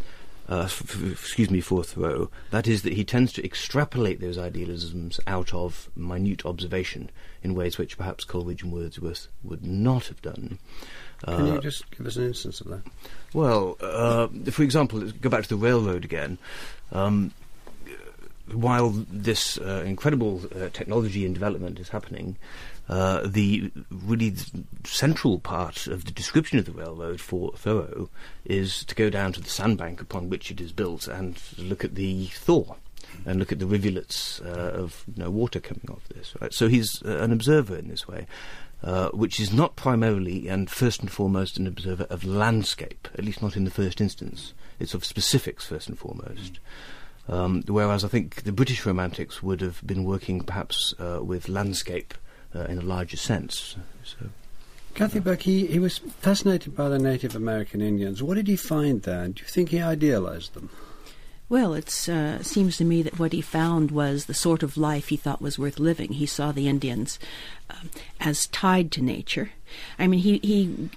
Uh, 0.51 0.63
f- 0.65 1.01
excuse 1.13 1.51
me, 1.51 1.61
for 1.61 1.83
Thoreau. 1.85 2.29
That 2.51 2.67
is 2.67 2.83
that 2.83 2.93
he 2.95 3.05
tends 3.05 3.33
to 3.35 3.45
extrapolate 3.45 4.21
those 4.21 4.37
idealisms 4.37 5.21
out 5.27 5.55
of 5.55 5.89
minute 5.97 6.45
observation 6.45 7.11
in 7.43 7.55
ways 7.55 7.79
which 7.79 7.97
perhaps 7.97 8.25
Coleridge 8.25 8.63
and 8.65 8.73
Wordsworth 8.73 9.29
would 9.45 9.65
not 9.65 10.09
have 10.09 10.21
done. 10.23 10.59
Can 11.25 11.49
Uh, 11.49 11.55
you 11.55 11.61
just 11.61 11.89
give 11.93 12.07
us 12.07 12.17
an 12.17 12.25
instance 12.25 12.61
of 12.61 12.69
that? 12.69 12.83
well, 13.33 13.77
uh, 13.81 14.27
for 14.51 14.63
example, 14.63 14.99
let's 14.99 15.13
go 15.13 15.29
back 15.31 15.43
to 15.45 15.49
the 15.51 15.57
railroad 15.57 16.05
again. 16.05 16.37
Um, 16.93 17.33
while 18.53 18.91
this 18.91 19.59
uh, 19.59 19.85
incredible 19.87 20.43
uh, 20.57 20.71
technology 20.73 21.25
and 21.25 21.33
development 21.35 21.79
is 21.79 21.89
happening, 21.91 22.37
uh, 22.91 23.25
the 23.25 23.71
really 23.89 24.35
central 24.85 25.39
part 25.39 25.87
of 25.87 26.07
the 26.07 26.11
description 26.11 26.59
of 26.59 26.65
the 26.65 26.73
railroad 26.73 27.21
for 27.21 27.53
Thoreau 27.53 28.11
is 28.45 28.85
to 28.87 28.97
go 28.97 29.09
down 29.09 29.33
to 29.35 29.41
the 29.41 29.49
sandbank 29.49 30.01
upon 30.01 30.29
which 30.29 30.51
it 30.51 30.61
is 30.61 30.73
built 30.73 31.07
and 31.07 31.41
look 31.57 31.85
at 31.85 31.95
the 31.95 32.27
thaw 32.27 32.75
and 33.25 33.39
look 33.39 33.53
at 33.53 33.61
the 33.61 33.67
rivulets 33.67 34.41
uh, 34.41 34.73
of 34.75 35.05
you 35.15 35.23
know, 35.23 35.31
water 35.31 35.61
coming 35.61 35.89
off 35.89 36.09
this. 36.09 36.35
Right? 36.41 36.53
So 36.53 36.67
he's 36.67 37.01
uh, 37.05 37.19
an 37.19 37.33
observer 37.33 37.77
in 37.77 37.89
this 37.89 38.09
way. 38.09 38.27
Uh, 38.83 39.11
which 39.11 39.39
is 39.39 39.53
not 39.53 39.77
primarily 39.77 40.49
and 40.49 40.71
first 40.71 41.01
and 41.01 41.13
foremost 41.13 41.59
an 41.59 41.67
observer 41.67 42.05
of 42.05 42.25
landscape, 42.25 43.09
at 43.13 43.23
least 43.23 43.43
not 43.43 43.55
in 43.55 43.65
the 43.65 43.71
first 43.71 44.01
instance. 44.01 44.55
It's 44.79 44.95
of 44.95 45.05
specifics 45.05 45.67
first 45.67 45.87
and 45.91 45.99
foremost. 45.99 46.61
Um, 47.29 47.63
whereas 47.67 48.05
I 48.05 48.09
think 48.09 48.45
the 48.45 48.53
British 48.53 48.87
Romantics 48.87 49.43
would 49.43 49.61
have 49.61 49.87
been 49.87 50.05
working 50.05 50.41
perhaps 50.41 50.95
uh, 50.99 51.21
with 51.23 51.51
landscape 51.51 52.15
uh, 52.55 52.65
in 52.65 52.79
a 52.79 52.83
larger 52.83 53.17
sense. 53.17 53.77
So, 54.05 54.17
Kathy 54.95 55.21
Burk, 55.21 55.43
he, 55.43 55.67
he 55.67 55.79
was 55.79 55.99
fascinated 55.99 56.77
by 56.77 56.89
the 56.89 56.99
Native 56.99 57.37
American 57.37 57.81
Indians. 57.81 58.23
What 58.23 58.35
did 58.35 58.49
he 58.49 58.57
find 58.57 59.03
there? 59.03 59.29
Do 59.29 59.43
you 59.43 59.49
think 59.49 59.71
he 59.71 59.81
idealized 59.81 60.55
them? 60.55 60.71
Well, 61.49 61.75
it 61.75 62.09
uh, 62.09 62.43
seems 62.43 62.77
to 62.77 62.85
me 62.85 63.03
that 63.03 63.19
what 63.19 63.33
he 63.33 63.41
found 63.41 63.91
was 63.91 64.27
the 64.27 64.35
sort 64.35 64.63
of 64.63 64.77
life 64.77 65.09
he 65.09 65.17
thought 65.17 65.43
was 65.43 65.59
worth 65.59 65.81
living. 65.81 66.13
He 66.13 66.27
saw 66.27 66.53
the 66.53 66.69
Indians 66.69 67.19
um, 67.69 67.91
as 68.21 68.47
tied 68.47 68.93
to 68.93 69.03
nature. 69.03 69.51
I 69.99 70.07
mean, 70.07 70.21
he, 70.21 70.39
he 70.39 70.91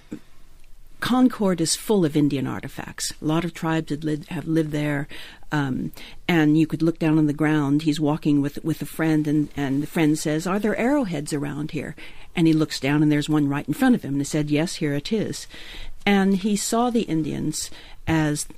Concord 1.04 1.60
is 1.60 1.76
full 1.76 2.04
of 2.04 2.16
Indian 2.16 2.46
artifacts. 2.46 3.12
A 3.20 3.24
lot 3.24 3.44
of 3.44 3.52
tribes 3.52 3.90
had 3.90 4.04
lived, 4.04 4.28
have 4.30 4.46
lived 4.46 4.70
there, 4.70 5.06
um, 5.54 5.92
and 6.26 6.58
you 6.58 6.66
could 6.66 6.82
look 6.82 6.98
down 6.98 7.16
on 7.16 7.28
the 7.28 7.32
ground. 7.32 7.82
He's 7.82 8.00
walking 8.00 8.42
with 8.42 8.62
with 8.64 8.82
a 8.82 8.86
friend, 8.86 9.28
and 9.28 9.48
and 9.56 9.82
the 9.84 9.86
friend 9.86 10.18
says, 10.18 10.48
"Are 10.48 10.58
there 10.58 10.76
arrowheads 10.76 11.32
around 11.32 11.70
here?" 11.70 11.94
And 12.34 12.48
he 12.48 12.52
looks 12.52 12.80
down, 12.80 13.04
and 13.04 13.12
there's 13.12 13.28
one 13.28 13.48
right 13.48 13.66
in 13.68 13.74
front 13.74 13.94
of 13.94 14.02
him, 14.02 14.14
and 14.14 14.20
he 14.20 14.24
said, 14.24 14.50
"Yes, 14.50 14.76
here 14.76 14.94
it 14.94 15.12
is." 15.12 15.46
And 16.04 16.38
he 16.38 16.56
saw 16.56 16.90
the 16.90 17.02
Indians 17.02 17.70
as 18.08 18.48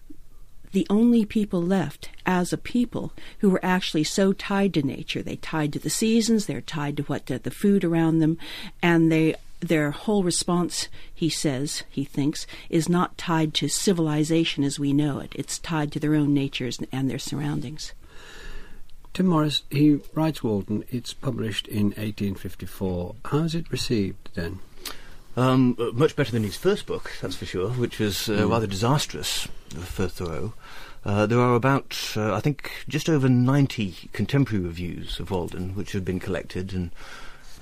the 0.73 0.87
only 0.89 1.27
people 1.27 1.63
left 1.63 2.09
as 2.25 2.53
a 2.53 2.59
people 2.59 3.13
who 3.41 3.51
were 3.51 3.65
actually 3.65 4.05
so 4.05 4.33
tied 4.33 4.73
to 4.75 4.83
nature. 4.83 5.23
They 5.23 5.37
tied 5.37 5.75
to 5.75 5.79
the 5.79 5.91
seasons, 5.91 6.47
they're 6.47 6.61
tied 6.63 6.97
to 6.97 7.03
what 7.05 7.27
the, 7.27 7.39
the 7.39 7.51
food 7.51 7.85
around 7.85 8.19
them, 8.19 8.39
and 8.83 9.13
they 9.13 9.37
their 9.67 9.91
whole 9.91 10.23
response, 10.23 10.89
he 11.13 11.29
says, 11.29 11.83
he 11.89 12.05
thinks, 12.05 12.47
is 12.71 12.89
not 12.89 13.19
tied 13.19 13.55
to 13.55 13.69
civilization 13.69 14.65
as 14.65 14.79
we 14.79 14.93
know 14.93 15.19
it. 15.21 15.33
It's 15.35 15.59
tied 15.59 15.93
to 15.93 16.01
their 16.01 16.15
own 16.15 16.33
natures 16.35 16.79
and 16.93 17.11
their 17.11 17.19
surroundings. 17.19 17.93
Tim 19.15 19.27
Morris, 19.27 19.63
he 19.71 20.01
writes 20.15 20.43
Walden. 20.43 20.85
It's 20.91 21.15
published 21.15 21.69
in 21.69 21.87
1854. 21.87 23.15
How 23.25 23.39
is 23.39 23.55
it 23.55 23.71
received 23.73 24.31
then? 24.35 24.61
um, 25.37 25.77
uh, 25.79 25.91
much 25.93 26.17
better 26.17 26.33
than 26.33 26.43
his 26.43 26.57
first 26.57 26.87
book, 26.87 27.13
that's 27.21 27.37
for 27.37 27.47
sure, 27.47 27.71
which 27.71 27.99
was 27.99 28.29
uh, 28.29 28.49
rather 28.49 28.67
disastrous 28.67 29.49
for 29.71 30.09
Thoreau. 30.09 30.55
Uh, 31.05 31.27
there 31.27 31.39
are 31.39 31.55
about, 31.55 31.97
uh, 32.17 32.35
I 32.35 32.41
think, 32.41 32.85
just 32.89 33.09
over 33.09 33.29
90 33.29 34.11
contemporary 34.13 34.65
reviews 34.65 35.21
of 35.21 35.31
Walden, 35.31 35.75
which 35.75 35.93
have 35.93 36.05
been 36.05 36.19
collected 36.19 36.73
and 36.73 36.91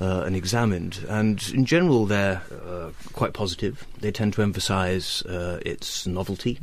uh, 0.04 0.24
and 0.26 0.36
examined. 0.36 1.04
And 1.08 1.42
in 1.54 1.64
general, 1.64 2.04
they're 2.06 2.42
uh, 2.50 2.90
quite 3.12 3.32
positive. 3.32 3.86
They 4.00 4.12
tend 4.12 4.34
to 4.34 4.42
emphasise 4.42 5.22
uh, 5.22 5.60
its 5.64 6.06
novelty, 6.06 6.58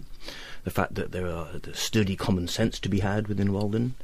the 0.64 0.70
fact 0.70 0.96
that 0.96 1.12
there 1.12 1.28
are 1.28 1.48
sturdy 1.74 2.16
common 2.16 2.48
sense 2.48 2.80
to 2.82 2.90
be 2.90 3.00
had 3.00 3.28
within 3.28 3.52
Walden. 3.52 3.96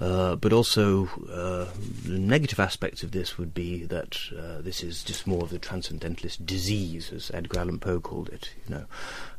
Uh, 0.00 0.34
but 0.34 0.52
also, 0.52 1.06
uh, 1.30 1.66
the 2.04 2.18
negative 2.18 2.58
aspects 2.58 3.04
of 3.04 3.12
this 3.12 3.38
would 3.38 3.54
be 3.54 3.84
that 3.84 4.18
uh, 4.36 4.60
this 4.60 4.82
is 4.82 5.04
just 5.04 5.24
more 5.24 5.44
of 5.44 5.50
the 5.50 5.58
transcendentalist 5.58 6.44
disease, 6.44 7.12
as 7.12 7.30
Edgar 7.32 7.60
Allan 7.60 7.78
Poe 7.78 8.00
called 8.00 8.28
it. 8.30 8.50
You 8.68 8.86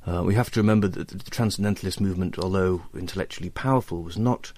know, 0.08 0.23
we 0.23 0.34
have 0.36 0.49
to 0.51 0.62
remember 0.62 0.88
that 0.88 1.10
the 1.10 1.29
transcendentalist 1.29 1.99
movement, 1.99 2.39
although 2.39 2.84
intellectually 2.97 3.49
powerful, 3.49 4.01
was 4.01 4.17
not 4.17 4.53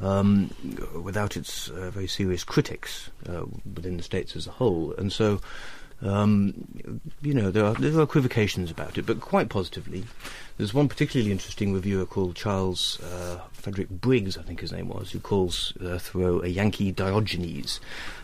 um, 0.00 0.50
without 1.02 1.36
its 1.36 1.68
uh, 1.70 1.90
very 1.90 2.06
serious 2.06 2.44
critics 2.44 3.10
uh, 3.28 3.44
within 3.74 3.96
the 3.96 4.02
states 4.02 4.36
as 4.36 4.46
a 4.46 4.52
whole, 4.52 4.94
and 4.98 5.12
so. 5.12 5.40
Um, 6.00 7.00
you 7.22 7.34
know, 7.34 7.50
there 7.50 7.64
are 7.64 7.74
are 7.74 8.02
equivocations 8.02 8.70
about 8.70 8.96
it, 8.98 9.04
but 9.04 9.20
quite 9.20 9.48
positively. 9.48 10.04
There's 10.56 10.72
one 10.72 10.86
particularly 10.86 11.32
interesting 11.32 11.72
reviewer 11.72 12.06
called 12.06 12.36
Charles 12.36 13.00
uh, 13.00 13.40
Frederick 13.50 13.88
Briggs, 13.90 14.38
I 14.38 14.42
think 14.42 14.60
his 14.60 14.70
name 14.70 14.90
was, 14.90 15.10
who 15.10 15.18
calls 15.18 15.72
Thoreau 15.80 16.40
a 16.42 16.46
Yankee 16.46 16.92
Diogenes, 16.92 17.80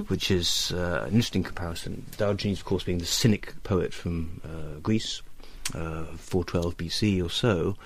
which 0.06 0.30
is 0.30 0.70
uh, 0.70 1.02
an 1.08 1.14
interesting 1.14 1.42
comparison. 1.42 2.06
Diogenes, 2.16 2.60
of 2.60 2.64
course, 2.64 2.84
being 2.84 2.98
the 2.98 3.06
cynic 3.06 3.52
poet 3.64 3.92
from 3.92 4.40
uh, 4.44 4.78
Greece, 4.80 5.22
uh, 5.74 6.04
412 6.16 6.76
BC 6.76 7.24
or 7.24 7.30
so, 7.30 7.76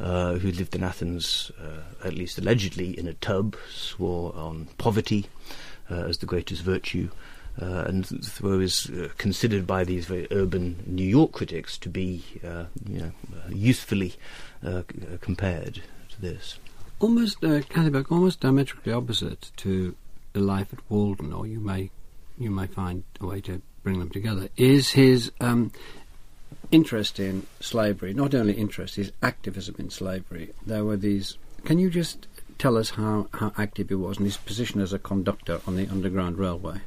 uh, 0.00 0.34
who 0.34 0.50
lived 0.50 0.74
in 0.74 0.82
Athens, 0.82 1.52
uh, 1.60 2.06
at 2.06 2.14
least 2.14 2.38
allegedly, 2.38 2.98
in 2.98 3.06
a 3.06 3.14
tub, 3.14 3.56
swore 3.70 4.34
on 4.34 4.68
poverty 4.78 5.26
uh, 5.90 5.94
as 5.94 6.18
the 6.18 6.26
greatest 6.26 6.62
virtue. 6.62 7.10
Uh, 7.60 7.84
and 7.86 8.06
Thoreau 8.06 8.60
is 8.60 8.90
considered 9.18 9.66
by 9.66 9.84
these 9.84 10.06
very 10.06 10.26
urban 10.30 10.82
New 10.86 11.04
York 11.04 11.32
critics 11.32 11.76
to 11.78 11.90
be, 11.90 12.24
you 12.88 13.00
know, 13.00 13.12
usefully 13.50 14.14
compared 15.20 15.82
to 16.10 16.20
this. 16.20 16.58
Almost, 17.00 17.44
uh, 17.44 17.60
almost 18.10 18.40
diametrically 18.40 18.92
opposite 18.92 19.50
to 19.58 19.94
the 20.32 20.40
life 20.40 20.72
at 20.72 20.78
Walden, 20.88 21.32
or 21.32 21.46
you 21.46 21.60
may 21.60 21.90
you 22.38 22.50
may 22.50 22.66
find 22.66 23.04
a 23.20 23.26
way 23.26 23.40
to 23.42 23.60
bring 23.82 23.98
them 23.98 24.10
together, 24.10 24.48
is 24.56 24.90
his 24.90 25.30
um, 25.40 25.72
interest 26.70 27.18
in 27.18 27.46
slavery. 27.60 28.14
Not 28.14 28.34
only 28.34 28.54
interest, 28.54 28.96
his 28.96 29.12
activism 29.22 29.76
in 29.78 29.90
slavery. 29.90 30.50
There 30.66 30.84
were 30.84 30.96
these. 30.96 31.36
Can 31.64 31.78
you 31.78 31.90
just 31.90 32.26
tell 32.58 32.76
us 32.76 32.90
how, 32.90 33.26
how 33.32 33.52
active 33.56 33.88
he 33.88 33.94
was 33.94 34.18
and 34.18 34.26
his 34.26 34.36
position 34.36 34.80
as 34.80 34.92
a 34.92 34.98
conductor 34.98 35.60
on 35.66 35.76
the 35.76 35.88
Underground 35.88 36.38
Railway? 36.38 36.80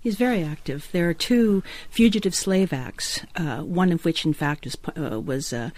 He's 0.00 0.16
very 0.16 0.42
active. 0.42 0.88
There 0.92 1.08
are 1.08 1.14
two 1.14 1.62
fugitive 1.90 2.34
slave 2.34 2.72
acts, 2.72 3.20
uh, 3.36 3.58
one 3.58 3.92
of 3.92 4.04
which, 4.04 4.24
in 4.24 4.32
fact, 4.32 4.64
was, 4.64 4.76
uh, 4.96 5.20
was 5.20 5.52
uh, 5.52 5.70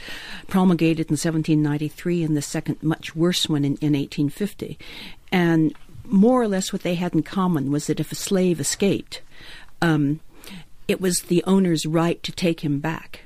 promulgated 0.47 1.09
in 1.09 1.15
1793, 1.15 2.23
and 2.23 2.37
the 2.37 2.43
second, 2.43 2.83
much 2.83 3.17
worse 3.17 3.49
one, 3.49 3.65
in, 3.65 3.77
in 3.77 3.95
1850. 3.95 4.79
And 5.33 5.75
more 6.05 6.43
or 6.43 6.49
less 6.49 6.73
what 6.73 6.83
they 6.83 6.97
had 6.97 7.15
in 7.15 7.23
common 7.23 7.71
was 7.71 7.87
that 7.87 8.01
if 8.01 8.13
a 8.13 8.17
slave 8.17 8.61
escaped, 8.61 9.23
um, 9.81 10.21
it 10.87 11.01
was 11.01 11.23
the 11.23 11.43
owner's 11.47 11.87
right 11.87 12.23
to 12.23 12.33
take 12.33 12.61
him 12.61 12.79
back. 12.79 13.23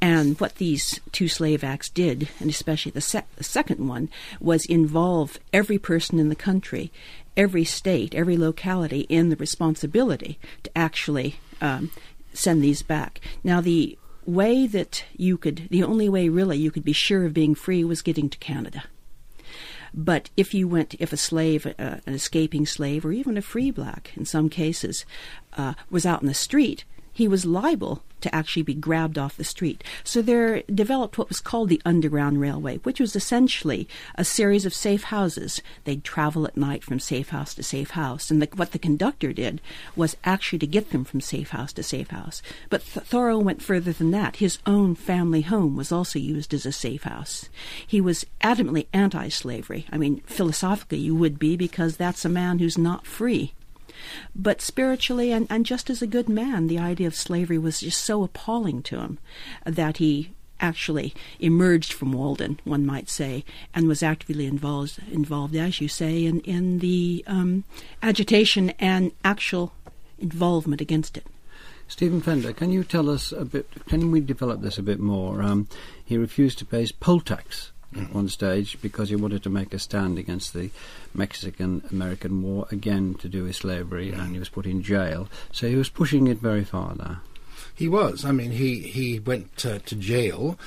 And 0.00 0.38
what 0.40 0.56
these 0.56 1.00
two 1.12 1.28
slave 1.28 1.64
acts 1.64 1.88
did, 1.88 2.28
and 2.40 2.50
especially 2.50 2.92
the, 2.92 3.00
sec- 3.00 3.34
the 3.36 3.44
second 3.44 3.86
one, 3.86 4.08
was 4.40 4.66
involve 4.66 5.38
every 5.52 5.78
person 5.78 6.18
in 6.18 6.28
the 6.28 6.34
country, 6.36 6.92
every 7.36 7.64
state, 7.64 8.14
every 8.14 8.36
locality 8.36 9.00
in 9.08 9.28
the 9.28 9.36
responsibility 9.36 10.38
to 10.62 10.70
actually 10.76 11.36
um, 11.60 11.90
send 12.32 12.62
these 12.62 12.82
back. 12.82 13.20
Now, 13.42 13.60
the 13.60 13.98
way 14.26 14.66
that 14.66 15.04
you 15.16 15.38
could, 15.38 15.68
the 15.70 15.82
only 15.82 16.08
way 16.08 16.28
really 16.28 16.58
you 16.58 16.70
could 16.70 16.84
be 16.84 16.92
sure 16.92 17.24
of 17.24 17.32
being 17.34 17.54
free 17.54 17.82
was 17.82 18.02
getting 18.02 18.28
to 18.28 18.38
Canada. 18.38 18.84
But 19.94 20.28
if 20.36 20.52
you 20.52 20.68
went, 20.68 20.94
if 20.98 21.12
a 21.12 21.16
slave, 21.16 21.66
uh, 21.66 21.96
an 22.06 22.14
escaping 22.14 22.66
slave, 22.66 23.06
or 23.06 23.12
even 23.12 23.38
a 23.38 23.42
free 23.42 23.70
black 23.70 24.12
in 24.16 24.26
some 24.26 24.50
cases, 24.50 25.06
uh, 25.56 25.74
was 25.90 26.04
out 26.04 26.20
in 26.20 26.28
the 26.28 26.34
street, 26.34 26.84
he 27.12 27.26
was 27.26 27.46
liable 27.46 28.02
to 28.20 28.34
actually 28.34 28.62
be 28.62 28.74
grabbed 28.74 29.18
off 29.18 29.36
the 29.36 29.44
street. 29.44 29.84
So 30.04 30.22
there 30.22 30.62
developed 30.62 31.18
what 31.18 31.28
was 31.28 31.40
called 31.40 31.68
the 31.68 31.82
Underground 31.84 32.40
Railway, 32.40 32.78
which 32.78 33.00
was 33.00 33.16
essentially 33.16 33.88
a 34.14 34.24
series 34.24 34.64
of 34.64 34.74
safe 34.74 35.04
houses. 35.04 35.62
They'd 35.84 36.04
travel 36.04 36.46
at 36.46 36.56
night 36.56 36.84
from 36.84 37.00
safe 37.00 37.30
house 37.30 37.54
to 37.54 37.62
safe 37.62 37.90
house, 37.90 38.30
and 38.30 38.42
the, 38.42 38.48
what 38.54 38.72
the 38.72 38.78
conductor 38.78 39.32
did 39.32 39.60
was 39.96 40.16
actually 40.24 40.58
to 40.60 40.66
get 40.66 40.90
them 40.90 41.04
from 41.04 41.20
safe 41.20 41.50
house 41.50 41.72
to 41.74 41.82
safe 41.82 42.08
house. 42.08 42.42
But 42.70 42.84
Th- 42.84 43.06
Thoreau 43.06 43.38
went 43.38 43.62
further 43.62 43.92
than 43.92 44.10
that. 44.12 44.36
His 44.36 44.58
own 44.66 44.94
family 44.94 45.42
home 45.42 45.76
was 45.76 45.92
also 45.92 46.18
used 46.18 46.54
as 46.54 46.66
a 46.66 46.72
safe 46.72 47.04
house. 47.04 47.48
He 47.86 48.00
was 48.00 48.26
adamantly 48.42 48.86
anti-slavery. 48.92 49.86
I 49.90 49.98
mean, 49.98 50.20
philosophically, 50.26 50.98
you 50.98 51.14
would 51.14 51.38
be 51.38 51.56
because 51.56 51.96
that's 51.96 52.24
a 52.24 52.28
man 52.28 52.58
who's 52.58 52.78
not 52.78 53.06
free. 53.06 53.54
But 54.34 54.60
spiritually 54.60 55.32
and, 55.32 55.46
and 55.50 55.66
just 55.66 55.90
as 55.90 56.02
a 56.02 56.06
good 56.06 56.28
man, 56.28 56.66
the 56.66 56.78
idea 56.78 57.06
of 57.06 57.14
slavery 57.14 57.58
was 57.58 57.80
just 57.80 58.02
so 58.02 58.22
appalling 58.22 58.82
to 58.84 59.00
him 59.00 59.18
that 59.64 59.98
he 59.98 60.30
actually 60.60 61.14
emerged 61.38 61.92
from 61.92 62.12
Walden, 62.12 62.60
one 62.64 62.84
might 62.84 63.08
say, 63.08 63.44
and 63.74 63.86
was 63.86 64.02
actively 64.02 64.46
involved, 64.46 64.98
involved 65.10 65.54
as 65.56 65.80
you 65.80 65.88
say, 65.88 66.24
in, 66.24 66.40
in 66.40 66.80
the 66.80 67.24
um, 67.26 67.64
agitation 68.02 68.70
and 68.78 69.12
actual 69.24 69.72
involvement 70.18 70.80
against 70.80 71.16
it. 71.16 71.26
Stephen 71.86 72.20
Fender, 72.20 72.52
can 72.52 72.70
you 72.70 72.84
tell 72.84 73.08
us 73.08 73.32
a 73.32 73.44
bit? 73.44 73.66
Can 73.86 74.10
we 74.10 74.20
develop 74.20 74.60
this 74.60 74.76
a 74.76 74.82
bit 74.82 75.00
more? 75.00 75.42
Um, 75.42 75.68
he 76.04 76.18
refused 76.18 76.58
to 76.58 76.66
pay 76.66 76.80
his 76.80 76.92
poll 76.92 77.20
tax 77.20 77.72
at 77.96 78.12
one 78.12 78.28
stage 78.28 78.80
because 78.82 79.08
he 79.08 79.16
wanted 79.16 79.42
to 79.42 79.50
make 79.50 79.72
a 79.72 79.78
stand 79.78 80.18
against 80.18 80.52
the 80.52 80.70
Mexican 81.14 81.82
American 81.90 82.42
War, 82.42 82.66
again 82.70 83.14
to 83.20 83.28
do 83.28 83.44
with 83.44 83.56
slavery, 83.56 84.10
and 84.10 84.32
he 84.32 84.38
was 84.38 84.48
put 84.48 84.66
in 84.66 84.82
jail. 84.82 85.28
So 85.52 85.68
he 85.68 85.76
was 85.76 85.88
pushing 85.88 86.26
it 86.26 86.38
very 86.38 86.64
far 86.64 86.94
there. 86.94 87.20
He 87.74 87.88
was. 87.88 88.24
I 88.24 88.32
mean, 88.32 88.50
he, 88.52 88.80
he 88.80 89.20
went 89.20 89.64
uh, 89.64 89.78
to 89.78 89.96
jail 89.96 90.58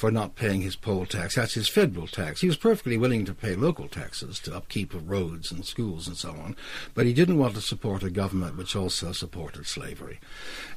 for 0.00 0.10
not 0.10 0.34
paying 0.34 0.62
his 0.62 0.76
poll 0.76 1.04
tax. 1.04 1.34
That's 1.34 1.52
his 1.52 1.68
federal 1.68 2.06
tax. 2.06 2.40
He 2.40 2.46
was 2.46 2.56
perfectly 2.56 2.96
willing 2.96 3.26
to 3.26 3.34
pay 3.34 3.54
local 3.54 3.86
taxes 3.86 4.40
to 4.40 4.56
upkeep 4.56 4.94
of 4.94 5.10
roads 5.10 5.52
and 5.52 5.62
schools 5.62 6.06
and 6.08 6.16
so 6.16 6.30
on, 6.30 6.56
but 6.94 7.04
he 7.04 7.12
didn't 7.12 7.36
want 7.36 7.54
to 7.56 7.60
support 7.60 8.02
a 8.02 8.08
government 8.08 8.56
which 8.56 8.74
also 8.74 9.12
supported 9.12 9.66
slavery. 9.66 10.18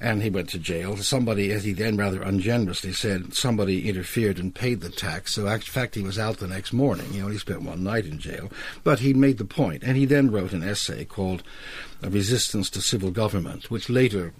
And 0.01 0.21
he 0.21 0.29
went 0.29 0.49
to 0.49 0.59
jail. 0.59 0.97
Somebody, 0.97 1.53
as 1.53 1.63
he 1.63 1.71
then 1.71 1.95
rather 1.95 2.21
ungenerously 2.21 2.91
said, 2.91 3.33
somebody 3.33 3.87
interfered 3.87 4.39
and 4.39 4.53
paid 4.53 4.81
the 4.81 4.89
tax. 4.89 5.35
So, 5.35 5.47
in 5.47 5.61
fact, 5.61 5.95
he 5.95 6.03
was 6.03 6.19
out 6.19 6.39
the 6.39 6.47
next 6.49 6.73
morning. 6.73 7.13
He 7.13 7.21
only 7.21 7.37
spent 7.37 7.61
one 7.61 7.81
night 7.81 8.05
in 8.05 8.19
jail. 8.19 8.51
But 8.83 8.99
he 8.99 9.13
made 9.13 9.37
the 9.37 9.45
point, 9.45 9.83
and 9.83 9.95
he 9.95 10.03
then 10.05 10.31
wrote 10.31 10.51
an 10.51 10.63
essay 10.63 11.05
called 11.05 11.43
resistance 12.09 12.69
to 12.71 12.81
civil 12.81 13.11
government, 13.11 13.71
which 13.71 13.89
later 13.89 14.33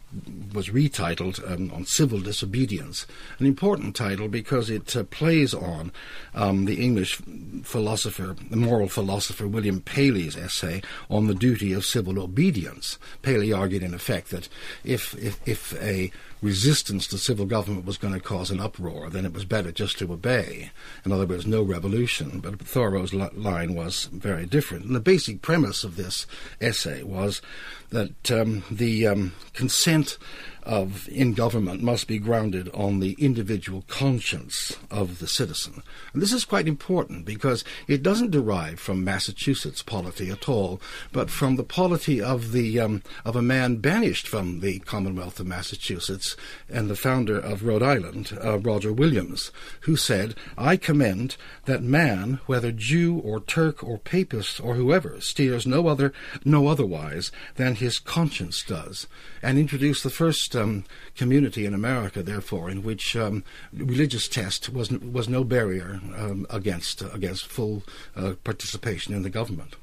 was 0.54 0.70
retitled 0.70 1.40
um, 1.52 1.72
on 1.72 1.86
civil 1.86 2.20
disobedience. 2.20 3.08
An 3.40 3.46
important 3.46 3.96
title 3.96 4.28
because 4.28 4.70
it 4.74 4.96
uh, 4.96 5.04
plays 5.04 5.54
on 5.54 5.92
um, 6.34 6.66
the 6.66 6.84
English 6.84 7.22
philosopher, 7.64 8.36
the 8.50 8.58
moral 8.58 8.90
philosopher 8.90 9.48
William 9.48 9.80
Paley's 9.80 10.36
essay 10.36 10.82
on 11.10 11.28
the 11.28 11.36
duty 11.36 11.74
of 11.74 11.86
civil 11.86 12.20
obedience. 12.20 12.98
Paley 13.22 13.54
argued, 13.54 13.84
in 13.84 13.94
effect, 13.94 14.32
that 14.32 14.50
if 14.84 15.14
if, 15.16 15.40
if 15.48 15.82
a 15.82 16.12
resistance 16.44 17.08
to 17.08 17.18
civil 17.18 17.46
government 17.46 17.86
was 17.86 17.98
going 17.98 18.14
to 18.14 18.20
cause 18.20 18.52
an 18.52 18.60
uproar, 18.60 19.10
then 19.10 19.26
it 19.26 19.34
was 19.34 19.46
better 19.46 19.72
just 19.72 19.98
to 19.98 20.12
obey. 20.12 20.72
In 21.06 21.12
other 21.12 21.26
words, 21.26 21.48
no 21.48 21.64
revolution. 21.64 22.40
But 22.42 22.60
Thoreau's 22.60 23.14
line 23.14 23.74
was 23.74 24.06
very 24.12 24.46
different. 24.46 24.86
And 24.86 24.96
the 24.96 25.00
basic 25.00 25.42
premise 25.42 25.84
of 25.84 25.96
this 25.96 26.28
essay 26.60 27.02
was 27.02 27.42
that 27.90 28.32
um, 28.32 28.64
the 28.70 29.08
um, 29.08 29.34
consent 29.54 30.18
of 30.64 31.08
in 31.10 31.34
government 31.34 31.84
must 31.84 32.08
be 32.08 32.18
grounded 32.18 32.70
on 32.74 33.00
the 33.00 33.16
individual 33.20 33.84
conscience 33.88 34.78
of 34.90 35.20
the 35.20 35.28
citizen. 35.28 35.84
And 36.14 36.22
this 36.22 36.34
is 36.34 36.46
quite 36.46 36.68
important 36.68 37.26
because 37.26 37.64
it 37.88 38.02
doesn't 38.02 38.32
derive 38.32 38.80
from 38.80 39.04
Massachusetts 39.04 39.84
polity 39.84 40.30
at 40.30 40.48
all, 40.48 40.82
but 41.12 41.30
from 41.30 41.56
the 41.56 41.64
polity 41.64 42.22
of 42.22 42.52
the 42.52 42.80
um, 42.80 43.04
of 43.26 43.36
a 43.36 43.42
man 43.42 43.78
banished 43.78 44.28
from 44.28 44.62
the 44.62 44.80
Commonwealth 44.80 45.40
of 45.40 45.48
Massachusetts 45.48 46.33
and 46.70 46.90
the 46.90 46.96
founder 46.96 47.38
of 47.38 47.64
Rhode 47.64 47.84
Island, 47.84 48.38
uh, 48.44 48.60
Roger 48.60 48.92
Williams, 48.92 49.52
who 49.82 49.96
said, 49.96 50.36
"I 50.58 50.78
commend 50.78 51.36
that 51.66 51.84
man, 51.84 52.40
whether 52.46 52.72
Jew 52.72 53.18
or 53.18 53.40
Turk 53.40 53.84
or 53.84 53.98
Papist 53.98 54.60
or 54.60 54.76
whoever, 54.76 55.20
steers 55.22 55.66
no 55.66 55.88
other 55.88 56.14
no 56.46 56.68
otherwise 56.68 57.32
than 57.56 57.76
his 57.76 58.00
conscience 58.00 58.64
does," 58.64 59.08
and 59.42 59.58
introduced 59.58 60.04
the 60.04 60.10
first 60.10 60.56
um, 60.56 60.86
community 61.16 61.66
in 61.66 61.74
America, 61.74 62.24
therefore, 62.24 62.70
in 62.70 62.84
which 62.84 63.16
um, 63.16 63.44
religious 63.72 64.28
test 64.28 64.72
was 64.72 64.90
was 64.92 65.28
no 65.30 65.44
barrier 65.44 66.02
um, 66.16 66.46
against 66.50 67.02
against 67.02 67.46
full 67.46 67.84
uh, 68.16 68.34
participation 68.44 69.14
in 69.14 69.24
the 69.24 69.30
government. 69.30 69.76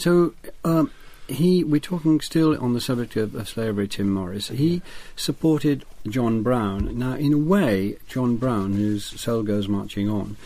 So. 0.00 0.34
Um, 0.64 0.90
he, 1.28 1.64
we're 1.64 1.80
talking 1.80 2.20
still 2.20 2.58
on 2.62 2.74
the 2.74 2.80
subject 2.80 3.16
of, 3.16 3.34
of, 3.34 3.48
slavery, 3.48 3.88
Tim 3.88 4.10
Morris. 4.10 4.48
He 4.48 4.82
supported 5.16 5.84
John 6.06 6.42
Brown. 6.42 6.98
Now, 6.98 7.14
in 7.14 7.32
a 7.32 7.38
way, 7.38 7.96
John 8.08 8.36
Brown, 8.36 8.74
whose 8.74 9.04
soul 9.20 9.42
goes 9.42 9.68
marching 9.68 10.08
on, 10.08 10.36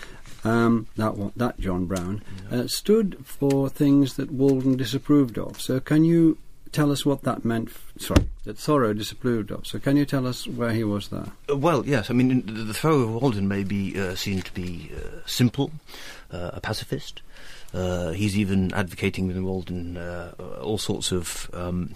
um, 0.44 0.86
that 0.96 1.16
one, 1.16 1.32
that 1.36 1.58
John 1.58 1.86
Brown, 1.86 2.22
uh, 2.50 2.66
stood 2.66 3.18
for 3.24 3.68
things 3.68 4.14
that 4.14 4.30
Walden 4.30 4.76
disapproved 4.76 5.38
of. 5.38 5.60
So, 5.60 5.80
can 5.80 6.04
you 6.04 6.38
tell 6.70 6.92
us 6.92 7.04
what 7.04 7.22
that 7.22 7.44
meant? 7.44 7.68
F- 7.68 7.92
sorry, 7.98 8.28
that 8.44 8.58
Thoreau 8.58 8.92
disapproved 8.92 9.50
of. 9.50 9.66
So, 9.66 9.78
can 9.78 9.96
you 9.96 10.04
tell 10.04 10.26
us 10.26 10.46
where 10.46 10.72
he 10.72 10.84
was 10.84 11.08
there? 11.08 11.32
Uh, 11.50 11.56
well, 11.56 11.84
yes. 11.84 12.10
I 12.10 12.14
mean, 12.14 12.46
the, 12.46 12.52
the 12.52 12.74
Thoreau 12.74 13.00
of 13.00 13.22
Walden 13.22 13.48
may 13.48 13.64
be 13.64 13.98
uh, 13.98 14.14
seen 14.14 14.42
to 14.42 14.52
be 14.52 14.90
uh, 14.96 15.20
simple, 15.26 15.72
uh, 16.30 16.50
a 16.54 16.60
pacifist. 16.60 17.22
Uh, 17.74 18.10
he's 18.10 18.36
even 18.36 18.72
advocating 18.72 19.26
within 19.26 19.44
Walden 19.44 19.96
uh, 19.96 20.32
all 20.62 20.78
sorts 20.78 21.12
of, 21.12 21.50
um, 21.52 21.94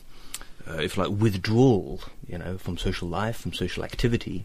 if 0.66 0.96
like, 0.96 1.10
withdrawal, 1.10 2.00
you 2.26 2.38
know, 2.38 2.58
from 2.58 2.76
social 2.76 3.08
life, 3.08 3.36
from 3.36 3.52
social 3.52 3.84
activity. 3.84 4.44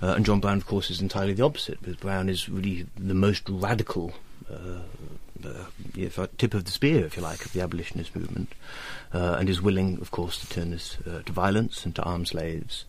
and 0.00 0.24
John 0.24 0.40
Brown, 0.40 0.58
of 0.58 0.66
course, 0.66 0.90
is 0.90 1.00
entirely 1.00 1.32
the 1.32 1.44
opposite. 1.44 1.80
Because 1.80 1.96
Brown 1.96 2.28
is 2.28 2.48
really 2.48 2.86
the 2.96 3.14
most 3.14 3.42
radical 3.48 4.14
uh, 4.50 4.80
tip 6.38 6.54
of 6.54 6.64
the 6.64 6.70
spear, 6.70 7.04
if 7.04 7.16
you 7.16 7.22
like, 7.22 7.44
of 7.44 7.52
the 7.52 7.60
abolitionist 7.60 8.14
movement, 8.14 8.52
uh, 9.12 9.36
and 9.38 9.48
is 9.48 9.62
willing, 9.62 9.98
of 10.00 10.10
course, 10.10 10.38
to 10.40 10.48
turn 10.48 10.70
this 10.70 10.98
uh, 11.06 11.22
to 11.22 11.32
violence 11.32 11.84
and 11.84 11.94
to 11.96 12.02
arm 12.02 12.26
slaves. 12.26 12.84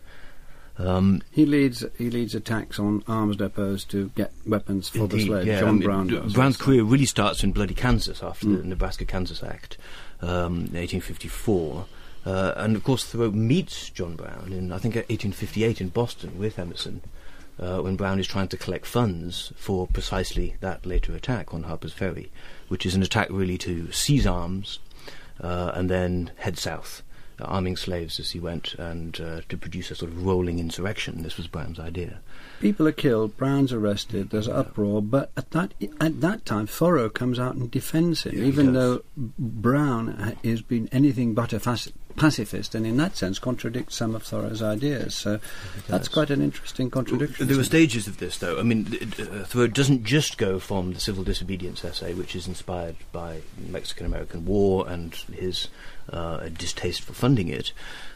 Um, 0.78 1.22
he 1.30 1.44
leads 1.44 1.84
he 1.98 2.10
leads 2.10 2.34
attacks 2.34 2.78
on 2.78 3.04
arms 3.06 3.36
depots 3.36 3.84
to 3.88 4.08
get 4.10 4.32
weapons 4.46 4.88
for 4.88 5.00
indeed, 5.00 5.20
the 5.20 5.26
slaves. 5.26 5.46
Yeah, 5.46 5.60
John 5.60 5.68
I 5.68 5.72
mean, 5.72 5.82
Brown 5.82 6.06
does. 6.08 6.32
Brown's 6.32 6.56
career 6.56 6.82
really 6.82 7.04
starts 7.04 7.44
in 7.44 7.52
bloody 7.52 7.74
Kansas 7.74 8.22
after 8.22 8.46
mm. 8.46 8.58
the 8.58 8.64
Nebraska-Kansas 8.64 9.42
Act, 9.42 9.76
um, 10.22 10.68
1854. 10.72 11.86
Uh, 12.24 12.54
and 12.56 12.76
of 12.76 12.84
course, 12.84 13.04
Thoreau 13.04 13.30
meets 13.30 13.90
John 13.90 14.16
Brown 14.16 14.52
in 14.52 14.72
I 14.72 14.78
think 14.78 14.94
1858 14.94 15.80
in 15.80 15.88
Boston 15.88 16.38
with 16.38 16.58
Emerson, 16.58 17.02
uh, 17.58 17.80
when 17.80 17.96
Brown 17.96 18.18
is 18.18 18.26
trying 18.26 18.48
to 18.48 18.56
collect 18.56 18.86
funds 18.86 19.52
for 19.56 19.86
precisely 19.86 20.56
that 20.60 20.86
later 20.86 21.14
attack 21.14 21.52
on 21.52 21.64
Harper's 21.64 21.92
Ferry, 21.92 22.30
which 22.68 22.86
is 22.86 22.94
an 22.94 23.02
attack 23.02 23.28
really 23.30 23.58
to 23.58 23.92
seize 23.92 24.26
arms 24.26 24.78
uh, 25.40 25.72
and 25.74 25.90
then 25.90 26.30
head 26.36 26.58
south, 26.58 27.02
arming 27.44 27.76
slaves 27.76 28.18
as 28.20 28.30
he 28.30 28.40
went, 28.40 28.74
and 28.74 29.20
uh, 29.20 29.40
to 29.48 29.56
produce 29.56 29.90
a 29.90 29.94
sort 29.94 30.10
of 30.10 30.24
rolling 30.24 30.58
insurrection. 30.58 31.22
This 31.22 31.36
was 31.36 31.46
Brown's 31.46 31.78
idea. 31.78 32.20
People 32.62 32.86
are 32.86 32.92
killed. 32.92 33.36
Brown's 33.36 33.72
arrested. 33.72 34.30
There's 34.30 34.46
yeah. 34.46 34.54
uproar, 34.54 35.02
but 35.02 35.32
at 35.36 35.50
that 35.50 35.74
at 36.00 36.20
that 36.20 36.46
time, 36.46 36.68
Thoreau 36.68 37.10
comes 37.10 37.40
out 37.40 37.56
and 37.56 37.68
defends 37.68 38.22
him, 38.22 38.38
yeah, 38.38 38.44
even 38.44 38.72
though 38.72 39.02
Brown 39.16 40.36
has 40.44 40.62
been 40.62 40.88
anything 40.92 41.34
but 41.34 41.52
a 41.52 41.58
pacifist, 42.14 42.76
and 42.76 42.86
in 42.86 42.98
that 42.98 43.16
sense 43.16 43.40
contradicts 43.40 43.96
some 43.96 44.14
of 44.14 44.22
Thoreau's 44.22 44.62
ideas. 44.62 45.14
So 45.14 45.40
that's 45.88 46.06
quite 46.06 46.30
an 46.30 46.40
interesting 46.40 46.88
contradiction. 46.88 47.48
There 47.48 47.56
were 47.56 47.64
stages 47.64 48.06
of 48.06 48.18
this, 48.18 48.38
though. 48.38 48.60
I 48.60 48.62
mean, 48.62 48.86
uh, 49.18 49.44
Thoreau 49.44 49.66
doesn't 49.66 50.04
just 50.04 50.38
go 50.38 50.60
from 50.60 50.92
the 50.92 51.00
civil 51.00 51.24
disobedience 51.24 51.84
essay, 51.84 52.14
which 52.14 52.36
is 52.36 52.46
inspired 52.46 52.94
by 53.10 53.40
Mexican-American 53.58 54.44
War 54.44 54.88
and 54.88 55.14
his 55.34 55.66
uh, 56.10 56.48
distaste 56.48 57.00
for 57.02 57.12
funding 57.12 57.48
it. 57.48 57.72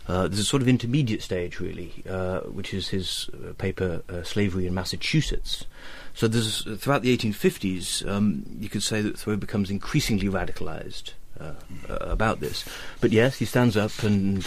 Uh, 0.09 0.29
there's 0.29 0.39
a 0.39 0.45
sort 0.45 0.63
of 0.63 0.69
intermediate 0.69 1.23
stage, 1.23 1.59
really, 1.59 2.05
uh, 2.09 2.41
which 2.41 2.73
is 2.73 2.89
his 2.89 3.29
uh, 3.35 3.53
paper 3.55 4.03
uh, 4.09 4.23
"Slavery 4.23 4.67
in 4.67 4.75
Massachusetts." 4.75 5.67
So 6.15 6.29
there's 6.29 6.63
throughout 6.79 7.03
the 7.03 7.17
1850s, 7.17 8.09
um, 8.09 8.45
you 8.59 8.69
could 8.69 8.83
say 8.83 9.03
that 9.03 9.19
Thoreau 9.19 9.37
becomes 9.37 9.71
increasingly 9.71 10.29
radicalized 10.29 11.13
uh, 11.41 11.53
uh, 11.91 11.95
about 11.97 12.41
this. 12.41 12.65
But 13.01 13.13
yes, 13.13 13.39
he 13.39 13.45
stands 13.45 13.77
up 13.77 14.03
and 14.03 14.45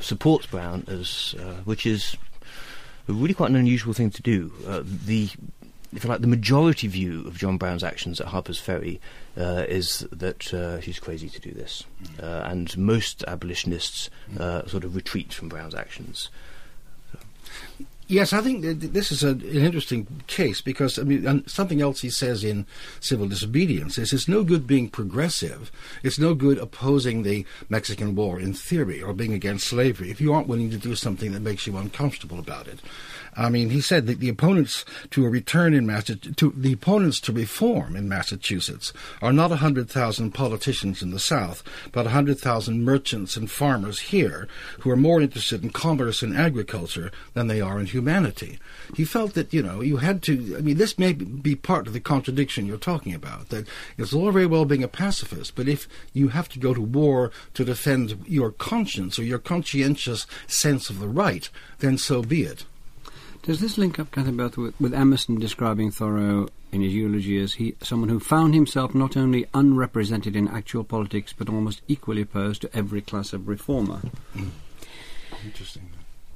supports 0.00 0.46
Brown, 0.46 0.84
as 0.88 1.34
which 1.64 1.84
is 1.84 2.16
really 3.06 3.34
quite 3.34 3.50
an 3.50 3.56
unusual 3.56 3.92
thing 3.92 4.10
to 4.10 4.22
do. 4.22 4.52
the 4.84 5.30
if 5.94 6.04
you 6.04 6.10
like, 6.10 6.20
the 6.20 6.26
majority 6.26 6.86
view 6.86 7.26
of 7.26 7.36
John 7.38 7.56
Brown's 7.56 7.84
actions 7.84 8.20
at 8.20 8.28
Harper's 8.28 8.58
Ferry 8.58 9.00
uh, 9.36 9.64
is 9.68 10.06
that 10.12 10.52
uh, 10.52 10.78
he's 10.78 10.98
crazy 10.98 11.28
to 11.28 11.40
do 11.40 11.52
this, 11.52 11.84
uh, 12.22 12.42
and 12.44 12.76
most 12.76 13.24
abolitionists 13.24 14.10
sort 14.36 14.84
of 14.84 14.94
retreat 14.94 15.32
from 15.32 15.48
Brown's 15.48 15.74
actions. 15.74 16.30
Yes, 18.10 18.32
I 18.32 18.40
think 18.40 18.62
this 18.62 19.12
is 19.12 19.22
a, 19.22 19.32
an 19.32 19.42
interesting 19.42 20.06
case 20.28 20.62
because 20.62 20.98
I 20.98 21.02
mean 21.02 21.46
something 21.46 21.82
else 21.82 22.00
he 22.00 22.08
says 22.08 22.42
in 22.42 22.64
civil 23.00 23.28
disobedience 23.28 23.98
is 23.98 24.14
it's 24.14 24.26
no 24.26 24.44
good 24.44 24.66
being 24.66 24.88
progressive. 24.88 25.70
It's 26.02 26.18
no 26.18 26.32
good 26.32 26.56
opposing 26.56 27.22
the 27.22 27.44
Mexican 27.68 28.14
War 28.14 28.40
in 28.40 28.54
theory 28.54 29.02
or 29.02 29.12
being 29.12 29.34
against 29.34 29.68
slavery 29.68 30.10
if 30.10 30.22
you 30.22 30.32
aren't 30.32 30.48
willing 30.48 30.70
to 30.70 30.78
do 30.78 30.94
something 30.94 31.32
that 31.32 31.40
makes 31.40 31.66
you 31.66 31.76
uncomfortable 31.76 32.38
about 32.38 32.66
it. 32.66 32.80
I 33.36 33.50
mean, 33.50 33.70
he 33.70 33.80
said 33.80 34.06
that 34.06 34.18
the 34.18 34.28
opponents 34.28 34.84
to 35.10 35.24
a 35.24 35.28
return 35.28 35.72
in 35.72 35.86
Massachusetts, 35.86 36.36
to 36.36 36.52
the 36.56 36.72
opponents 36.72 37.20
to 37.20 37.32
reform 37.32 37.94
in 37.94 38.08
Massachusetts 38.08 38.92
are 39.22 39.32
not 39.32 39.52
a 39.52 39.56
hundred 39.56 39.88
thousand 39.88 40.32
politicians 40.32 41.02
in 41.02 41.10
the 41.10 41.20
South, 41.20 41.62
but 41.92 42.06
a 42.06 42.10
hundred 42.10 42.38
thousand 42.40 42.84
merchants 42.84 43.36
and 43.36 43.50
farmers 43.50 44.00
here 44.00 44.48
who 44.80 44.90
are 44.90 44.96
more 44.96 45.20
interested 45.20 45.62
in 45.62 45.70
commerce 45.70 46.22
and 46.22 46.36
agriculture 46.36 47.12
than 47.34 47.46
they 47.46 47.60
are 47.60 47.78
in 47.78 47.86
humanity. 47.98 48.58
He 48.94 49.04
felt 49.04 49.34
that, 49.34 49.52
you 49.52 49.62
know, 49.62 49.80
you 49.80 49.96
had 49.98 50.22
to, 50.22 50.56
I 50.56 50.60
mean, 50.60 50.78
this 50.78 50.98
may 50.98 51.12
be 51.12 51.54
part 51.56 51.86
of 51.86 51.92
the 51.92 52.00
contradiction 52.00 52.66
you're 52.66 52.78
talking 52.78 53.12
about, 53.12 53.48
that 53.48 53.66
it's 53.96 54.12
all 54.12 54.30
very 54.30 54.46
well 54.46 54.64
being 54.64 54.84
a 54.84 54.88
pacifist, 54.88 55.54
but 55.56 55.68
if 55.68 55.88
you 56.12 56.28
have 56.28 56.48
to 56.50 56.58
go 56.58 56.72
to 56.74 56.80
war 56.80 57.30
to 57.54 57.64
defend 57.64 58.24
your 58.26 58.50
conscience 58.50 59.18
or 59.18 59.24
your 59.24 59.38
conscientious 59.38 60.26
sense 60.46 60.90
of 60.90 61.00
the 61.00 61.08
right, 61.08 61.50
then 61.80 61.98
so 61.98 62.22
be 62.22 62.42
it. 62.42 62.64
Does 63.42 63.60
this 63.60 63.78
link 63.78 63.98
up, 63.98 64.10
Cuthbert, 64.10 64.56
with, 64.56 64.78
with 64.80 64.94
Emerson 64.94 65.38
describing 65.38 65.90
Thoreau 65.90 66.48
in 66.70 66.82
his 66.82 66.92
eulogy 66.92 67.40
as 67.40 67.54
he, 67.54 67.74
someone 67.82 68.10
who 68.10 68.20
found 68.20 68.54
himself 68.54 68.94
not 68.94 69.16
only 69.16 69.46
unrepresented 69.54 70.36
in 70.36 70.48
actual 70.48 70.84
politics, 70.84 71.34
but 71.36 71.48
almost 71.48 71.82
equally 71.88 72.22
opposed 72.22 72.60
to 72.62 72.76
every 72.76 73.00
class 73.00 73.32
of 73.32 73.48
reformer? 73.48 74.00
Mm. 74.36 74.50
Interesting. 75.44 75.88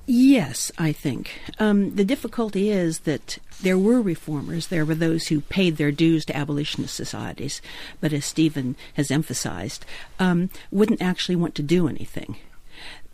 Yes, 0.06 0.72
I 0.78 0.90
think. 0.92 1.40
Um, 1.58 1.94
the 1.94 2.04
difficulty 2.04 2.70
is 2.70 3.00
that 3.00 3.38
there 3.62 3.78
were 3.78 4.02
reformers. 4.02 4.66
There 4.66 4.84
were 4.84 4.96
those 4.96 5.28
who 5.28 5.42
paid 5.42 5.76
their 5.76 5.92
dues 5.92 6.24
to 6.26 6.36
abolitionist 6.36 6.94
societies, 6.94 7.62
but 8.00 8.12
as 8.12 8.24
Stephen 8.24 8.74
has 8.94 9.12
emphasized, 9.12 9.86
um, 10.18 10.50
wouldn't 10.72 11.02
actually 11.02 11.36
want 11.36 11.54
to 11.54 11.62
do 11.62 11.86
anything. 11.86 12.36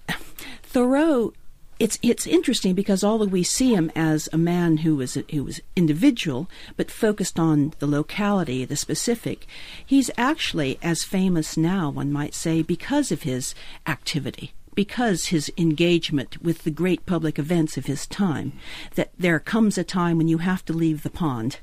Thoreau 0.62 1.34
it's 1.78 1.99
it's 2.03 2.26
interesting 2.26 2.74
because 2.74 3.05
although 3.05 3.26
we 3.26 3.43
see 3.45 3.74
him 3.74 3.93
as 3.95 4.28
a 4.32 4.39
man 4.39 4.78
who 4.78 4.97
was 4.97 5.14
who 5.30 5.45
was 5.45 5.61
individual 5.76 6.51
but 6.76 6.91
focused 6.91 7.39
on 7.39 7.72
the 7.78 7.86
locality, 7.86 8.64
the 8.64 8.76
specific, 8.76 9.47
he's 9.84 10.11
actually 10.16 10.78
as 10.82 11.05
famous 11.05 11.57
now, 11.57 11.91
one 11.91 12.11
might 12.11 12.34
say, 12.34 12.62
because 12.62 13.12
of 13.12 13.22
his 13.22 13.55
activity. 13.86 14.53
Because 14.79 15.26
his 15.26 15.51
engagement 15.59 16.41
with 16.41 16.62
the 16.62 16.70
great 16.70 17.05
public 17.05 17.37
events 17.37 17.76
of 17.76 17.87
his 17.87 18.07
time, 18.07 18.53
that 18.95 19.11
there 19.18 19.41
comes 19.41 19.76
a 19.76 19.83
time 19.83 20.18
when 20.18 20.29
you 20.29 20.39
have 20.39 20.64
to 20.66 20.72
leave 20.72 21.03
the 21.03 21.11
pond, 21.11 21.59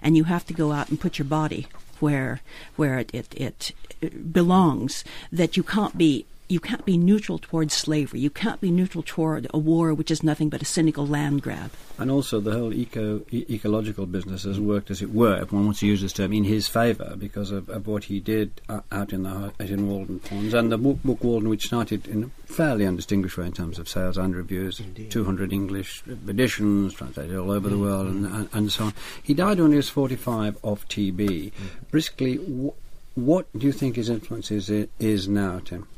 and 0.00 0.16
you 0.16 0.22
have 0.22 0.46
to 0.46 0.54
go 0.54 0.70
out 0.70 0.88
and 0.88 1.00
put 1.00 1.18
your 1.18 1.26
body 1.26 1.66
where 1.98 2.40
where 2.76 3.00
it, 3.00 3.12
it, 3.12 3.72
it 4.00 4.32
belongs. 4.32 5.02
That 5.32 5.56
you 5.56 5.64
can't 5.64 5.98
be 5.98 6.26
you 6.48 6.60
can't 6.60 6.84
be 6.84 6.96
neutral 6.96 7.38
towards 7.38 7.74
slavery. 7.74 8.20
You 8.20 8.30
can't 8.30 8.60
be 8.60 8.70
neutral 8.70 9.04
toward 9.06 9.46
a 9.52 9.58
war 9.58 9.92
which 9.92 10.10
is 10.10 10.22
nothing 10.22 10.48
but 10.48 10.62
a 10.62 10.64
cynical 10.64 11.06
land 11.06 11.42
grab. 11.42 11.70
And 11.98 12.10
also, 12.10 12.40
the 12.40 12.52
whole 12.52 12.72
eco 12.72 13.22
e- 13.30 13.44
ecological 13.50 14.06
business 14.06 14.44
has 14.44 14.58
worked, 14.58 14.90
as 14.90 15.02
it 15.02 15.10
were, 15.10 15.42
if 15.42 15.52
one 15.52 15.64
wants 15.64 15.80
to 15.80 15.86
use 15.86 16.00
this 16.00 16.12
term, 16.12 16.32
in 16.32 16.44
his 16.44 16.68
favour 16.68 17.16
because 17.18 17.50
of, 17.50 17.68
of 17.68 17.86
what 17.86 18.04
he 18.04 18.20
did 18.20 18.60
uh, 18.68 18.80
out 18.92 19.12
in 19.12 19.24
the 19.24 19.30
out 19.30 19.60
in 19.60 19.88
Walden 19.88 20.20
Ponds 20.20 20.54
and 20.54 20.72
the 20.72 20.78
book, 20.78 21.02
book, 21.02 21.22
Walden, 21.22 21.48
which 21.48 21.66
started 21.66 22.06
in 22.06 22.24
a 22.24 22.52
fairly 22.52 22.86
undistinguished 22.86 23.36
way 23.36 23.46
in 23.46 23.52
terms 23.52 23.78
of 23.78 23.88
sales 23.88 24.16
and 24.16 24.34
reviews. 24.34 24.80
Indeed. 24.80 25.10
200 25.10 25.52
English 25.52 26.02
editions 26.06 26.94
translated 26.94 27.36
all 27.36 27.50
over 27.50 27.68
mm. 27.68 27.72
the 27.72 27.78
world, 27.78 28.06
and, 28.06 28.26
and, 28.26 28.48
and, 28.52 28.72
so 28.72 28.84
on. 28.84 28.94
He 29.22 29.34
died 29.34 29.60
when 29.60 29.72
he 29.72 29.76
was 29.76 29.90
45 29.90 30.56
of 30.62 30.88
TB. 30.88 31.16
Mm. 31.16 31.52
Briskly, 31.90 32.36
wh- 32.36 33.18
what 33.18 33.46
do 33.58 33.66
you 33.66 33.72
think 33.72 33.96
his 33.96 34.08
influence 34.08 34.50
is, 34.50 34.70
is 34.70 35.28
now, 35.28 35.60
Tim? 35.64 35.88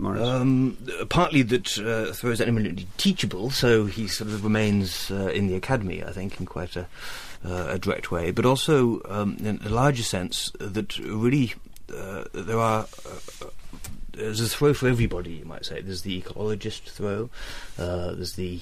Um, 0.00 0.78
partly 1.08 1.42
that 1.42 1.78
uh, 1.78 2.12
Thoreau 2.12 2.32
is 2.32 2.40
eminently 2.40 2.86
teachable, 2.98 3.50
so 3.50 3.86
he 3.86 4.06
sort 4.06 4.30
of 4.30 4.44
remains 4.44 5.10
uh, 5.10 5.30
in 5.34 5.48
the 5.48 5.56
academy, 5.56 6.04
I 6.04 6.12
think, 6.12 6.38
in 6.38 6.46
quite 6.46 6.76
a, 6.76 6.86
uh, 7.44 7.66
a 7.70 7.78
direct 7.78 8.10
way, 8.10 8.30
but 8.30 8.46
also 8.46 9.02
um, 9.06 9.36
in 9.40 9.60
a 9.64 9.68
larger 9.68 10.04
sense 10.04 10.52
that 10.60 10.98
really 10.98 11.54
uh, 11.94 12.24
there 12.32 12.58
are. 12.58 12.86
Uh, 13.04 13.46
there's 14.12 14.40
a 14.40 14.48
Thoreau 14.48 14.74
for 14.74 14.88
everybody, 14.88 15.30
you 15.30 15.44
might 15.44 15.64
say. 15.64 15.80
There's 15.80 16.02
the 16.02 16.20
ecologist 16.20 16.90
Thoreau, 16.90 17.30
uh, 17.78 18.14
there's 18.14 18.32
the 18.32 18.60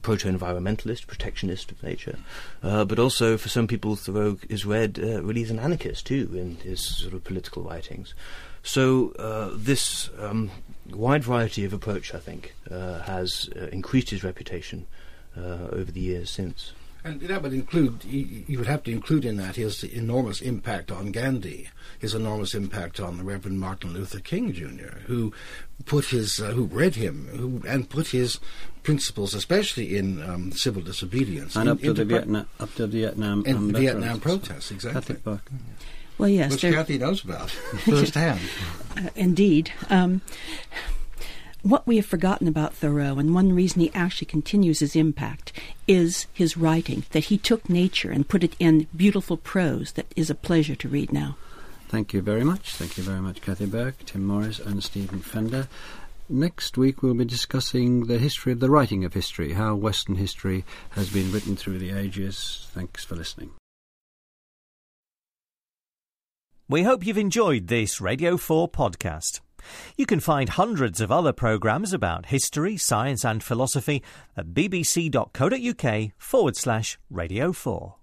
proto-environmentalist, 0.00 1.06
protectionist 1.06 1.70
of 1.70 1.82
nature, 1.82 2.18
but 2.62 2.98
also 2.98 3.36
for 3.36 3.50
some 3.50 3.66
people 3.66 3.96
Thoreau 3.96 4.38
is 4.48 4.64
read 4.64 4.96
really 4.96 5.42
as 5.42 5.50
an 5.50 5.58
anarchist 5.58 6.06
too 6.06 6.30
in 6.32 6.56
his 6.56 6.80
sort 6.80 7.12
of 7.12 7.22
political 7.22 7.64
writings. 7.64 8.14
So 8.62 9.12
uh, 9.18 9.50
this 9.54 10.10
um, 10.18 10.50
wide 10.90 11.24
variety 11.24 11.64
of 11.64 11.72
approach, 11.72 12.14
I 12.14 12.18
think, 12.18 12.54
uh, 12.70 13.00
has 13.00 13.48
uh, 13.56 13.66
increased 13.66 14.10
his 14.10 14.24
reputation 14.24 14.86
uh, 15.36 15.68
over 15.72 15.90
the 15.90 16.00
years 16.00 16.30
since. 16.30 16.72
And 17.04 17.20
that 17.20 17.42
would 17.42 17.52
include, 17.52 18.04
you 18.04 18.58
would 18.58 18.66
have 18.66 18.82
to 18.82 18.90
include 18.90 19.24
in 19.24 19.36
that 19.36 19.54
his 19.54 19.84
enormous 19.84 20.40
impact 20.40 20.90
on 20.90 21.12
Gandhi, 21.12 21.70
his 21.98 22.12
enormous 22.12 22.54
impact 22.54 22.98
on 22.98 23.18
the 23.18 23.24
Reverend 23.24 23.60
Martin 23.60 23.92
Luther 23.92 24.18
King 24.18 24.52
Jr., 24.52 24.98
who 25.06 25.32
put 25.86 26.06
his, 26.06 26.40
uh, 26.40 26.50
who 26.50 26.64
read 26.64 26.96
him, 26.96 27.28
who, 27.32 27.62
and 27.66 27.88
put 27.88 28.08
his 28.08 28.40
principles, 28.82 29.32
especially 29.32 29.96
in 29.96 30.20
um, 30.28 30.50
civil 30.50 30.82
disobedience, 30.82 31.54
and 31.54 31.68
in, 31.68 31.76
up 31.76 31.80
to 31.80 31.92
the 31.92 32.04
Vietnam, 32.04 32.48
up 32.58 32.74
to 32.74 32.86
the 32.86 32.88
Vietnam, 32.88 33.44
and 33.46 33.76
Vietnam 33.76 34.18
protests, 34.20 34.72
exactly. 34.72 35.16
Well, 36.18 36.28
yes. 36.28 36.50
Which 36.50 36.60
Kathy 36.62 36.98
knows 36.98 37.24
about 37.24 37.50
firsthand. 37.50 38.40
uh, 38.96 39.08
indeed. 39.14 39.72
Um, 39.88 40.20
what 41.62 41.86
we 41.86 41.96
have 41.96 42.06
forgotten 42.06 42.48
about 42.48 42.74
Thoreau, 42.74 43.18
and 43.18 43.34
one 43.34 43.52
reason 43.52 43.80
he 43.80 43.92
actually 43.94 44.26
continues 44.26 44.80
his 44.80 44.96
impact, 44.96 45.52
is 45.86 46.26
his 46.32 46.56
writing, 46.56 47.04
that 47.10 47.24
he 47.24 47.38
took 47.38 47.68
nature 47.68 48.10
and 48.10 48.28
put 48.28 48.44
it 48.44 48.54
in 48.58 48.86
beautiful 48.96 49.36
prose 49.36 49.92
that 49.92 50.06
is 50.16 50.30
a 50.30 50.34
pleasure 50.34 50.76
to 50.76 50.88
read 50.88 51.12
now. 51.12 51.36
Thank 51.88 52.12
you 52.12 52.20
very 52.20 52.44
much. 52.44 52.74
Thank 52.74 52.96
you 52.96 53.02
very 53.02 53.20
much, 53.20 53.40
Kathy 53.40 53.66
Burk, 53.66 54.04
Tim 54.06 54.24
Morris, 54.24 54.58
and 54.58 54.82
Stephen 54.82 55.20
Fender. 55.20 55.68
Next 56.28 56.76
week 56.76 57.02
we'll 57.02 57.14
be 57.14 57.24
discussing 57.24 58.06
the 58.06 58.18
history 58.18 58.52
of 58.52 58.60
the 58.60 58.70
writing 58.70 59.04
of 59.04 59.14
history, 59.14 59.54
how 59.54 59.74
Western 59.74 60.16
history 60.16 60.64
has 60.90 61.08
been 61.08 61.32
written 61.32 61.56
through 61.56 61.78
the 61.78 61.90
ages. 61.90 62.68
Thanks 62.72 63.04
for 63.04 63.16
listening. 63.16 63.50
We 66.70 66.82
hope 66.82 67.06
you've 67.06 67.16
enjoyed 67.16 67.68
this 67.68 67.98
Radio 67.98 68.36
4 68.36 68.68
podcast. 68.68 69.40
You 69.96 70.04
can 70.04 70.20
find 70.20 70.50
hundreds 70.50 71.00
of 71.00 71.10
other 71.10 71.32
programmes 71.32 71.94
about 71.94 72.26
history, 72.26 72.76
science, 72.76 73.24
and 73.24 73.42
philosophy 73.42 74.02
at 74.36 74.48
bbc.co.uk 74.48 76.10
forward 76.18 76.56
slash 76.56 76.98
Radio 77.08 77.52
4. 77.54 77.97